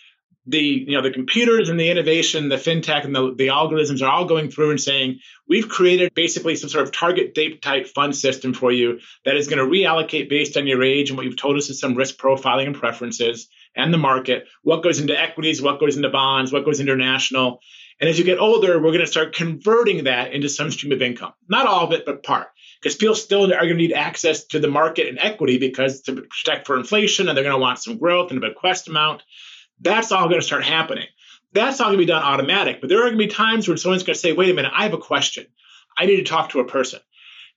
the 0.45 0.59
you 0.59 0.93
know 0.93 1.01
the 1.01 1.11
computers 1.11 1.69
and 1.69 1.79
the 1.79 1.89
innovation, 1.89 2.49
the 2.49 2.55
fintech 2.55 3.05
and 3.05 3.15
the, 3.15 3.33
the 3.35 3.47
algorithms 3.47 4.01
are 4.01 4.09
all 4.09 4.25
going 4.25 4.49
through 4.49 4.71
and 4.71 4.79
saying 4.79 5.19
we've 5.47 5.69
created 5.69 6.13
basically 6.13 6.55
some 6.55 6.69
sort 6.69 6.83
of 6.83 6.91
target 6.91 7.33
date 7.33 7.61
type 7.61 7.87
fund 7.87 8.15
system 8.15 8.53
for 8.53 8.71
you 8.71 8.99
that 9.25 9.37
is 9.37 9.47
going 9.47 9.59
to 9.59 9.71
reallocate 9.71 10.29
based 10.29 10.57
on 10.57 10.67
your 10.67 10.83
age 10.83 11.09
and 11.09 11.17
what 11.17 11.25
you've 11.25 11.37
told 11.37 11.57
us 11.57 11.69
is 11.69 11.79
some 11.79 11.95
risk 11.95 12.17
profiling 12.17 12.67
and 12.67 12.75
preferences 12.75 13.47
and 13.75 13.93
the 13.93 13.97
market, 13.97 14.47
what 14.63 14.83
goes 14.83 14.99
into 14.99 15.19
equities, 15.19 15.61
what 15.61 15.79
goes 15.79 15.95
into 15.95 16.09
bonds, 16.09 16.51
what 16.51 16.65
goes 16.65 16.79
international. 16.79 17.61
And 17.99 18.09
as 18.09 18.17
you 18.17 18.25
get 18.25 18.39
older, 18.39 18.77
we're 18.77 18.91
going 18.91 18.99
to 18.99 19.07
start 19.07 19.35
converting 19.35 20.05
that 20.05 20.33
into 20.33 20.49
some 20.49 20.71
stream 20.71 20.91
of 20.91 21.01
income. 21.01 21.33
Not 21.47 21.67
all 21.67 21.85
of 21.85 21.93
it, 21.93 22.05
but 22.05 22.23
part 22.23 22.47
because 22.81 22.95
people 22.95 23.15
still 23.15 23.45
are 23.45 23.59
going 23.59 23.69
to 23.69 23.75
need 23.75 23.93
access 23.93 24.45
to 24.45 24.59
the 24.59 24.69
market 24.69 25.07
and 25.07 25.19
equity 25.19 25.57
because 25.57 26.01
to 26.01 26.13
protect 26.13 26.65
for 26.65 26.77
inflation 26.77 27.27
and 27.27 27.37
they're 27.37 27.43
going 27.43 27.55
to 27.55 27.61
want 27.61 27.79
some 27.79 27.97
growth 27.97 28.31
and 28.31 28.43
a 28.43 28.47
bequest 28.47 28.87
amount. 28.87 29.23
That's 29.81 30.11
all 30.11 30.29
going 30.29 30.39
to 30.41 30.45
start 30.45 30.63
happening. 30.63 31.07
That's 31.51 31.79
all 31.79 31.87
going 31.87 31.97
to 31.97 32.05
be 32.05 32.11
done 32.11 32.23
automatic. 32.23 32.79
But 32.79 32.89
there 32.89 32.99
are 32.99 33.09
going 33.09 33.17
to 33.17 33.25
be 33.25 33.27
times 33.27 33.67
where 33.67 33.77
someone's 33.77 34.03
going 34.03 34.13
to 34.13 34.19
say, 34.19 34.33
wait 34.33 34.49
a 34.49 34.53
minute, 34.53 34.71
I 34.73 34.83
have 34.83 34.93
a 34.93 34.97
question. 34.97 35.47
I 35.97 36.05
need 36.05 36.17
to 36.17 36.23
talk 36.23 36.51
to 36.51 36.59
a 36.59 36.67
person. 36.67 36.99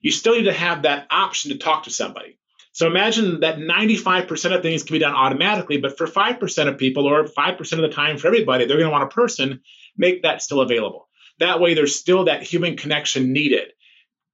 You 0.01 0.11
still 0.11 0.35
need 0.35 0.45
to 0.45 0.53
have 0.53 0.81
that 0.81 1.07
option 1.09 1.51
to 1.51 1.57
talk 1.57 1.83
to 1.83 1.91
somebody. 1.91 2.37
So 2.73 2.87
imagine 2.87 3.41
that 3.41 3.57
95% 3.57 4.55
of 4.55 4.61
things 4.63 4.83
can 4.83 4.95
be 4.95 4.99
done 4.99 5.13
automatically, 5.13 5.77
but 5.77 5.95
for 5.97 6.07
5% 6.07 6.67
of 6.67 6.77
people 6.77 7.05
or 7.05 7.25
5% 7.25 7.71
of 7.73 7.81
the 7.81 7.89
time 7.89 8.17
for 8.17 8.27
everybody, 8.27 8.65
they're 8.65 8.77
going 8.77 8.87
to 8.87 8.91
want 8.91 9.03
a 9.03 9.15
person, 9.15 9.61
make 9.95 10.23
that 10.23 10.41
still 10.41 10.59
available. 10.59 11.07
That 11.39 11.59
way, 11.59 11.75
there's 11.75 11.95
still 11.95 12.25
that 12.25 12.41
human 12.41 12.75
connection 12.75 13.31
needed 13.31 13.73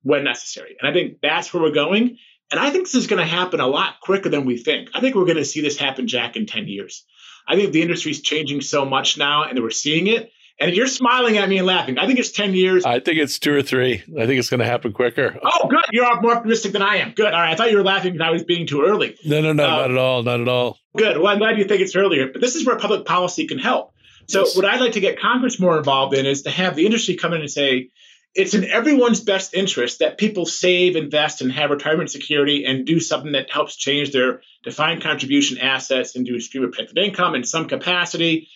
when 0.03 0.23
necessary. 0.23 0.75
And 0.79 0.89
I 0.89 0.93
think 0.93 1.19
that's 1.21 1.53
where 1.53 1.63
we're 1.63 1.71
going. 1.71 2.17
And 2.51 2.59
I 2.59 2.71
think 2.71 2.85
this 2.85 2.95
is 2.95 3.07
going 3.07 3.19
to 3.19 3.29
happen 3.29 3.59
a 3.59 3.67
lot 3.67 3.99
quicker 4.01 4.29
than 4.29 4.45
we 4.45 4.57
think. 4.57 4.89
I 4.93 5.01
think 5.01 5.15
we're 5.15 5.25
going 5.25 5.38
to 5.38 5.45
see 5.45 5.62
this 5.62 5.77
happen, 5.77 6.07
Jack, 6.07 6.35
in 6.35 6.45
10 6.45 6.67
years. 6.67 7.05
I 7.47 7.55
think 7.55 7.71
the 7.71 7.81
industry 7.81 8.12
is 8.12 8.21
changing 8.21 8.62
so 8.62 8.85
much 8.85 9.17
now 9.17 9.43
and 9.43 9.59
we're 9.59 9.69
seeing 9.69 10.07
it. 10.07 10.31
And 10.62 10.75
you're 10.75 10.88
smiling 10.88 11.38
at 11.38 11.47
me 11.47 11.57
and 11.57 11.65
laughing. 11.65 11.97
I 11.97 12.05
think 12.05 12.19
it's 12.19 12.31
10 12.31 12.53
years. 12.53 12.83
I 12.83 12.99
think 12.99 13.17
it's 13.17 13.39
two 13.39 13.53
or 13.53 13.62
three. 13.62 14.03
I 14.19 14.25
think 14.25 14.39
it's 14.39 14.49
going 14.49 14.59
to 14.59 14.65
happen 14.65 14.91
quicker. 14.91 15.38
Oh, 15.41 15.67
good. 15.69 15.85
You're 15.91 16.19
more 16.21 16.35
optimistic 16.35 16.73
than 16.73 16.81
I 16.81 16.97
am. 16.97 17.13
Good. 17.13 17.33
All 17.33 17.39
right. 17.39 17.53
I 17.53 17.55
thought 17.55 17.71
you 17.71 17.77
were 17.77 17.83
laughing 17.83 18.13
because 18.13 18.27
I 18.27 18.31
was 18.31 18.43
being 18.43 18.67
too 18.67 18.83
early. 18.83 19.15
No, 19.23 19.39
no, 19.41 19.53
no, 19.53 19.63
uh, 19.63 19.67
not 19.67 19.91
at 19.91 19.97
all. 19.97 20.23
Not 20.23 20.41
at 20.41 20.47
all. 20.49 20.77
Good. 20.97 21.17
Well, 21.17 21.27
I'm 21.27 21.38
glad 21.38 21.57
you 21.57 21.63
think 21.63 21.81
it's 21.81 21.95
earlier. 21.95 22.27
But 22.27 22.41
this 22.41 22.55
is 22.55 22.65
where 22.65 22.75
public 22.77 23.05
policy 23.05 23.47
can 23.47 23.57
help. 23.57 23.93
So, 24.27 24.41
yes. 24.41 24.55
what 24.55 24.65
I'd 24.65 24.81
like 24.81 24.91
to 24.93 24.99
get 24.99 25.19
Congress 25.19 25.59
more 25.62 25.77
involved 25.77 26.13
in 26.13 26.25
is 26.25 26.41
to 26.41 26.51
have 26.51 26.75
the 26.75 26.85
industry 26.85 27.15
come 27.15 27.33
in 27.33 27.39
and 27.39 27.49
say, 27.49 27.89
it's 28.35 28.53
in 28.53 28.65
everyone's 28.65 29.21
best 29.21 29.53
interest 29.53 29.99
that 29.99 30.17
people 30.17 30.45
save, 30.45 30.95
invest, 30.95 31.41
and 31.41 31.51
have 31.51 31.71
retirement 31.71 32.11
security 32.11 32.63
and 32.65 32.85
do 32.85 32.99
something 32.99 33.31
that 33.31 33.49
helps 33.49 33.75
change 33.75 34.11
their 34.11 34.41
defined 34.63 35.01
contribution 35.01 35.57
assets 35.57 36.15
into 36.15 36.35
a 36.35 36.39
stream 36.39 36.63
of 36.63 36.71
protected 36.71 36.97
income 36.97 37.35
in 37.35 37.43
some 37.43 37.67
capacity. 37.67 38.47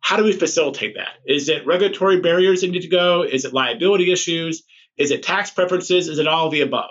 How 0.00 0.16
do 0.16 0.24
we 0.24 0.32
facilitate 0.32 0.96
that? 0.96 1.14
Is 1.24 1.48
it 1.48 1.66
regulatory 1.66 2.20
barriers 2.20 2.62
that 2.62 2.70
need 2.70 2.82
to 2.82 2.88
go? 2.88 3.22
Is 3.22 3.44
it 3.44 3.52
liability 3.52 4.12
issues? 4.12 4.64
Is 4.98 5.12
it 5.12 5.22
tax 5.22 5.50
preferences? 5.50 6.08
Is 6.08 6.18
it 6.18 6.26
all 6.26 6.46
of 6.46 6.52
the 6.52 6.62
above? 6.62 6.90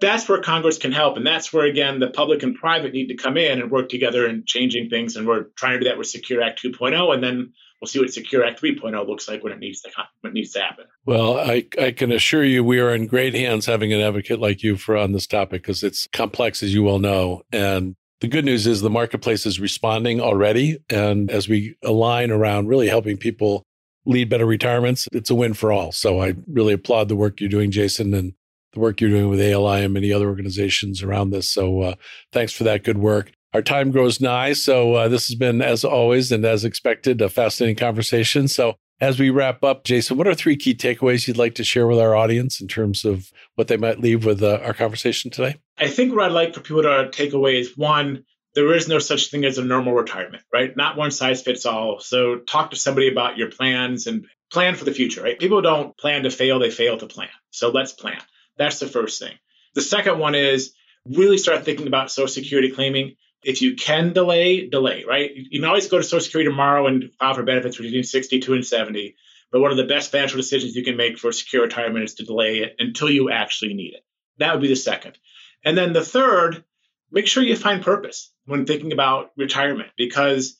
That's 0.00 0.28
where 0.28 0.40
Congress 0.40 0.78
can 0.78 0.92
help. 0.92 1.16
And 1.16 1.26
that's 1.26 1.52
where, 1.52 1.66
again, 1.66 2.00
the 2.00 2.08
public 2.08 2.42
and 2.42 2.56
private 2.56 2.92
need 2.92 3.08
to 3.08 3.16
come 3.16 3.36
in 3.36 3.60
and 3.60 3.70
work 3.70 3.88
together 3.88 4.26
in 4.26 4.44
changing 4.46 4.88
things. 4.88 5.14
And 5.14 5.26
we're 5.26 5.44
trying 5.56 5.74
to 5.74 5.80
do 5.80 5.90
that 5.90 5.98
with 5.98 6.08
Secure 6.08 6.42
Act 6.42 6.62
2.0. 6.64 7.14
And 7.14 7.22
then 7.22 7.52
we'll 7.80 7.88
see 7.88 7.98
what 7.98 8.12
Secure 8.12 8.44
Act 8.44 8.60
3.0 8.60 9.06
looks 9.06 9.28
like 9.28 9.42
when 9.42 9.52
it 9.52 9.58
needs 9.58 9.80
to 9.82 9.90
when 10.20 10.32
it 10.32 10.34
needs 10.34 10.52
to 10.52 10.60
happen. 10.60 10.84
Well, 11.06 11.38
I, 11.38 11.66
I 11.80 11.92
can 11.92 12.12
assure 12.12 12.44
you 12.44 12.62
we 12.62 12.78
are 12.80 12.94
in 12.94 13.06
great 13.06 13.34
hands 13.34 13.66
having 13.66 13.92
an 13.92 14.00
advocate 14.00 14.40
like 14.40 14.62
you 14.62 14.76
for 14.76 14.96
on 14.96 15.12
this 15.12 15.26
topic 15.26 15.62
because 15.62 15.82
it's 15.82 16.06
complex, 16.08 16.62
as 16.62 16.74
you 16.74 16.82
well 16.82 16.98
know. 16.98 17.42
And 17.52 17.94
the 18.20 18.28
good 18.28 18.44
news 18.44 18.66
is 18.66 18.80
the 18.82 18.90
marketplace 18.90 19.46
is 19.46 19.60
responding 19.60 20.20
already. 20.20 20.78
And 20.90 21.30
as 21.30 21.48
we 21.48 21.76
align 21.82 22.30
around 22.30 22.68
really 22.68 22.88
helping 22.88 23.16
people 23.16 23.62
lead 24.04 24.28
better 24.28 24.46
retirements, 24.46 25.08
it's 25.12 25.30
a 25.30 25.34
win 25.34 25.54
for 25.54 25.72
all. 25.72 25.92
So 25.92 26.20
I 26.20 26.34
really 26.46 26.74
applaud 26.74 27.08
the 27.08 27.16
work 27.16 27.40
you're 27.40 27.48
doing, 27.48 27.70
Jason, 27.70 28.12
and 28.12 28.34
the 28.72 28.80
work 28.80 29.00
you're 29.00 29.10
doing 29.10 29.28
with 29.28 29.40
ALI 29.40 29.84
and 29.84 29.94
many 29.94 30.12
other 30.12 30.28
organizations 30.28 31.02
around 31.02 31.30
this. 31.30 31.50
So 31.50 31.80
uh, 31.82 31.94
thanks 32.32 32.52
for 32.52 32.64
that 32.64 32.84
good 32.84 32.98
work. 32.98 33.32
Our 33.52 33.62
time 33.62 33.90
grows 33.90 34.20
nigh. 34.20 34.52
So 34.52 34.94
uh, 34.94 35.08
this 35.08 35.26
has 35.28 35.34
been, 35.34 35.60
as 35.60 35.84
always 35.84 36.30
and 36.30 36.44
as 36.44 36.64
expected, 36.64 37.20
a 37.20 37.28
fascinating 37.28 37.76
conversation. 37.76 38.46
So 38.46 38.76
as 39.00 39.18
we 39.18 39.30
wrap 39.30 39.64
up, 39.64 39.84
Jason, 39.84 40.16
what 40.16 40.28
are 40.28 40.34
three 40.34 40.56
key 40.56 40.74
takeaways 40.74 41.26
you'd 41.26 41.38
like 41.38 41.54
to 41.56 41.64
share 41.64 41.86
with 41.86 41.98
our 41.98 42.14
audience 42.14 42.60
in 42.60 42.68
terms 42.68 43.04
of 43.04 43.32
what 43.56 43.68
they 43.68 43.76
might 43.76 43.98
leave 43.98 44.24
with 44.24 44.42
uh, 44.42 44.60
our 44.62 44.74
conversation 44.74 45.30
today? 45.30 45.56
I 45.78 45.88
think 45.88 46.14
what 46.14 46.24
I'd 46.24 46.32
like 46.32 46.54
for 46.54 46.60
people 46.60 46.82
to 46.82 47.08
take 47.10 47.32
away 47.32 47.58
is 47.58 47.76
one, 47.76 48.24
there 48.54 48.72
is 48.74 48.88
no 48.88 48.98
such 48.98 49.30
thing 49.30 49.44
as 49.44 49.58
a 49.58 49.64
normal 49.64 49.94
retirement, 49.94 50.42
right? 50.52 50.76
Not 50.76 50.96
one 50.96 51.10
size 51.10 51.42
fits 51.42 51.66
all. 51.66 51.98
So 52.00 52.36
talk 52.36 52.70
to 52.70 52.76
somebody 52.76 53.08
about 53.08 53.36
your 53.36 53.50
plans 53.50 54.06
and 54.06 54.26
plan 54.52 54.74
for 54.74 54.84
the 54.84 54.92
future, 54.92 55.22
right? 55.22 55.38
People 55.38 55.62
don't 55.62 55.96
plan 55.96 56.24
to 56.24 56.30
fail, 56.30 56.58
they 56.58 56.70
fail 56.70 56.98
to 56.98 57.06
plan. 57.06 57.28
So 57.50 57.70
let's 57.70 57.92
plan. 57.92 58.20
That's 58.58 58.80
the 58.80 58.86
first 58.86 59.20
thing. 59.20 59.34
The 59.74 59.82
second 59.82 60.18
one 60.18 60.34
is 60.34 60.72
really 61.06 61.38
start 61.38 61.64
thinking 61.64 61.86
about 61.86 62.10
Social 62.10 62.28
Security 62.28 62.70
claiming. 62.70 63.16
If 63.42 63.62
you 63.62 63.74
can 63.74 64.12
delay, 64.12 64.68
delay, 64.68 65.04
right? 65.08 65.30
You 65.34 65.60
can 65.60 65.68
always 65.68 65.88
go 65.88 65.96
to 65.98 66.02
Social 66.02 66.20
Security 66.20 66.50
tomorrow 66.50 66.86
and 66.86 67.10
file 67.18 67.34
for 67.34 67.42
benefits 67.42 67.78
between 67.78 68.04
62 68.04 68.52
and 68.52 68.66
70. 68.66 69.16
But 69.50 69.60
one 69.60 69.70
of 69.70 69.76
the 69.76 69.84
best 69.84 70.12
financial 70.12 70.36
decisions 70.36 70.76
you 70.76 70.84
can 70.84 70.96
make 70.96 71.18
for 71.18 71.32
secure 71.32 71.62
retirement 71.62 72.04
is 72.04 72.14
to 72.14 72.24
delay 72.24 72.58
it 72.58 72.76
until 72.78 73.10
you 73.10 73.30
actually 73.30 73.74
need 73.74 73.94
it. 73.94 74.04
That 74.38 74.52
would 74.52 74.62
be 74.62 74.68
the 74.68 74.76
second. 74.76 75.18
And 75.64 75.76
then 75.76 75.92
the 75.92 76.04
third, 76.04 76.64
make 77.10 77.26
sure 77.26 77.42
you 77.42 77.56
find 77.56 77.82
purpose 77.82 78.32
when 78.46 78.66
thinking 78.66 78.92
about 78.92 79.32
retirement 79.36 79.90
because 79.96 80.56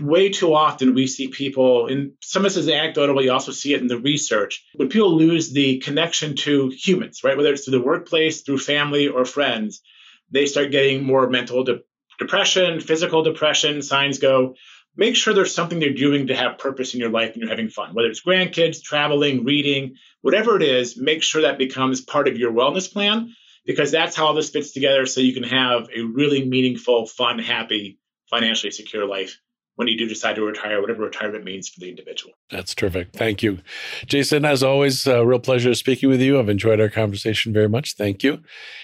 way 0.00 0.28
too 0.28 0.54
often 0.54 0.94
we 0.94 1.06
see 1.06 1.28
people, 1.28 1.86
and 1.86 2.12
some 2.20 2.44
of 2.44 2.52
this 2.52 2.64
is 2.64 2.68
anecdotal, 2.68 3.14
but 3.14 3.24
you 3.24 3.32
also 3.32 3.52
see 3.52 3.74
it 3.74 3.80
in 3.80 3.86
the 3.86 3.98
research, 3.98 4.64
when 4.74 4.88
people 4.88 5.16
lose 5.16 5.52
the 5.52 5.78
connection 5.78 6.34
to 6.34 6.68
humans, 6.68 7.22
right? 7.22 7.36
Whether 7.36 7.52
it's 7.52 7.64
through 7.64 7.78
the 7.78 7.84
workplace, 7.84 8.42
through 8.42 8.58
family, 8.58 9.08
or 9.08 9.24
friends, 9.24 9.82
they 10.30 10.46
start 10.46 10.72
getting 10.72 11.04
more 11.04 11.28
mental 11.30 11.62
de- 11.62 11.82
depression, 12.18 12.80
physical 12.80 13.22
depression. 13.22 13.82
Signs 13.82 14.18
go. 14.18 14.54
Make 14.96 15.16
sure 15.16 15.34
there's 15.34 15.54
something 15.54 15.80
you're 15.80 15.92
doing 15.92 16.28
to 16.28 16.36
have 16.36 16.58
purpose 16.58 16.94
in 16.94 17.00
your 17.00 17.10
life 17.10 17.32
and 17.32 17.40
you're 17.40 17.50
having 17.50 17.68
fun. 17.68 17.94
Whether 17.94 18.08
it's 18.10 18.22
grandkids, 18.22 18.82
traveling, 18.82 19.44
reading, 19.44 19.96
whatever 20.22 20.56
it 20.56 20.62
is, 20.62 20.96
make 20.96 21.22
sure 21.22 21.42
that 21.42 21.58
becomes 21.58 22.00
part 22.00 22.28
of 22.28 22.38
your 22.38 22.52
wellness 22.52 22.92
plan 22.92 23.34
because 23.66 23.90
that's 23.90 24.14
how 24.14 24.26
all 24.26 24.34
this 24.34 24.50
fits 24.50 24.72
together 24.72 25.06
so 25.06 25.20
you 25.20 25.34
can 25.34 25.42
have 25.42 25.88
a 25.94 26.02
really 26.02 26.44
meaningful, 26.46 27.06
fun, 27.06 27.40
happy, 27.40 27.98
financially 28.30 28.70
secure 28.70 29.06
life 29.06 29.40
when 29.76 29.88
you 29.88 29.98
do 29.98 30.06
decide 30.06 30.36
to 30.36 30.42
retire, 30.42 30.80
whatever 30.80 31.02
retirement 31.02 31.44
means 31.44 31.68
for 31.68 31.80
the 31.80 31.88
individual. 31.88 32.32
That's 32.50 32.74
terrific. 32.74 33.12
Thank 33.12 33.42
you. 33.42 33.58
Jason, 34.06 34.44
as 34.44 34.62
always, 34.62 35.06
a 35.06 35.26
real 35.26 35.40
pleasure 35.40 35.74
speaking 35.74 36.08
with 36.08 36.20
you. 36.20 36.38
I've 36.38 36.48
enjoyed 36.48 36.80
our 36.80 36.88
conversation 36.88 37.52
very 37.52 37.68
much. 37.68 37.94
Thank 37.94 38.22
you. 38.22 38.40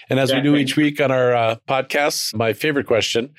And 0.09 0.19
as 0.19 0.29
yeah, 0.29 0.37
we 0.37 0.41
do 0.41 0.55
each 0.55 0.75
you. 0.75 0.83
week 0.83 0.99
on 0.99 1.11
our 1.11 1.33
uh, 1.33 1.55
podcasts, 1.67 2.35
my 2.35 2.53
favorite 2.53 2.87
question 2.87 3.33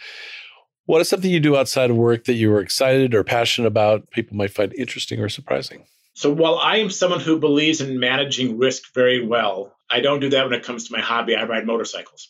what 0.87 1.01
is 1.01 1.09
something 1.09 1.31
you 1.31 1.41
do 1.41 1.57
outside 1.57 1.91
of 1.91 1.97
work 1.97 2.25
that 2.25 2.35
you 2.35 2.53
are 2.53 2.61
excited 2.61 3.15
or 3.15 3.25
passionate 3.25 3.69
about, 3.69 4.11
people 4.11 4.37
might 4.37 4.51
find 4.51 4.75
interesting 4.75 5.21
or 5.21 5.29
surprising? 5.29 5.85
So 6.15 6.31
while 6.31 6.59
I 6.59 6.79
am 6.79 6.91
someone 6.91 7.21
who 7.21 7.39
believes 7.39 7.81
in 7.81 7.99
managing 7.99 8.59
risk 8.59 8.93
very 8.95 9.25
well, 9.25 9.75
I 9.91 10.01
don't 10.01 10.21
do 10.21 10.31
that 10.31 10.45
when 10.45 10.53
it 10.53 10.65
comes 10.65 10.89
to 10.89 10.93
my 10.93 11.01
hobby. 11.01 11.35
I 11.35 11.45
ride 11.45 11.67
motorcycles. 11.67 12.29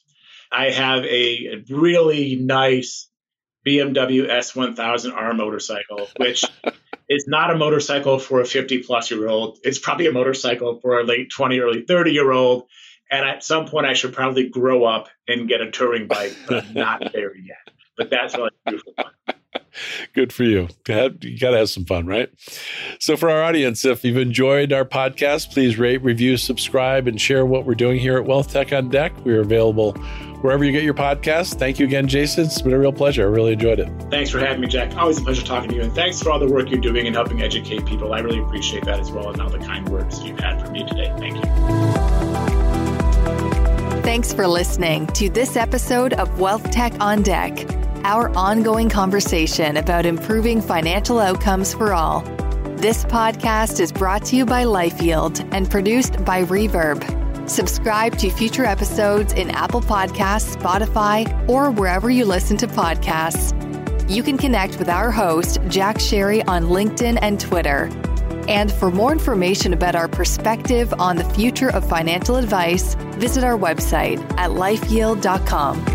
I 0.51 0.71
have 0.71 1.05
a 1.05 1.65
really 1.71 2.37
nice 2.37 3.09
BMW 3.67 4.29
S1000R 4.29 5.37
motorcycle, 5.37 6.09
which 6.17 6.45
is 7.09 7.27
not 7.27 7.51
a 7.51 7.57
motorcycle 7.57 8.19
for 8.19 8.41
a 8.41 8.45
50 8.45 8.83
plus 8.83 9.11
year 9.11 9.29
old. 9.29 9.59
It's 9.63 9.79
probably 9.79 10.07
a 10.07 10.13
motorcycle 10.13 10.81
for 10.81 11.01
a 11.01 11.05
late 11.05 11.31
20, 11.31 11.61
early 11.61 11.83
30 11.83 12.13
year 12.13 12.31
old. 12.31 12.65
And 13.11 13.29
at 13.29 13.45
some 13.45 13.67
point, 13.67 13.87
I 13.87 13.93
should 13.93 14.15
probably 14.15 14.49
grow 14.49 14.85
up 14.85 15.09
and 15.29 15.47
get 15.47 15.61
a 15.61 15.71
touring 15.71 16.09
bike, 16.09 16.35
but 16.49 16.65
I'm 16.65 16.75
not 16.75 17.03
there 17.13 17.37
yet. 17.37 17.72
But 17.97 18.11
that's 18.11 18.37
really 18.37 18.51
beautiful 18.67 18.95
fun. 18.97 19.35
Good 20.15 20.33
for 20.33 20.45
you. 20.45 20.69
You 20.89 21.39
got 21.39 21.51
to 21.51 21.59
have 21.59 21.71
some 21.71 21.85
fun, 21.85 22.07
right? 22.07 22.31
So, 22.99 23.17
for 23.17 23.31
our 23.31 23.43
audience, 23.43 23.85
if 23.85 24.05
you've 24.05 24.17
enjoyed 24.17 24.73
our 24.73 24.85
podcast, 24.85 25.53
please 25.53 25.79
rate, 25.79 26.03
review, 26.03 26.37
subscribe, 26.37 27.07
and 27.07 27.21
share 27.21 27.45
what 27.47 27.65
we're 27.65 27.75
doing 27.75 27.99
here 27.99 28.17
at 28.17 28.25
Wealth 28.25 28.53
Tech 28.53 28.73
on 28.73 28.89
Deck. 28.91 29.13
We 29.25 29.33
are 29.35 29.41
available 29.41 29.93
wherever 30.43 30.65
you 30.65 30.73
get 30.73 30.83
your 30.83 30.95
podcast. 30.95 31.59
Thank 31.59 31.79
you 31.79 31.87
again, 31.87 32.09
Jason. 32.09 32.45
It's 32.45 32.61
been 32.61 32.73
a 32.73 32.79
real 32.79 32.93
pleasure. 32.93 33.23
I 33.23 33.27
really 33.27 33.53
enjoyed 33.53 33.79
it. 33.79 33.89
Thanks 34.11 34.31
for 34.31 34.41
having 34.41 34.61
me, 34.61 34.67
Jack. 34.67 34.97
Always 34.97 35.19
a 35.19 35.23
pleasure 35.23 35.45
talking 35.45 35.71
to 35.71 35.77
you. 35.77 35.83
And 35.83 35.95
thanks 35.95 36.21
for 36.23 36.31
all 36.31 36.39
the 36.39 36.49
work 36.49 36.71
you're 36.71 36.81
doing 36.81 37.07
and 37.07 37.15
helping 37.15 37.43
educate 37.43 37.87
people. 37.87 38.13
I 38.13 38.21
really 38.21 38.41
appreciate 38.41 38.85
that 38.85 39.01
as 39.01 39.11
well, 39.11 39.31
and 39.31 39.41
all 39.41 39.51
the 39.51 39.59
kind 39.59 39.89
words 39.89 40.23
you've 40.23 40.41
had 40.41 40.65
for 40.65 40.71
me 40.71 40.87
today. 40.87 41.13
Thank 41.19 41.37
you. 41.37 41.43
Thanks 44.03 44.33
for 44.33 44.47
listening 44.47 45.07
to 45.09 45.31
this 45.31 45.57
episode 45.57 46.13
of 46.15 46.41
Wealth 46.41 46.71
Tech 46.71 46.93
on 47.01 47.23
Deck 47.23 47.82
our 48.05 48.29
ongoing 48.37 48.89
conversation 48.89 49.77
about 49.77 50.07
improving 50.07 50.61
financial 50.61 51.19
outcomes 51.19 51.75
for 51.75 51.93
all. 51.93 52.21
This 52.77 53.05
podcast 53.05 53.79
is 53.79 53.93
brought 53.93 54.25
to 54.27 54.37
you 54.37 54.45
by 54.45 54.65
LifeYield 54.65 55.49
and 55.53 55.71
produced 55.71 56.25
by 56.25 56.45
Reverb. 56.45 57.49
Subscribe 57.49 58.19
to 58.19 58.31
future 58.31 58.65
episodes 58.65 59.33
in 59.33 59.51
Apple 59.51 59.81
Podcasts, 59.81 60.57
Spotify, 60.57 61.49
or 61.49 61.71
wherever 61.71 62.11
you 62.11 62.25
listen 62.25 62.57
to 62.59 62.67
podcasts. 62.67 63.53
You 64.11 64.23
can 64.23 64.37
connect 64.37 64.79
with 64.79 64.89
our 64.89 65.11
host, 65.11 65.59
Jack 65.69 65.97
Sharry, 65.97 66.47
on 66.49 66.65
LinkedIn 66.65 67.19
and 67.23 67.39
Twitter. 67.41 67.89
And 68.49 68.73
for 68.73 68.91
more 68.91 69.13
information 69.13 69.73
about 69.73 69.95
our 69.95 70.09
perspective 70.09 70.93
on 70.99 71.17
the 71.17 71.25
future 71.25 71.71
of 71.71 71.89
financial 71.89 72.37
advice, 72.37 72.95
visit 73.17 73.45
our 73.45 73.57
website 73.57 74.21
at 74.39 74.51
lifeyield.com. 74.51 75.92